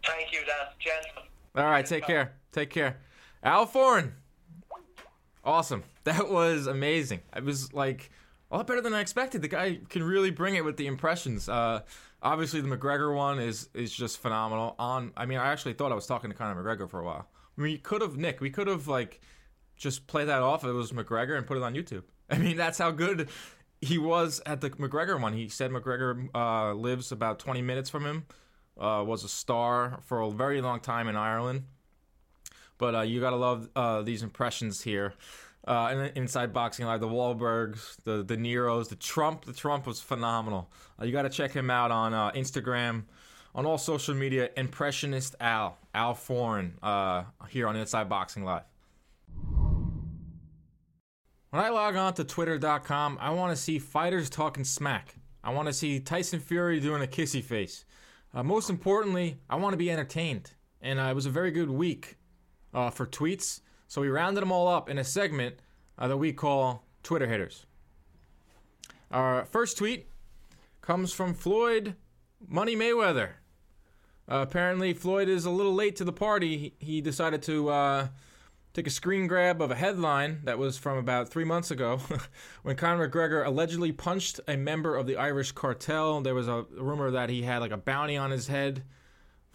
[0.04, 0.66] Thank you, Dan.
[0.80, 1.30] Gentlemen.
[1.54, 2.32] All right, take care.
[2.50, 2.96] Take care.
[3.44, 4.14] Al Foran.
[5.44, 5.84] Awesome.
[6.02, 7.20] That was amazing.
[7.36, 8.10] It was like
[8.50, 9.42] a lot better than I expected.
[9.42, 11.48] The guy can really bring it with the impressions.
[11.48, 11.82] Uh,
[12.22, 14.74] obviously, the McGregor one is is just phenomenal.
[14.78, 17.28] On, I mean, I actually thought I was talking to Conor McGregor for a while.
[17.56, 18.40] We could have Nick.
[18.40, 19.20] We could have like
[19.76, 20.64] just play that off.
[20.64, 22.04] It was McGregor and put it on YouTube.
[22.30, 23.28] I mean, that's how good
[23.80, 25.34] he was at the McGregor one.
[25.34, 28.26] He said McGregor uh, lives about 20 minutes from him.
[28.78, 31.64] Uh, was a star for a very long time in Ireland.
[32.78, 35.14] But uh, you gotta love uh, these impressions here.
[35.68, 39.44] Uh, inside boxing live, the Wahlbergs, the the Neros, the Trump.
[39.44, 40.70] The Trump was phenomenal.
[41.00, 43.04] Uh, you gotta check him out on Instagram,
[43.54, 44.48] on all social media.
[44.56, 46.72] Impressionist Al, Al Foran,
[47.50, 48.64] here on Inside Boxing Live.
[51.50, 55.14] When I log on to twitter.com, I want to see fighters talking smack.
[55.42, 57.86] I want to see Tyson Fury doing a kissy face.
[58.34, 60.52] Uh, most importantly, I want to be entertained.
[60.82, 62.16] And uh, it was a very good week
[62.74, 63.60] uh, for tweets.
[63.88, 65.56] So we rounded them all up in a segment
[65.98, 67.66] uh, that we call Twitter Hitters.
[69.10, 70.06] Our first tweet
[70.80, 71.96] comes from Floyd
[72.46, 73.30] Money Mayweather.
[74.30, 76.74] Uh, apparently, Floyd is a little late to the party.
[76.78, 78.08] He, decided to uh,
[78.78, 82.00] Take a screen grab of a headline that was from about three months ago
[82.62, 86.20] when Conor McGregor allegedly punched a member of the Irish cartel.
[86.20, 88.84] There was a rumor that he had like a bounty on his head.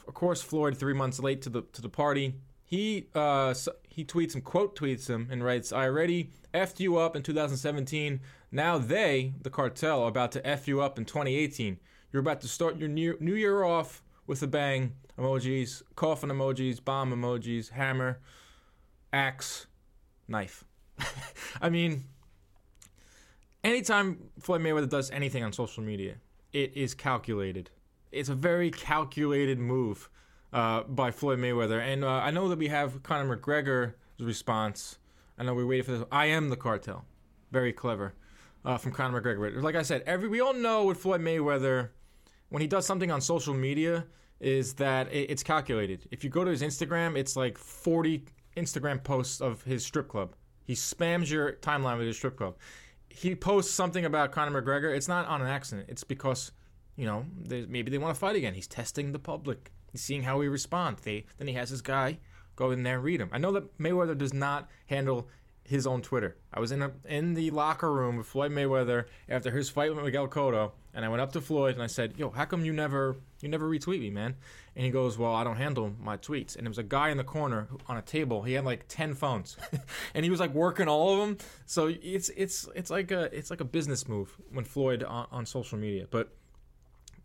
[0.07, 3.53] Of course, Floyd, three months late to the to the party, he uh,
[3.93, 8.21] he tweets him, quote tweets him, and writes, "I already effed you up in 2017.
[8.51, 11.79] Now they, the cartel, are about to f you up in 2018.
[12.11, 14.95] You're about to start your new new year off with a bang.
[15.17, 18.19] Emojis, coffin emojis, bomb emojis, hammer."
[19.13, 19.67] axe,
[20.27, 20.65] knife.
[21.61, 22.05] I mean,
[23.63, 26.15] anytime Floyd Mayweather does anything on social media,
[26.51, 27.69] it is calculated.
[28.11, 30.09] It's a very calculated move
[30.53, 31.81] uh, by Floyd Mayweather.
[31.81, 34.99] And uh, I know that we have Conor McGregor's response.
[35.37, 36.03] I know we waited for this.
[36.11, 37.05] I am the cartel.
[37.51, 38.13] Very clever
[38.63, 39.61] uh, from Conor McGregor.
[39.61, 41.89] Like I said, every we all know with Floyd Mayweather,
[42.49, 44.05] when he does something on social media,
[44.39, 46.07] is that it's calculated.
[46.11, 48.25] If you go to his Instagram, it's like 40
[48.57, 50.35] Instagram posts of his strip club.
[50.65, 52.55] He spams your timeline with his strip club.
[53.09, 55.87] he posts something about Conor McGregor, it's not on an accident.
[55.89, 56.51] It's because,
[56.95, 58.53] you know, maybe they want to fight again.
[58.53, 59.71] He's testing the public.
[59.95, 60.97] Seeing how we respond.
[61.03, 62.19] They then he has his guy
[62.55, 63.29] go in there and read him.
[63.31, 65.27] I know that Mayweather does not handle
[65.65, 66.35] his own Twitter.
[66.53, 70.03] I was in a in the locker room with Floyd Mayweather after his fight with
[70.03, 72.73] Miguel Cotto, and I went up to Floyd and I said, "Yo, how come you
[72.73, 74.35] never you never retweet me, man?"
[74.75, 77.17] And he goes, "Well, I don't handle my tweets." And there was a guy in
[77.17, 78.43] the corner on a table.
[78.43, 79.55] He had like ten phones,
[80.13, 81.37] and he was like working all of them.
[81.65, 85.45] So it's it's it's like a it's like a business move when Floyd on, on
[85.45, 86.07] social media.
[86.11, 86.33] But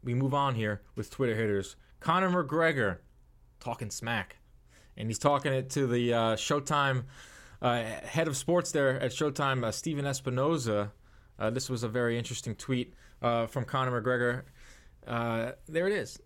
[0.05, 1.75] we move on here with Twitter hitters.
[2.01, 2.99] Conor McGregor
[3.61, 4.37] talking smack,
[4.97, 7.05] and he's talking it to the uh, Showtime
[7.61, 10.91] uh, head of sports there at Showtime, uh, Stephen Espinoza.
[11.39, 14.43] Uh, this was a very interesting tweet uh, from Conor McGregor.
[15.07, 16.21] Uh, there it is.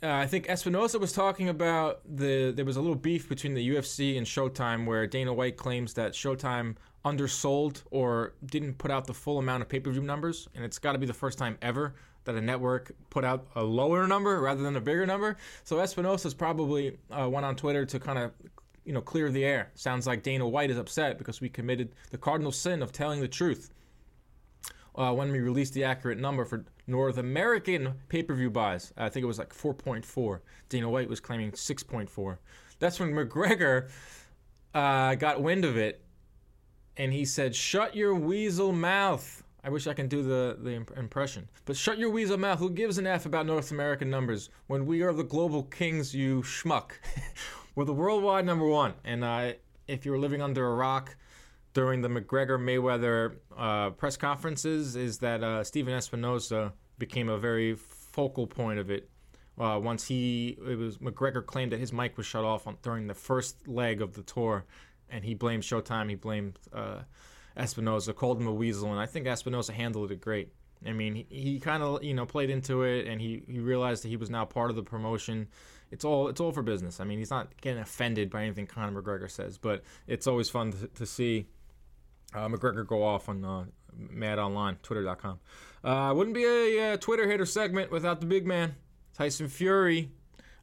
[0.00, 4.16] I think Espinoza was talking about the there was a little beef between the UFC
[4.16, 9.40] and Showtime where Dana White claims that Showtime undersold or didn't put out the full
[9.40, 11.94] amount of pay-per-view numbers, and it's got to be the first time ever
[12.28, 15.38] that a network put out a lower number rather than a bigger number.
[15.64, 18.32] So Espinoza's probably uh, went on Twitter to kind of
[18.84, 19.70] you know clear the air.
[19.74, 23.28] Sounds like Dana White is upset because we committed the cardinal sin of telling the
[23.28, 23.70] truth
[24.94, 28.92] uh, when we released the accurate number for North American pay per view buys.
[28.98, 30.40] I think it was like 4.4.
[30.68, 32.36] Dana White was claiming 6.4.
[32.78, 33.88] That's when McGregor
[34.74, 36.02] uh, got wind of it
[36.98, 39.42] and he said, Shut your weasel mouth.
[39.64, 41.48] I wish I can do the, the imp- impression.
[41.64, 42.58] But shut your weasel mouth.
[42.58, 46.42] Who gives an F about North American numbers when we are the global kings, you
[46.42, 46.92] schmuck?
[47.74, 48.94] We're the worldwide number one.
[49.04, 49.52] And uh,
[49.86, 51.16] if you were living under a rock,
[51.74, 57.74] during the McGregor Mayweather uh, press conferences is that uh, Stephen Espinoza became a very
[57.74, 59.08] focal point of it.
[59.58, 63.06] Uh, once he, it was McGregor claimed that his mic was shut off on, during
[63.06, 64.64] the first leg of the tour,
[65.10, 66.08] and he blamed Showtime.
[66.08, 66.58] He blamed
[67.58, 70.52] Espinoza, called him a weasel, and I think Espinoza handled it great.
[70.86, 74.04] I mean, he, he kind of you know played into it, and he, he realized
[74.04, 75.48] that he was now part of the promotion.
[75.90, 77.00] It's all it's all for business.
[77.00, 80.72] I mean, he's not getting offended by anything Conor McGregor says, but it's always fun
[80.72, 81.46] to, to see
[82.34, 83.64] uh, McGregor go off on uh,
[83.96, 85.40] Mad Online, Twitter.com.
[85.82, 88.74] Uh, wouldn't be a, a, Twitter hitter segment without the big man,
[89.14, 90.10] Tyson Fury.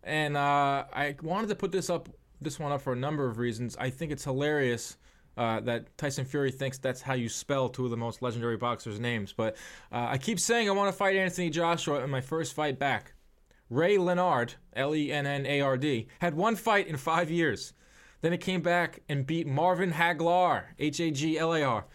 [0.04, 3.38] And uh, I wanted to put this up, this one up for a number of
[3.38, 3.76] reasons.
[3.78, 4.98] I think it's hilarious
[5.38, 9.00] uh, that Tyson Fury thinks that's how you spell two of the most legendary boxers'
[9.00, 9.34] names.
[9.34, 9.56] But
[9.92, 13.14] uh, I keep saying I want to fight Anthony Joshua in my first fight back.
[13.70, 17.74] Ray Leonard, L E N N A R D, had one fight in five years.
[18.22, 21.86] Then it came back and beat Marvin Haglar, H A G L A R.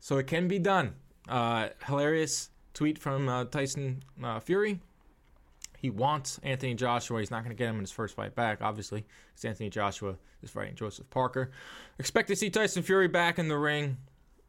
[0.00, 0.94] So it can be done.
[1.28, 4.80] Uh, hilarious tweet from uh, Tyson uh, Fury.
[5.86, 7.20] He wants Anthony Joshua.
[7.20, 10.16] He's not going to get him in his first fight back, obviously, because Anthony Joshua
[10.42, 11.52] is fighting Joseph Parker.
[12.00, 13.96] Expect to see Tyson Fury back in the ring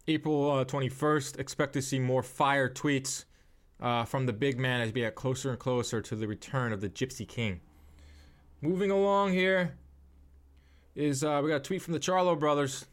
[0.08, 1.38] April 21st.
[1.38, 3.26] Uh, Expect to see more fire tweets
[3.80, 6.82] uh, from the big man as we get closer and closer to the return of
[6.82, 7.62] the Gypsy King.
[8.60, 9.76] Moving along here,
[10.96, 12.88] is uh, we got a tweet from the Charlo brothers,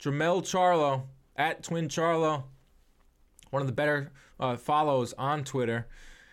[0.00, 1.04] Jermell Charlo
[1.36, 2.42] at Twin Charlo,
[3.50, 5.86] one of the better uh, follows on Twitter.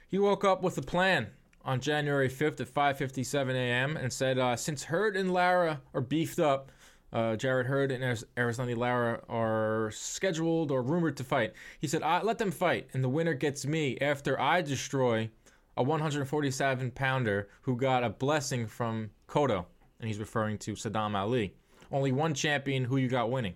[0.09, 1.28] He woke up with a plan
[1.64, 3.97] on January 5th at 5:57 a.m.
[3.97, 6.72] and said, uh, since Hurd and Lara are beefed up,
[7.14, 8.03] uh, Jarrett Hurd and
[8.38, 11.53] Erislandy Lara are scheduled or rumored to fight.
[11.80, 15.30] He said, "Let them fight, and the winner gets me after I destroy
[15.76, 19.66] a 147 pounder who got a blessing from Cotto."
[20.01, 21.53] and he's referring to Saddam Ali.
[21.91, 23.53] Only one champion who you got winning.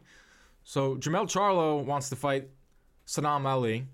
[0.64, 2.50] So Jermell Charlo wants to fight
[3.06, 3.88] Saddam Ali,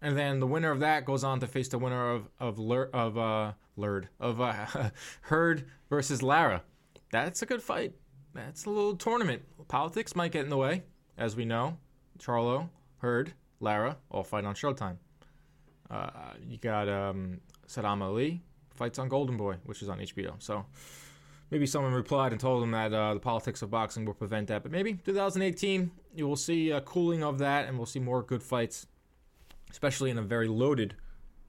[0.00, 2.90] and then the winner of that goes on to face the winner of of Lur,
[2.92, 4.66] of uh, Lurd of uh,
[5.22, 6.62] Hurd versus Lara.
[7.10, 7.94] That's a good fight.
[8.34, 9.42] That's a little tournament.
[9.68, 10.82] Politics might get in the way,
[11.16, 11.78] as we know.
[12.18, 12.68] Charlo,
[12.98, 14.96] Hurd, Lara all fight on Showtime.
[15.90, 16.10] Uh,
[16.46, 18.42] you got um, Saddam Ali
[18.74, 20.34] fights on Golden Boy, which is on HBO.
[20.38, 20.66] So
[21.50, 24.62] maybe someone replied and told him that uh, the politics of boxing will prevent that.
[24.62, 28.42] But maybe 2018, you will see a cooling of that, and we'll see more good
[28.42, 28.86] fights,
[29.70, 30.94] especially in a very loaded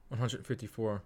[0.08, 1.02] 154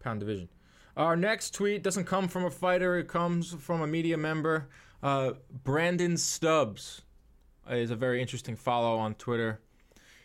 [0.00, 0.48] pound division.
[0.96, 4.68] Our next tweet doesn't come from a fighter; it comes from a media member.
[5.02, 5.32] Uh,
[5.64, 7.02] Brandon Stubbs
[7.70, 9.60] is a very interesting follow on Twitter.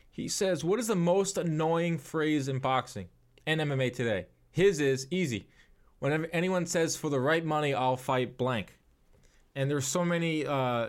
[0.10, 3.08] He says, "What is the most annoying phrase in boxing
[3.46, 5.48] and MMA today?" His is easy
[6.00, 8.78] whenever anyone says for the right money i'll fight blank
[9.56, 10.88] and there's so many uh,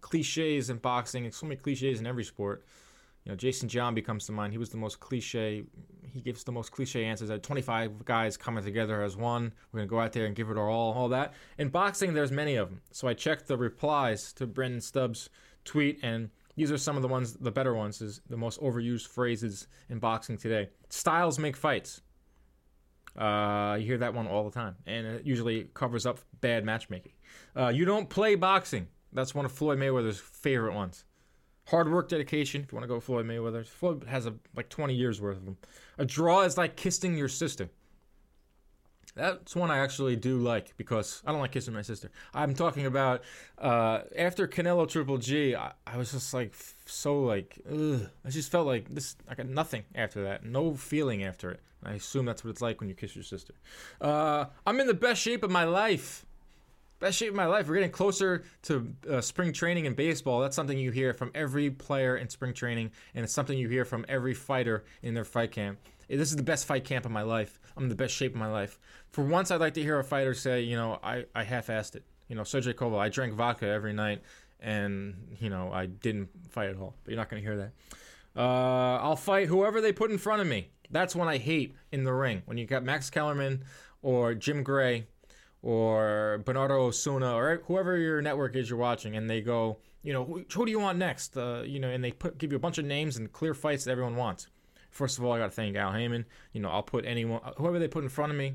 [0.00, 2.64] cliches in boxing and so many cliches in every sport
[3.24, 5.64] you know jason john becomes to mind he was the most cliche
[6.12, 9.88] he gives the most cliche answers that 25 guys coming together as one we're going
[9.88, 12.56] to go out there and give it our all all that in boxing there's many
[12.56, 15.28] of them so i checked the replies to brendan stubbs
[15.64, 19.06] tweet and These are some of the ones, the better ones, is the most overused
[19.06, 20.68] phrases in boxing today.
[20.88, 22.02] Styles make fights.
[23.16, 27.12] Uh, you hear that one all the time, and it usually covers up bad matchmaking.
[27.56, 28.88] Uh, you don't play boxing.
[29.12, 31.04] That's one of Floyd Mayweather's favorite ones.
[31.66, 32.62] Hard work, dedication.
[32.62, 35.44] If you want to go Floyd Mayweather, Floyd has a, like 20 years worth of
[35.44, 35.56] them.
[35.98, 37.68] A draw is like kissing your sister.
[39.14, 42.10] That's one I actually do like because I don't like kissing my sister.
[42.32, 43.22] I'm talking about
[43.58, 45.54] uh, after Canelo Triple G.
[45.54, 46.54] I, I was just like
[46.86, 48.08] so like ugh.
[48.24, 49.16] I just felt like this.
[49.28, 50.44] I got nothing after that.
[50.44, 51.60] No feeling after it.
[51.82, 53.54] I assume that's what it's like when you kiss your sister.
[54.00, 56.26] Uh, I'm in the best shape of my life.
[57.00, 57.66] Best shape of my life.
[57.66, 60.40] We're getting closer to uh, spring training in baseball.
[60.40, 63.86] That's something you hear from every player in spring training, and it's something you hear
[63.86, 65.78] from every fighter in their fight camp.
[66.08, 67.58] This is the best fight camp of my life.
[67.74, 68.78] I'm in the best shape of my life.
[69.12, 72.04] For once, I'd like to hear a fighter say, you know, I, I half-assed it.
[72.28, 74.22] You know, Sergey Koval, I drank vodka every night,
[74.60, 76.94] and you know, I didn't fight at all.
[77.02, 77.72] But you're not going to hear that.
[78.36, 80.68] Uh, I'll fight whoever they put in front of me.
[80.90, 82.42] That's when I hate in the ring.
[82.44, 83.64] When you got Max Kellerman
[84.02, 85.06] or Jim Gray
[85.62, 90.24] or Bernardo Osuna or whoever your network is you're watching, and they go, you know,
[90.24, 91.36] who, who do you want next?
[91.36, 93.84] Uh, you know, and they put give you a bunch of names and clear fights
[93.84, 94.46] that everyone wants.
[94.90, 96.24] First of all, I got to thank Al Haymon.
[96.52, 98.54] You know, I'll put anyone, whoever they put in front of me,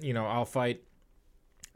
[0.00, 0.82] you know, I'll fight.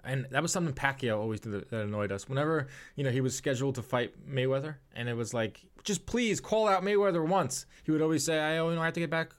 [0.02, 2.28] And that was something Pacquiao always did that annoyed us.
[2.28, 6.40] Whenever you know he was scheduled to fight Mayweather, and it was like, just please
[6.40, 7.66] call out Mayweather once.
[7.84, 9.32] He would always say, I, you know, I have to get back,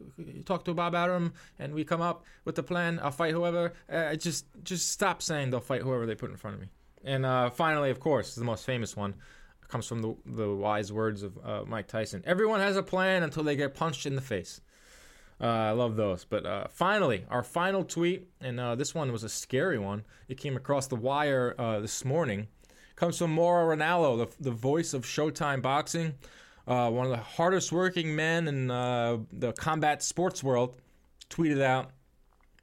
[0.45, 2.99] talk to Bob Arum, and we come up with the plan.
[3.01, 3.73] I'll fight whoever.
[3.91, 6.67] Uh, just, just stop saying they'll fight whoever they put in front of me.
[7.03, 9.15] And uh, finally, of course, the most famous one
[9.67, 12.23] comes from the the wise words of uh, Mike Tyson.
[12.25, 14.61] Everyone has a plan until they get punched in the face.
[15.41, 16.25] Uh, I love those.
[16.25, 20.03] But uh, finally, our final tweet, and uh, this one was a scary one.
[20.27, 22.47] It came across the wire uh, this morning.
[22.95, 26.13] Comes from Mauro Ranallo, the, the voice of Showtime Boxing,
[26.67, 30.77] uh, one of the hardest working men in uh, the combat sports world.
[31.29, 31.91] Tweeted out,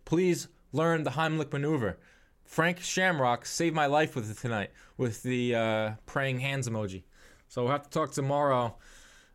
[0.05, 1.99] "Please learn the Heimlich maneuver."
[2.45, 7.03] Frank Shamrock saved my life with it tonight with the praying hands emoji.
[7.49, 8.76] So we'll have to talk tomorrow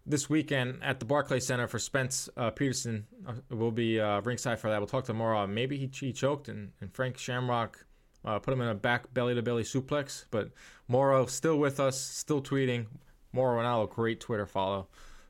[0.07, 3.05] this weekend at the Barclay Center for Spence uh, Peterson.
[3.27, 4.79] Uh, will be uh, ringside for that.
[4.79, 5.45] We'll talk tomorrow.
[5.45, 7.85] Maybe he, he choked and, and Frank Shamrock
[8.25, 10.25] uh, put him in a back belly to belly suplex.
[10.31, 10.51] But
[10.87, 12.87] Mauro still with us, still tweeting.
[13.33, 14.87] Mauro Ranallo, great Twitter follow.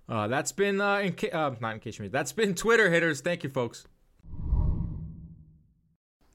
[0.09, 3.21] Uh, that's been uh, in ca- not in case you mean that's been Twitter hitters.
[3.21, 3.85] Thank you, folks.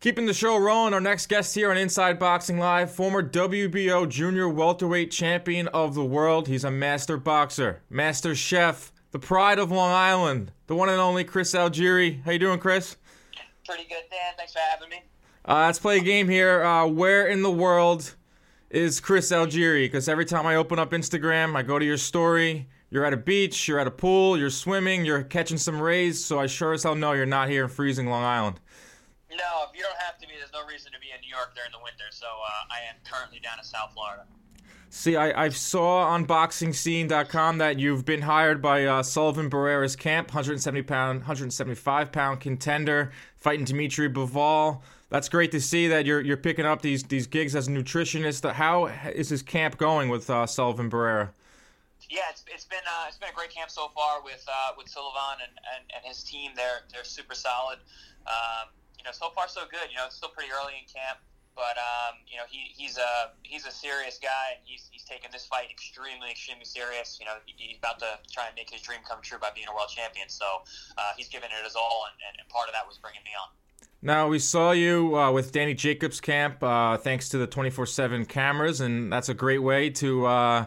[0.01, 4.49] Keeping the show rolling, our next guest here on Inside Boxing Live, former WBO junior
[4.49, 6.49] welterweight champion of the world.
[6.49, 11.23] He's a master boxer, master chef, the pride of Long Island, the one and only
[11.23, 12.21] Chris Algieri.
[12.25, 12.97] How you doing, Chris?
[13.65, 14.35] Pretty good, Dan.
[14.37, 15.03] Thanks for having me.
[15.45, 16.63] Uh, let's play a game here.
[16.63, 18.15] Uh, where in the world
[18.71, 19.87] is Chris Algieri?
[19.87, 22.69] Because every time I open up Instagram, I go to your story.
[22.91, 26.23] You're at a beach, you're at a pool, you're swimming, you're catching some rays.
[26.23, 28.61] So I sure as hell know you're not here in freezing Long Island.
[29.31, 31.55] No, if you don't have to be, there's no reason to be in New York
[31.57, 32.05] during the winter.
[32.11, 34.25] So uh, I am currently down in South Florida.
[34.91, 40.29] See, I, I saw on BoxingScene.com that you've been hired by uh, Sullivan Barrera's camp,
[40.29, 44.83] 170 pound, 175 pound contender, fighting Dimitri Bivol.
[45.13, 48.51] That's great to see that you're you're picking up these these gigs as a nutritionist.
[48.51, 51.37] How is this camp going with uh, Sullivan Barrera?
[52.09, 54.89] Yeah, it's, it's been uh, it's been a great camp so far with uh, with
[54.89, 56.53] Sullivan and, and, and his team.
[56.57, 57.77] They're they're super solid.
[58.25, 59.93] Um, you know, so far so good.
[59.93, 61.21] You know, it's still pretty early in camp,
[61.53, 65.29] but um, you know, he, he's a he's a serious guy, and he's he's taken
[65.29, 67.21] this fight extremely extremely serious.
[67.21, 69.69] You know, he, he's about to try and make his dream come true by being
[69.69, 70.33] a world champion.
[70.33, 70.65] So
[70.97, 73.53] uh, he's giving it his all, and, and part of that was bringing me on.
[74.05, 78.81] Now we saw you uh, with Danny Jacobs' camp, uh, thanks to the 24/7 cameras,
[78.81, 80.67] and that's a great way to uh,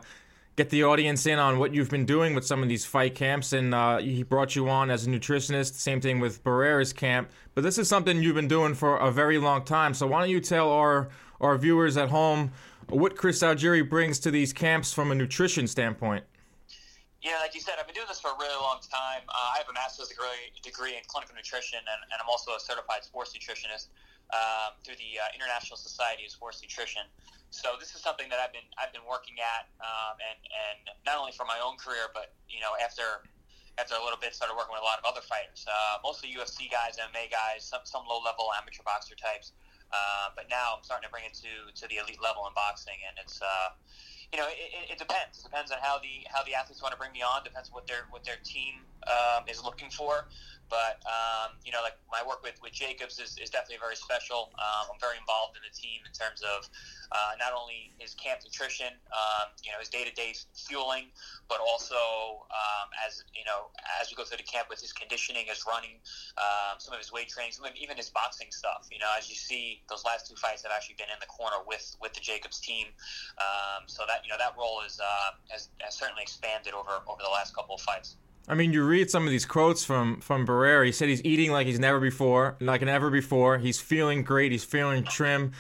[0.55, 3.51] get the audience in on what you've been doing with some of these fight camps.
[3.51, 5.73] And uh, he brought you on as a nutritionist.
[5.73, 7.29] Same thing with Barrera's camp.
[7.55, 9.93] But this is something you've been doing for a very long time.
[9.93, 11.09] So why don't you tell our
[11.41, 12.53] our viewers at home
[12.87, 16.23] what Chris Algieri brings to these camps from a nutrition standpoint?
[17.25, 19.25] Yeah, like you said, I've been doing this for a really long time.
[19.25, 22.61] Uh, I have a master's degree, degree in clinical nutrition, and, and I'm also a
[22.61, 23.89] certified sports nutritionist
[24.29, 27.01] um, through the uh, International Society of Sports Nutrition.
[27.49, 31.17] So this is something that I've been I've been working at, um, and and not
[31.17, 33.25] only for my own career, but you know after
[33.81, 36.69] after a little bit started working with a lot of other fighters, uh, mostly UFC
[36.69, 39.57] guys, MMA guys, some some low level amateur boxer types.
[39.89, 43.01] Uh, but now I'm starting to bring it to to the elite level in boxing,
[43.01, 43.41] and it's.
[43.41, 43.73] Uh,
[44.33, 45.39] you know, it, it, depends.
[45.39, 47.43] It depends on how the how the athletes want to bring me on.
[47.43, 50.27] Depends what their what their team um, is looking for.
[50.69, 54.49] But um, you know, like my work with, with Jacobs is, is definitely very special.
[54.57, 56.65] Um, I'm very involved in the team in terms of
[57.13, 61.13] uh, not only his camp nutrition, um, you know, his day to day fueling,
[61.49, 63.69] but also um, as you know,
[64.01, 66.01] as we go through the camp with his conditioning, his running,
[66.41, 68.89] um, some of his weight training, some of, even his boxing stuff.
[68.89, 71.61] You know, as you see, those last two fights have actually been in the corner
[71.69, 72.89] with with the Jacobs team.
[73.37, 77.21] Um, so that you know that role is uh, has, has certainly expanded over over
[77.21, 78.17] the last couple of fights.
[78.47, 80.85] I mean, you read some of these quotes from from Barrera.
[80.85, 83.57] He said he's eating like he's never before, like never before.
[83.57, 84.51] He's feeling great.
[84.51, 85.53] He's feeling trim.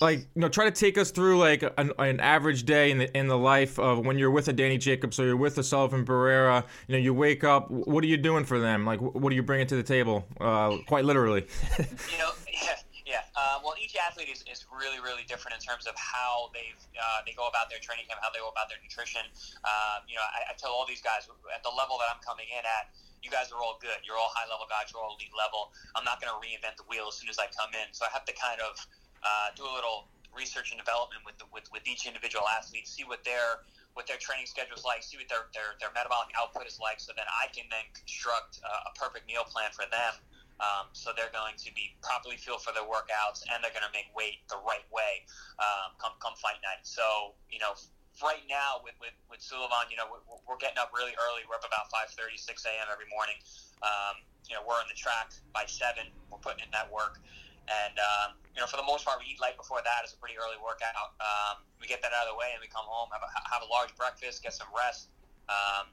[0.00, 3.16] Like you know, try to take us through like an, an, average day in the
[3.16, 6.04] in the life of when you're with a Danny Jacobs or you're with a Sullivan
[6.04, 6.64] Barrera.
[6.86, 7.68] You know, you wake up.
[7.70, 8.86] What are you doing for them?
[8.86, 10.24] Like, what are you bringing to the table?
[10.40, 11.46] Uh, quite literally.
[11.78, 12.30] you know,
[12.62, 12.76] yeah.
[13.08, 16.76] Yeah, uh, well, each athlete is, is really, really different in terms of how they
[16.92, 19.24] uh, they go about their training camp, how they go about their nutrition.
[19.64, 22.52] Um, you know, I, I tell all these guys at the level that I'm coming
[22.52, 22.92] in at,
[23.24, 23.96] you guys are all good.
[24.04, 24.92] You're all high level guys.
[24.92, 25.72] You're all elite level.
[25.96, 27.88] I'm not going to reinvent the wheel as soon as I come in.
[27.96, 28.76] So I have to kind of
[29.24, 33.08] uh, do a little research and development with, the, with with each individual athlete, see
[33.08, 33.64] what their
[33.96, 37.00] what their training schedule is like, see what their, their, their metabolic output is like,
[37.00, 40.14] so then I can then construct a, a perfect meal plan for them
[40.58, 43.94] um, so they're going to be properly fueled for their workouts, and they're going to
[43.94, 45.22] make weight the right way
[45.62, 46.82] um, come come fight night.
[46.82, 47.78] So you know,
[48.22, 51.46] right now with with, with Sullivan, you know, we're, we're getting up really early.
[51.46, 52.90] We're up about 5:30, 6 a.m.
[52.90, 53.38] every morning.
[53.82, 56.10] Um, you know, we're on the track by seven.
[56.32, 57.20] We're putting in that work.
[57.68, 60.00] And um, you know, for the most part, we eat light before that.
[60.02, 61.14] It's a pretty early workout.
[61.20, 63.60] Um, we get that out of the way, and we come home, have a, have
[63.60, 65.12] a large breakfast, get some rest.
[65.52, 65.92] Um,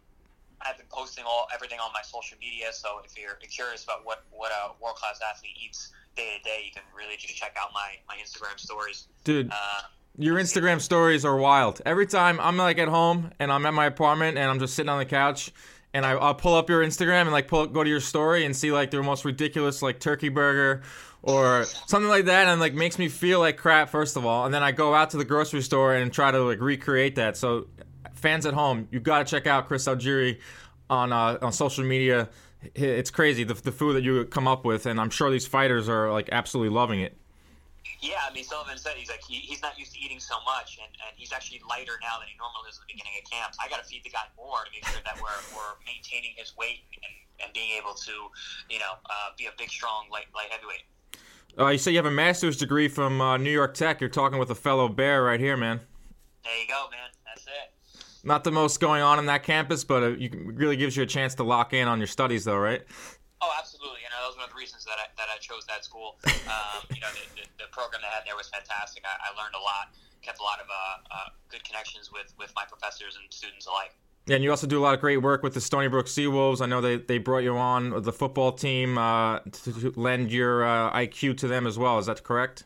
[0.62, 2.68] I've been posting all everything on my social media.
[2.72, 6.64] So if you're curious about what what a world class athlete eats day to day,
[6.66, 9.08] you can really just check out my my Instagram stories.
[9.24, 9.52] Dude.
[9.52, 9.82] Uh,
[10.18, 11.82] your Instagram stories are wild.
[11.86, 14.90] Every time I'm like at home and I'm at my apartment and I'm just sitting
[14.90, 15.52] on the couch
[15.94, 18.56] and I, will pull up your Instagram and like pull go to your story and
[18.56, 20.84] see like their most ridiculous like turkey burger
[21.22, 24.54] or something like that and like makes me feel like crap first of all and
[24.54, 27.36] then I go out to the grocery store and try to like recreate that.
[27.36, 27.68] So
[28.14, 30.40] fans at home, you got to check out Chris Algieri
[30.90, 32.30] on uh, on social media.
[32.74, 35.88] It's crazy the, the food that you come up with, and I'm sure these fighters
[35.88, 37.16] are like absolutely loving it.
[38.02, 40.78] Yeah, I mean, Sullivan said he's like he, he's not used to eating so much,
[40.82, 43.54] and, and he's actually lighter now than he normally is at the beginning of camp.
[43.62, 46.54] I got to feed the guy more to make sure that we're, we're maintaining his
[46.58, 48.12] weight and, and being able to,
[48.70, 50.86] you know, uh, be a big, strong light light heavyweight.
[51.58, 54.02] Uh, you say you have a master's degree from uh, New York Tech.
[54.02, 55.80] You're talking with a fellow Bear right here, man.
[56.44, 57.10] There you go, man.
[58.26, 61.36] Not the most going on in that campus, but it really gives you a chance
[61.36, 62.82] to lock in on your studies, though, right?
[63.40, 64.00] Oh, absolutely.
[64.02, 66.18] You know, that was one of the reasons that I, that I chose that school.
[66.26, 69.04] Um, you know, the, the, the, program they had there was fantastic.
[69.06, 70.74] I, I learned a lot, kept a lot of uh,
[71.12, 73.94] uh, good connections with, with my professors and students alike.
[74.26, 76.62] Yeah, and you also do a lot of great work with the Stony Brook Seawolves.
[76.62, 80.66] I know they, they brought you on the football team uh, to, to, lend your
[80.66, 82.00] uh, IQ to them as well.
[82.00, 82.64] Is that correct?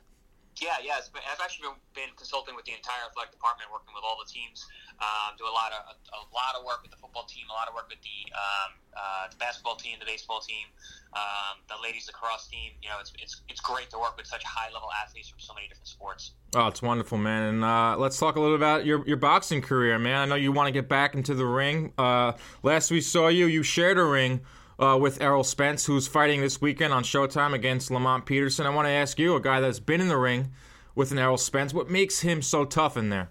[0.61, 0.99] Yeah, yeah.
[0.99, 4.67] I've actually been, been consulting with the entire athletic department, working with all the teams
[5.01, 7.53] um, do a lot of a, a, lot of work with the football team, a
[7.53, 10.67] lot of work with the um, uh, the basketball team, the baseball team,
[11.13, 12.71] um, the ladies lacrosse team.
[12.83, 15.53] You know, it's, it's it's great to work with such high level athletes from so
[15.53, 16.31] many different sports.
[16.55, 17.43] Oh, it's wonderful, man.
[17.53, 20.19] And uh, let's talk a little about your your boxing career, man.
[20.19, 21.93] I know you want to get back into the ring.
[21.97, 22.33] Uh,
[22.63, 24.41] last we saw you, you shared a ring.
[24.79, 28.65] Uh, with Errol Spence, who's fighting this weekend on Showtime against Lamont Peterson.
[28.65, 30.51] I want to ask you, a guy that's been in the ring
[30.95, 33.27] with an Errol Spence, what makes him so tough in there?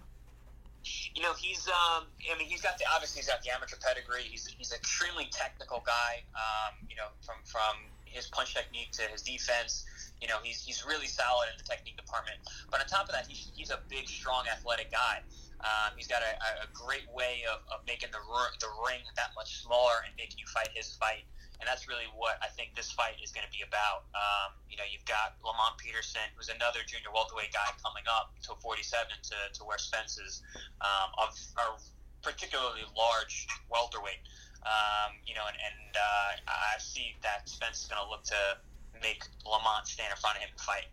[1.14, 4.22] you know, he's um, I mean, he's got the obviously he's got the amateur pedigree.
[4.22, 6.22] He's he's an extremely technical guy.
[6.34, 7.74] Um, you know, from from
[8.05, 9.84] his punch technique to his defense.
[10.20, 12.38] You know, he's, he's really solid in the technique department.
[12.70, 15.22] But on top of that, he's, he's a big, strong, athletic guy.
[15.61, 18.18] Um, he's got a, a great way of, of making the,
[18.59, 21.22] the ring that much smaller and making you fight his fight
[21.59, 24.06] and that's really what I think this fight is going to be about.
[24.14, 28.54] Um, you know, you've got Lamont Peterson, who's another junior welterweight guy coming up to
[28.62, 30.42] 47 to, to where Spence is,
[30.80, 31.66] um, of a
[32.22, 34.22] particularly large welterweight.
[34.62, 38.59] Um, you know, and, and uh, I see that Spence is going to look to
[39.02, 40.90] make Lamont stand in front of him and fight.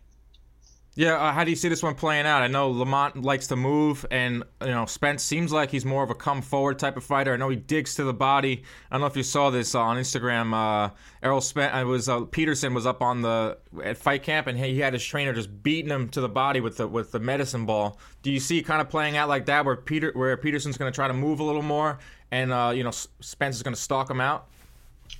[0.98, 2.40] Yeah, uh, how do you see this one playing out?
[2.40, 6.08] I know Lamont likes to move, and you know Spence seems like he's more of
[6.08, 7.34] a come forward type of fighter.
[7.34, 8.62] I know he digs to the body.
[8.90, 10.54] I don't know if you saw this uh, on Instagram.
[10.54, 14.46] Uh, Errol Spence, uh, it was uh, Peterson was up on the at fight camp,
[14.46, 17.20] and he had his trainer just beating him to the body with the with the
[17.20, 17.98] medicine ball.
[18.22, 20.96] Do you see kind of playing out like that, where Peter where Peterson's going to
[20.96, 21.98] try to move a little more,
[22.30, 24.48] and uh, you know Spence is going to stalk him out?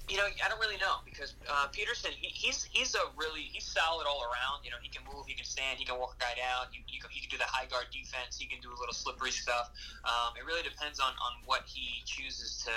[0.08, 3.64] You know, I don't really know because uh, Peterson, he, he's he's a really he's
[3.66, 4.62] solid all around.
[4.64, 6.70] You know, he can move, he can stand, he can walk a guy down.
[6.72, 8.38] He, he, can, he can do the high guard defense.
[8.38, 9.70] He can do a little slippery stuff.
[10.06, 12.74] Um, it really depends on, on what he chooses to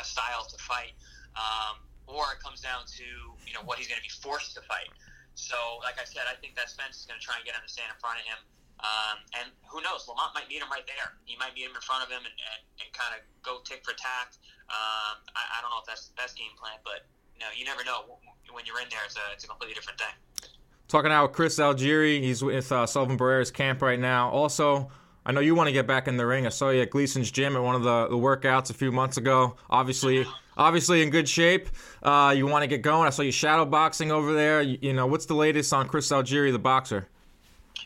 [0.00, 0.94] a style to fight.
[1.36, 3.06] um, or it comes down to
[3.46, 4.90] you know what he's going to be forced to fight.
[5.36, 7.68] So, like I said, I think that Spence is going to try and get the
[7.68, 8.40] stand in front of him.
[8.80, 10.04] Um, and who knows?
[10.08, 11.16] Lamont might meet him right there.
[11.24, 13.84] He might meet him in front of him and, and, and kind of go tick
[13.84, 14.36] for tack.
[14.68, 17.64] Um, I, I don't know if that's the best game plan, but you know, you
[17.64, 18.18] never know.
[18.50, 20.48] When you're in there, it's a, it's a completely different thing.
[20.88, 22.22] Talking now with Chris Algieri.
[22.22, 24.30] He's with uh, Sullivan Barrera's camp right now.
[24.30, 24.88] Also,
[25.26, 26.46] I know you want to get back in the ring.
[26.46, 29.16] I saw you at Gleason's gym at one of the, the workouts a few months
[29.16, 29.56] ago.
[29.68, 30.24] Obviously,
[30.56, 31.68] obviously in good shape.
[32.02, 33.08] Uh, you want to get going.
[33.08, 34.62] I saw you shadow boxing over there.
[34.62, 37.08] You, you, know, what's the latest on Chris Algieri, the boxer?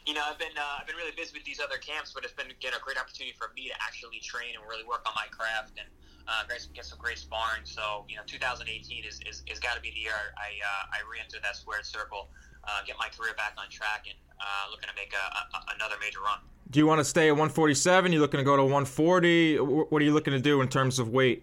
[0.05, 2.33] You know, I've been uh, I've been really busy with these other camps, but it's
[2.33, 5.27] been again a great opportunity for me to actually train and really work on my
[5.31, 5.89] craft and
[6.31, 7.65] uh, get some great sparring.
[7.65, 11.03] So you know, 2018 is is, is got to be the year I uh, I
[11.11, 12.29] re-enter that squared circle,
[12.65, 15.25] uh, get my career back on track, and uh, looking to make a,
[15.59, 16.39] a, another major run.
[16.71, 18.13] Do you want to stay at 147?
[18.13, 19.59] You looking to go to 140?
[19.59, 21.43] What are you looking to do in terms of weight?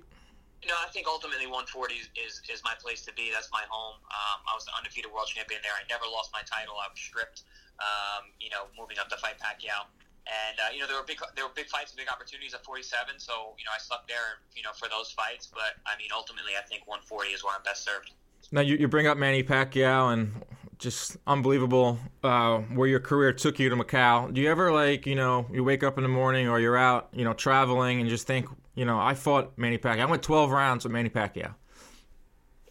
[0.64, 3.30] You know, I think ultimately 140 is, is my place to be.
[3.32, 4.00] That's my home.
[4.08, 5.76] Um, I was the undefeated world champion there.
[5.76, 6.80] I never lost my title.
[6.80, 7.44] I was stripped.
[7.78, 9.86] Um, you know, moving up to fight Pacquiao,
[10.28, 12.64] and uh, you know there were big there were big fights and big opportunities at
[12.64, 13.20] 47.
[13.20, 15.48] So you know I slept there, you know, for those fights.
[15.48, 18.12] But I mean, ultimately, I think 140 is where I'm best served.
[18.52, 20.32] Now you, you bring up Manny Pacquiao and
[20.78, 24.34] just unbelievable uh, where your career took you to Macau.
[24.34, 27.10] Do you ever like you know you wake up in the morning or you're out
[27.14, 30.02] you know traveling and just think you know I fought Manny Pacquiao.
[30.02, 31.56] I went 12 rounds with Manny Pacquiao.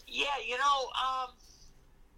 [0.06, 1.28] Yeah, you know, um,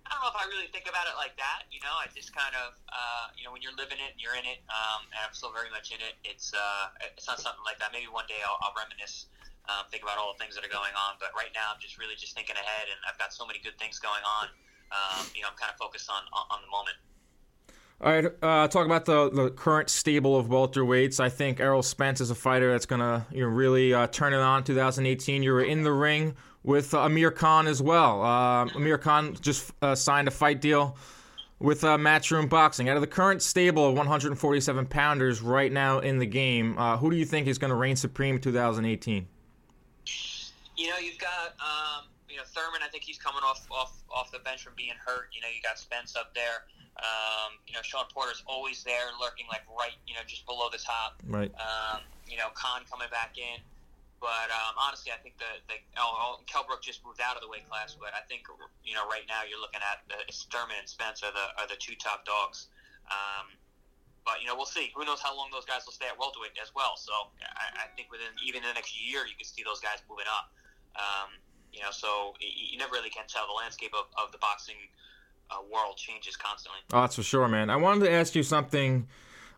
[0.06, 1.66] I don't know if I really think about it like that.
[1.74, 4.38] You know, I just kind of uh, you know when you're living it, and you're
[4.38, 6.14] in it, um, and I'm still very much in it.
[6.22, 7.90] It's uh, it's not something like that.
[7.90, 9.26] Maybe one day I'll, I'll reminisce.
[9.68, 12.00] Um, think about all the things that are going on, but right now I'm just
[12.00, 14.48] really just thinking ahead, and I've got so many good things going on
[14.92, 16.96] um, you know, I'm kind of focused on on the moment.
[18.00, 21.18] All right, uh, talk about the, the current stable of welterweights.
[21.18, 24.32] I think Errol Spence is a fighter that's going to you know, really uh, turn
[24.32, 25.42] it on 2018.
[25.42, 28.22] You were in the ring with uh, Amir Khan as well.
[28.22, 30.96] Uh, Amir Khan just uh, signed a fight deal
[31.58, 32.88] with uh, Matchroom Boxing.
[32.88, 37.16] Out of the current stable of 147 pounders right now in the game, who do
[37.16, 39.26] you think is going to reign supreme 2018?
[40.76, 42.80] You know, you've got um, you know Thurman.
[42.84, 45.30] I think he's coming off off off the bench from being hurt.
[45.32, 46.62] You know, you got Spence up there.
[46.98, 50.82] Um, you know, Shawn Porter's always there, lurking like right, you know, just below the
[50.82, 51.22] top.
[51.26, 51.52] Right.
[51.54, 53.62] Um, you know, Khan coming back in.
[54.18, 57.46] But um, honestly, I think the, the oh, Kell Brook just moved out of the
[57.46, 57.94] weight class.
[57.94, 58.50] But I think
[58.82, 60.18] you know right now you're looking at the
[60.50, 62.66] Thurman and Spence are the are the two top dogs.
[63.06, 63.54] Um,
[64.26, 64.90] but you know we'll see.
[64.98, 66.98] Who knows how long those guys will stay at welterweight as well.
[66.98, 70.02] So I, I think within even in the next year you can see those guys
[70.10, 70.50] moving up.
[70.98, 71.38] Um,
[71.70, 73.46] you know, so you never really can tell.
[73.46, 74.82] The landscape of, of the boxing
[75.50, 76.80] uh, world changes constantly.
[76.92, 77.70] Oh, that's for sure, man.
[77.70, 79.06] I wanted to ask you something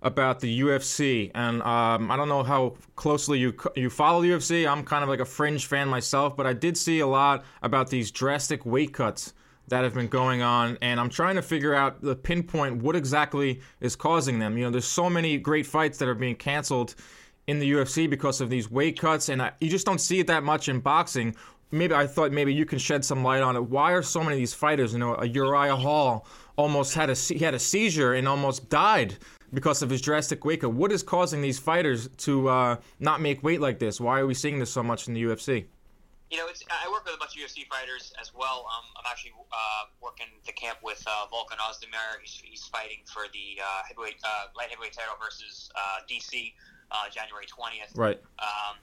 [0.02, 4.70] about the UFC, and um, I don't know how closely you you follow the UFC.
[4.70, 7.90] I'm kind of like a fringe fan myself, but I did see a lot about
[7.90, 9.34] these drastic weight cuts
[9.68, 13.60] that have been going on, and I'm trying to figure out the pinpoint what exactly
[13.80, 14.56] is causing them.
[14.56, 16.94] You know, there's so many great fights that are being canceled
[17.46, 20.26] in the UFC because of these weight cuts, and I, you just don't see it
[20.28, 21.36] that much in boxing
[21.70, 23.62] maybe I thought maybe you can shed some light on it.
[23.62, 24.92] Why are so many of these fighters?
[24.92, 26.26] You know, a Uriah Hall
[26.56, 29.16] almost had a he had a seizure and almost died
[29.52, 30.72] because of his drastic weight cut.
[30.72, 34.00] What is causing these fighters to uh, not make weight like this?
[34.00, 35.66] Why are we seeing this so much in the UFC?
[36.30, 38.64] You know, I work with a bunch of UFC fighters as well.
[38.70, 42.22] Um, I'm actually uh, working the camp with uh, Volkan Ozdemir.
[42.22, 46.52] He's, he's, fighting for the uh, heavyweight uh, light heavyweight title versus uh, DC
[47.12, 47.98] January 20th.
[47.98, 48.20] Right.
[48.38, 48.78] Um,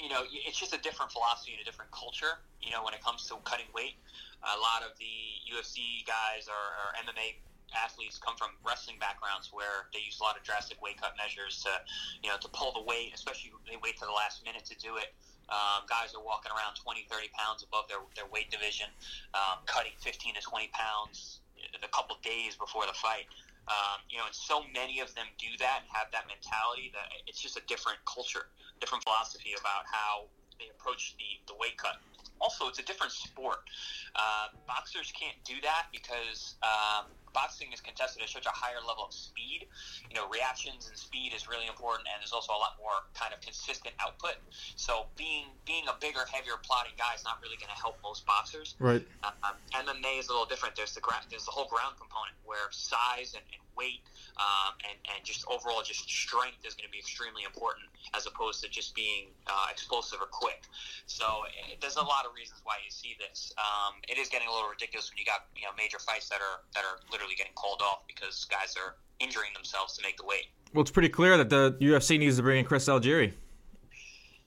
[0.00, 2.42] you know, it's just a different philosophy and a different culture.
[2.60, 3.96] You know, when it comes to cutting weight,
[4.44, 5.16] a lot of the
[5.48, 7.40] UFC guys or, or MMA
[7.74, 11.64] athletes come from wrestling backgrounds where they use a lot of drastic weight cut measures
[11.64, 11.72] to,
[12.22, 13.14] you know, to pull the weight.
[13.14, 15.14] Especially they wait to the last minute to do it.
[15.46, 18.90] Um, guys are walking around 20, 30 pounds above their, their weight division,
[19.30, 21.40] um, cutting 15 to 20 pounds
[21.82, 23.30] a couple days before the fight.
[23.66, 27.10] Um, you know, and so many of them do that and have that mentality that
[27.26, 28.46] it's just a different culture,
[28.78, 31.98] different philosophy about how they approach the, the weight cut.
[32.40, 33.64] Also, it's a different sport.
[34.14, 39.04] Uh, boxers can't do that because um, boxing is contested at such a higher level
[39.04, 39.68] of speed.
[40.08, 43.36] You know, reactions and speed is really important, and there's also a lot more kind
[43.36, 44.40] of consistent output.
[44.80, 48.24] So being being a bigger, heavier, plotting guy is not really going to help most
[48.24, 48.72] boxers.
[48.80, 49.04] Right.
[49.20, 50.72] Um, MMA is a little different.
[50.72, 54.06] There's the gra- there's the whole ground component where size and, and weight
[54.38, 58.62] um, and and just overall just strength is going to be extremely important as opposed
[58.62, 60.62] to just being uh, explosive or quick.
[61.10, 63.50] So it, eh, there's a lot of reasons why you see this.
[63.58, 66.38] Um, it is getting a little ridiculous when you got you know major fights that
[66.38, 70.24] are that are literally getting called off because guys are injuring themselves to make the
[70.24, 70.46] weight.
[70.74, 73.32] Well, it's pretty clear that the UFC needs to bring in Chris Algieri.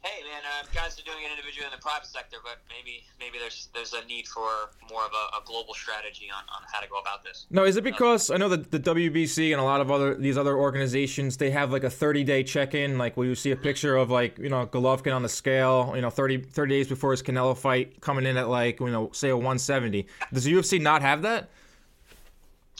[0.01, 3.37] hey man, uh, guys are doing it individually in the private sector, but maybe maybe
[3.39, 4.47] there's there's a need for
[4.91, 7.47] more of a, a global strategy on, on how to go about this.
[7.49, 10.37] No, is it because I know that the WBC and a lot of other these
[10.37, 13.57] other organizations they have like a 30 day check in, like where you see a
[13.57, 17.11] picture of like you know Golovkin on the scale, you know 30, 30 days before
[17.11, 20.05] his Canelo fight, coming in at like you know say a 170.
[20.33, 21.49] Does the UFC not have that?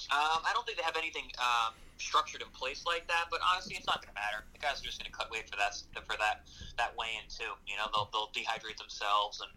[0.10, 3.30] Um, I don't think they have anything um, structured in place like that.
[3.30, 4.48] But honestly, it's not going to matter.
[4.56, 6.48] The guys are just going to cut weight for that for that
[6.80, 7.54] that weigh-in too.
[7.68, 9.52] You know, they'll they'll dehydrate themselves and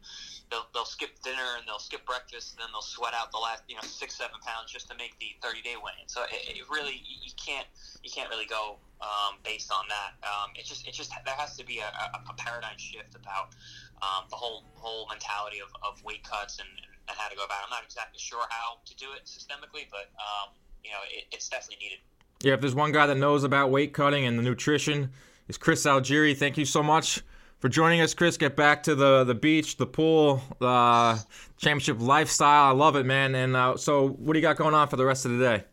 [0.50, 3.64] they'll they'll skip dinner and they'll skip breakfast and then they'll sweat out the last
[3.70, 6.06] you know six seven pounds just to make the 30-day weigh-in.
[6.10, 7.66] So it, it really you can't
[8.02, 10.18] you can't really go um, based on that.
[10.26, 13.56] Um, it just it just there has to be a, a, a paradigm shift about
[14.02, 17.60] um, the whole whole mentality of, of weight cuts and, and how to go about
[17.60, 17.64] it.
[17.64, 20.54] I'm not exactly sure how to do it systemically, but um,
[20.84, 21.98] you know, it, it's definitely needed.
[22.42, 25.10] Yeah, if there's one guy that knows about weight cutting and the nutrition,
[25.48, 26.36] is Chris Algieri.
[26.36, 27.22] Thank you so much
[27.58, 28.36] for joining us, Chris.
[28.36, 31.18] Get back to the the beach, the pool, the uh,
[31.58, 32.64] championship lifestyle.
[32.64, 33.34] I love it, man.
[33.34, 35.64] And uh, so, what do you got going on for the rest of the day?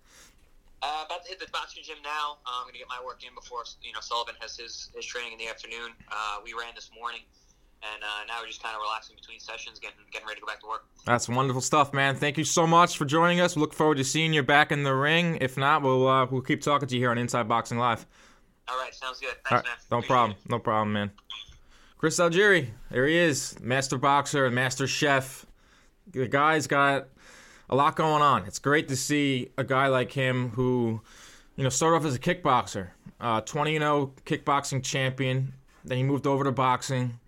[0.81, 2.37] Uh, about to hit the boxing gym now.
[2.45, 5.33] Uh, I'm gonna get my work in before you know Sullivan has his his training
[5.33, 5.91] in the afternoon.
[6.11, 7.21] Uh, we ran this morning
[7.81, 10.47] and uh, now we're just kind of relaxing between sessions, getting getting ready to go
[10.47, 10.85] back to work.
[11.05, 12.15] That's wonderful stuff, man.
[12.15, 13.55] Thank you so much for joining us.
[13.55, 15.37] We look forward to seeing you back in the ring.
[15.41, 18.05] If not, we'll uh, we'll keep talking to you here on Inside Boxing Live.
[18.67, 19.35] All right, sounds good.
[19.47, 19.73] Thanks, man.
[19.91, 20.37] No Appreciate problem.
[20.43, 20.49] it.
[20.49, 21.11] No problem, man.
[21.97, 25.45] Chris Algieri, there he is, master boxer and master chef.
[26.11, 27.07] The guy's got
[27.69, 28.45] a lot going on.
[28.45, 31.01] It's great to see a guy like him who,
[31.55, 32.89] you know, started off as a kickboxer,
[33.19, 35.53] uh, 20 0 kickboxing champion.
[35.83, 37.19] Then he moved over to boxing.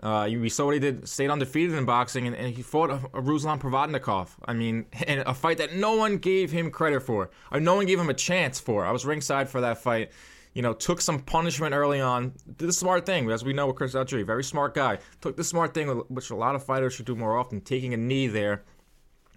[0.00, 2.96] Uh, we saw what he did, stayed undefeated in boxing, and, and he fought a,
[3.14, 4.28] a Ruslan Provodnikov.
[4.44, 7.86] I mean, in a fight that no one gave him credit for, or no one
[7.86, 8.84] gave him a chance for.
[8.84, 10.12] I was ringside for that fight.
[10.54, 12.32] You know, took some punishment early on.
[12.56, 14.98] Did the smart thing, as we know with Chris Algieri, very smart guy.
[15.20, 17.96] Took the smart thing, which a lot of fighters should do more often, taking a
[17.96, 18.64] knee there.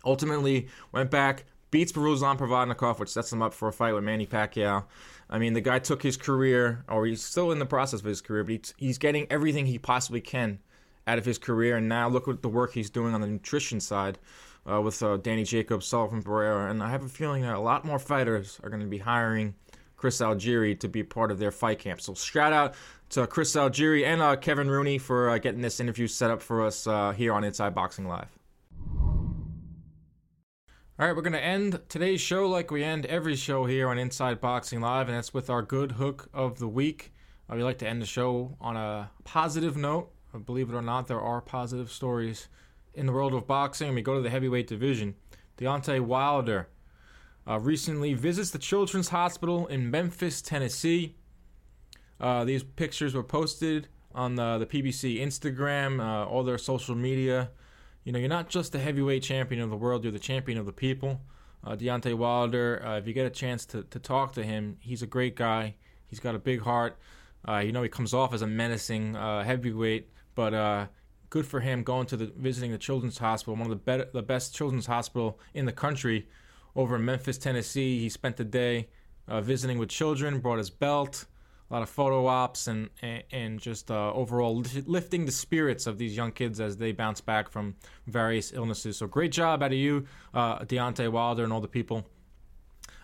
[0.04, 4.27] Ultimately, went back, beats Ruslan Provodnikov, which sets him up for a fight with Manny
[4.27, 4.85] Pacquiao.
[5.30, 8.22] I mean, the guy took his career, or he's still in the process of his
[8.22, 10.60] career, but he's, he's getting everything he possibly can
[11.07, 11.77] out of his career.
[11.77, 14.19] And now look at the work he's doing on the nutrition side
[14.69, 16.69] uh, with uh, Danny Jacobs, Sullivan Barrera.
[16.69, 19.56] And I have a feeling that a lot more fighters are going to be hiring
[19.95, 22.02] Chris Algieri to be part of their fight camp.
[22.02, 22.76] So shout out
[23.10, 26.65] to Chris Algieri and uh, Kevin Rooney for uh, getting this interview set up for
[26.65, 28.40] us uh, here on Inside Boxing Live.
[31.02, 33.98] All right, we're going to end today's show like we end every show here on
[33.98, 37.11] Inside Boxing Live, and that's with our good hook of the week.
[37.49, 40.11] Uh, we like to end the show on a positive note.
[40.32, 42.49] Uh, believe it or not, there are positive stories
[42.94, 43.95] in the world of boxing.
[43.95, 45.15] We go to the heavyweight division.
[45.57, 46.69] Deontay Wilder
[47.48, 51.15] uh, recently visits the Children's Hospital in Memphis, Tennessee.
[52.19, 57.49] Uh, these pictures were posted on the, the PBC Instagram, uh, all their social media.
[58.03, 60.65] You know, you're not just the heavyweight champion of the world, you're the champion of
[60.65, 61.22] the people.
[61.64, 65.03] Uh, Deontay Wilder, uh, if you get a chance to, to talk to him, he's
[65.03, 65.76] a great guy.
[66.07, 66.98] He's got a big heart.
[67.48, 70.88] Uh, you know, he comes off as a menacing uh, heavyweight, but uh,
[71.30, 74.23] good for him going to the visiting the Children's Hospital, one of the better, the
[74.23, 76.28] best children's hospital in the country,
[76.76, 77.99] over in Memphis, Tennessee.
[77.99, 78.90] He spent the day
[79.28, 81.26] uh, visiting with children, brought his belt,
[81.72, 86.15] a lot of photo ops, and and, just uh, overall lifting the spirits of these
[86.15, 87.76] young kids as they bounce back from
[88.07, 88.98] various illnesses.
[88.98, 92.06] So great job out of you, uh, Deontay Wilder, and all the people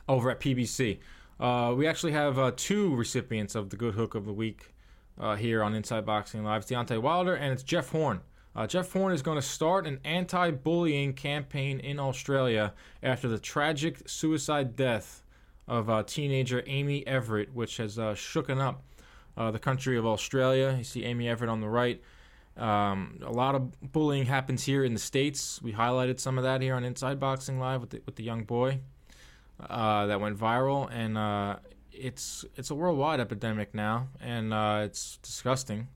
[0.09, 0.99] over at PBC.
[1.39, 4.73] Uh, we actually have uh, two recipients of the good hook of the week
[5.19, 6.63] uh, here on Inside Boxing Live.
[6.63, 8.21] It's Deontay Wilder and it's Jeff Horn.
[8.55, 12.73] Uh, Jeff Horn is going to start an anti bullying campaign in Australia
[13.03, 15.21] after the tragic suicide death
[15.67, 18.83] of uh, teenager Amy Everett, which has uh, shooken up
[19.35, 20.75] uh, the country of Australia.
[20.77, 22.01] You see Amy Everett on the right.
[22.55, 25.61] Um, a lot of bullying happens here in the States.
[25.61, 28.45] We highlighted some of that here on Inside Boxing Live with the, with the young
[28.45, 28.79] boy
[29.69, 30.89] uh, that went viral.
[30.91, 31.57] And uh,
[31.91, 35.87] it's, it's a worldwide epidemic now, and uh, it's disgusting,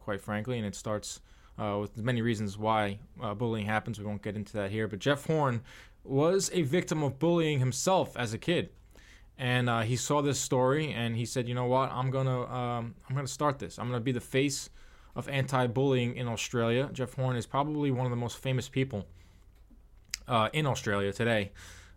[0.00, 1.20] quite frankly, and it starts
[1.58, 3.00] with many reasons why
[3.36, 3.98] bullying happens.
[3.98, 4.88] We won't get into that here.
[4.88, 5.62] But Jeff Horn
[6.04, 8.70] was a victim of bullying himself as a kid,
[9.38, 11.90] and uh, he saw this story and he said, "You know what?
[11.92, 13.78] I'm gonna um, I'm gonna start this.
[13.78, 14.70] I'm gonna be the face
[15.14, 19.06] of anti-bullying in Australia." Jeff Horn is probably one of the most famous people
[20.26, 21.52] uh, in Australia today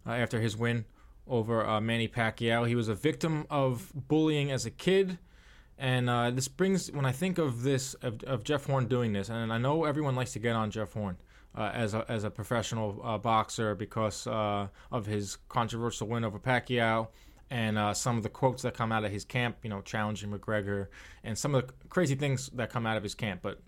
[0.06, 0.86] uh, after his win
[1.28, 2.68] over uh, Manny Pacquiao.
[2.68, 5.18] He was a victim of bullying as a kid.
[5.78, 9.30] And uh, this brings, when I think of this, of, of, Jeff Horn doing this,
[9.30, 11.18] and I know everyone likes to get on Jeff Horn
[11.56, 16.38] uh, as, a, as a professional uh, boxer because uh, of his controversial win over
[16.38, 17.08] Pacquiao
[17.52, 20.32] and uh, some of the quotes that come out of his camp, you know, challenging
[20.32, 20.88] McGregor,
[21.24, 23.42] and some of the crazy things that come out of his camp.
[23.44, 23.60] But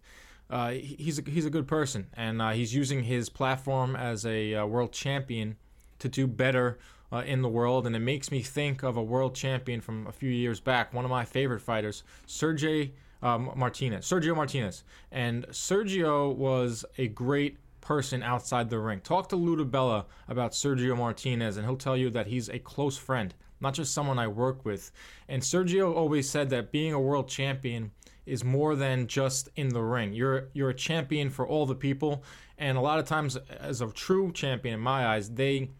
[0.49, 4.55] uh, he's a, he's a good person, and uh, he's using his platform as a
[4.55, 5.57] uh, world champion
[5.99, 6.80] to do better
[7.11, 7.85] uh, in the world.
[7.85, 11.03] And it makes me think of a world champion from a few years back, one
[11.03, 18.23] of my favorite fighters, Sergey um, Martinez, Sergio Martinez, and Sergio was a great person
[18.23, 19.01] outside the ring.
[19.01, 22.97] Talk to Lou DiBella about Sergio Martinez, and he'll tell you that he's a close
[22.97, 23.34] friend
[23.64, 24.91] not just someone I work with.
[25.27, 27.91] And Sergio always said that being a world champion
[28.26, 30.14] is more than just in the ring.
[30.14, 32.23] You're you're a champion for all the people,
[32.57, 35.72] and a lot of times, as a true champion in my eyes, they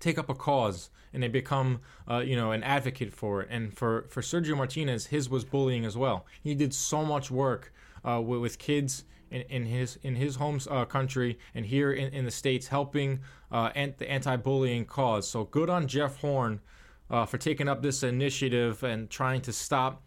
[0.00, 1.80] take up a cause and they become,
[2.10, 3.48] uh, you know, an advocate for it.
[3.50, 6.26] And for for Sergio Martinez, his was bullying as well.
[6.42, 7.72] He did so much work
[8.04, 9.04] uh, with, with, kids.
[9.30, 13.20] In, in, his in his home uh, country and here in, in the states, helping
[13.52, 15.28] uh, the anti-bullying cause.
[15.28, 16.60] So good on Jeff Horn
[17.10, 20.02] uh, for taking up this initiative and trying to stop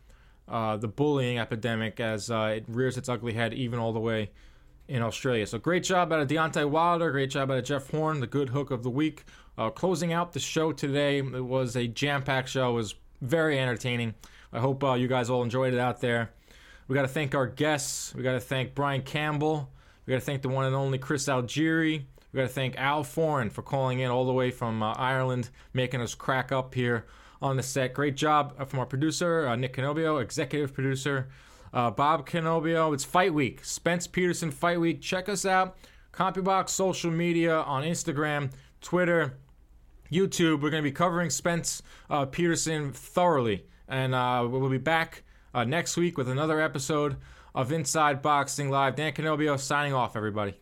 [0.48, 4.32] uh, the bullying epidemic as uh, it rears its ugly head even all the way
[4.88, 5.48] in Australia.
[5.48, 8.50] So great job out of Deontay Wilder, great job out of Jeff Horn, the good
[8.50, 9.24] hook of the week.
[9.58, 12.72] Uh, closing out the show today, it was a jam-packed show.
[12.72, 14.16] It was very entertaining.
[14.52, 16.32] I hope uh, you guys all enjoyed it out there.
[16.88, 18.14] We got to thank our guests.
[18.14, 19.72] We got to thank Brian Campbell.
[20.06, 22.04] We got to thank the one and only Chris Algieri.
[22.32, 25.50] We got to thank Al Foran for calling in all the way from uh, Ireland,
[25.74, 27.06] making us crack up here
[27.42, 27.94] on the set.
[27.94, 31.28] Great job uh, from our producer, uh, Nick Canobbio, executive producer,
[31.74, 32.94] uh, Bob Canobbio.
[32.94, 35.02] It's Fight Week, Spence Peterson Fight Week.
[35.02, 35.76] Check us out.
[36.14, 39.38] CompuBox social media on Instagram, Twitter,
[40.12, 40.62] YouTube.
[40.62, 43.66] We're going to be covering Spence uh, Peterson thoroughly.
[43.88, 44.14] And
[44.50, 47.18] we'll be back next week with another episode
[47.54, 48.96] of Inside Boxing Live.
[48.96, 50.56] Dan Canobbio signing off, everybody.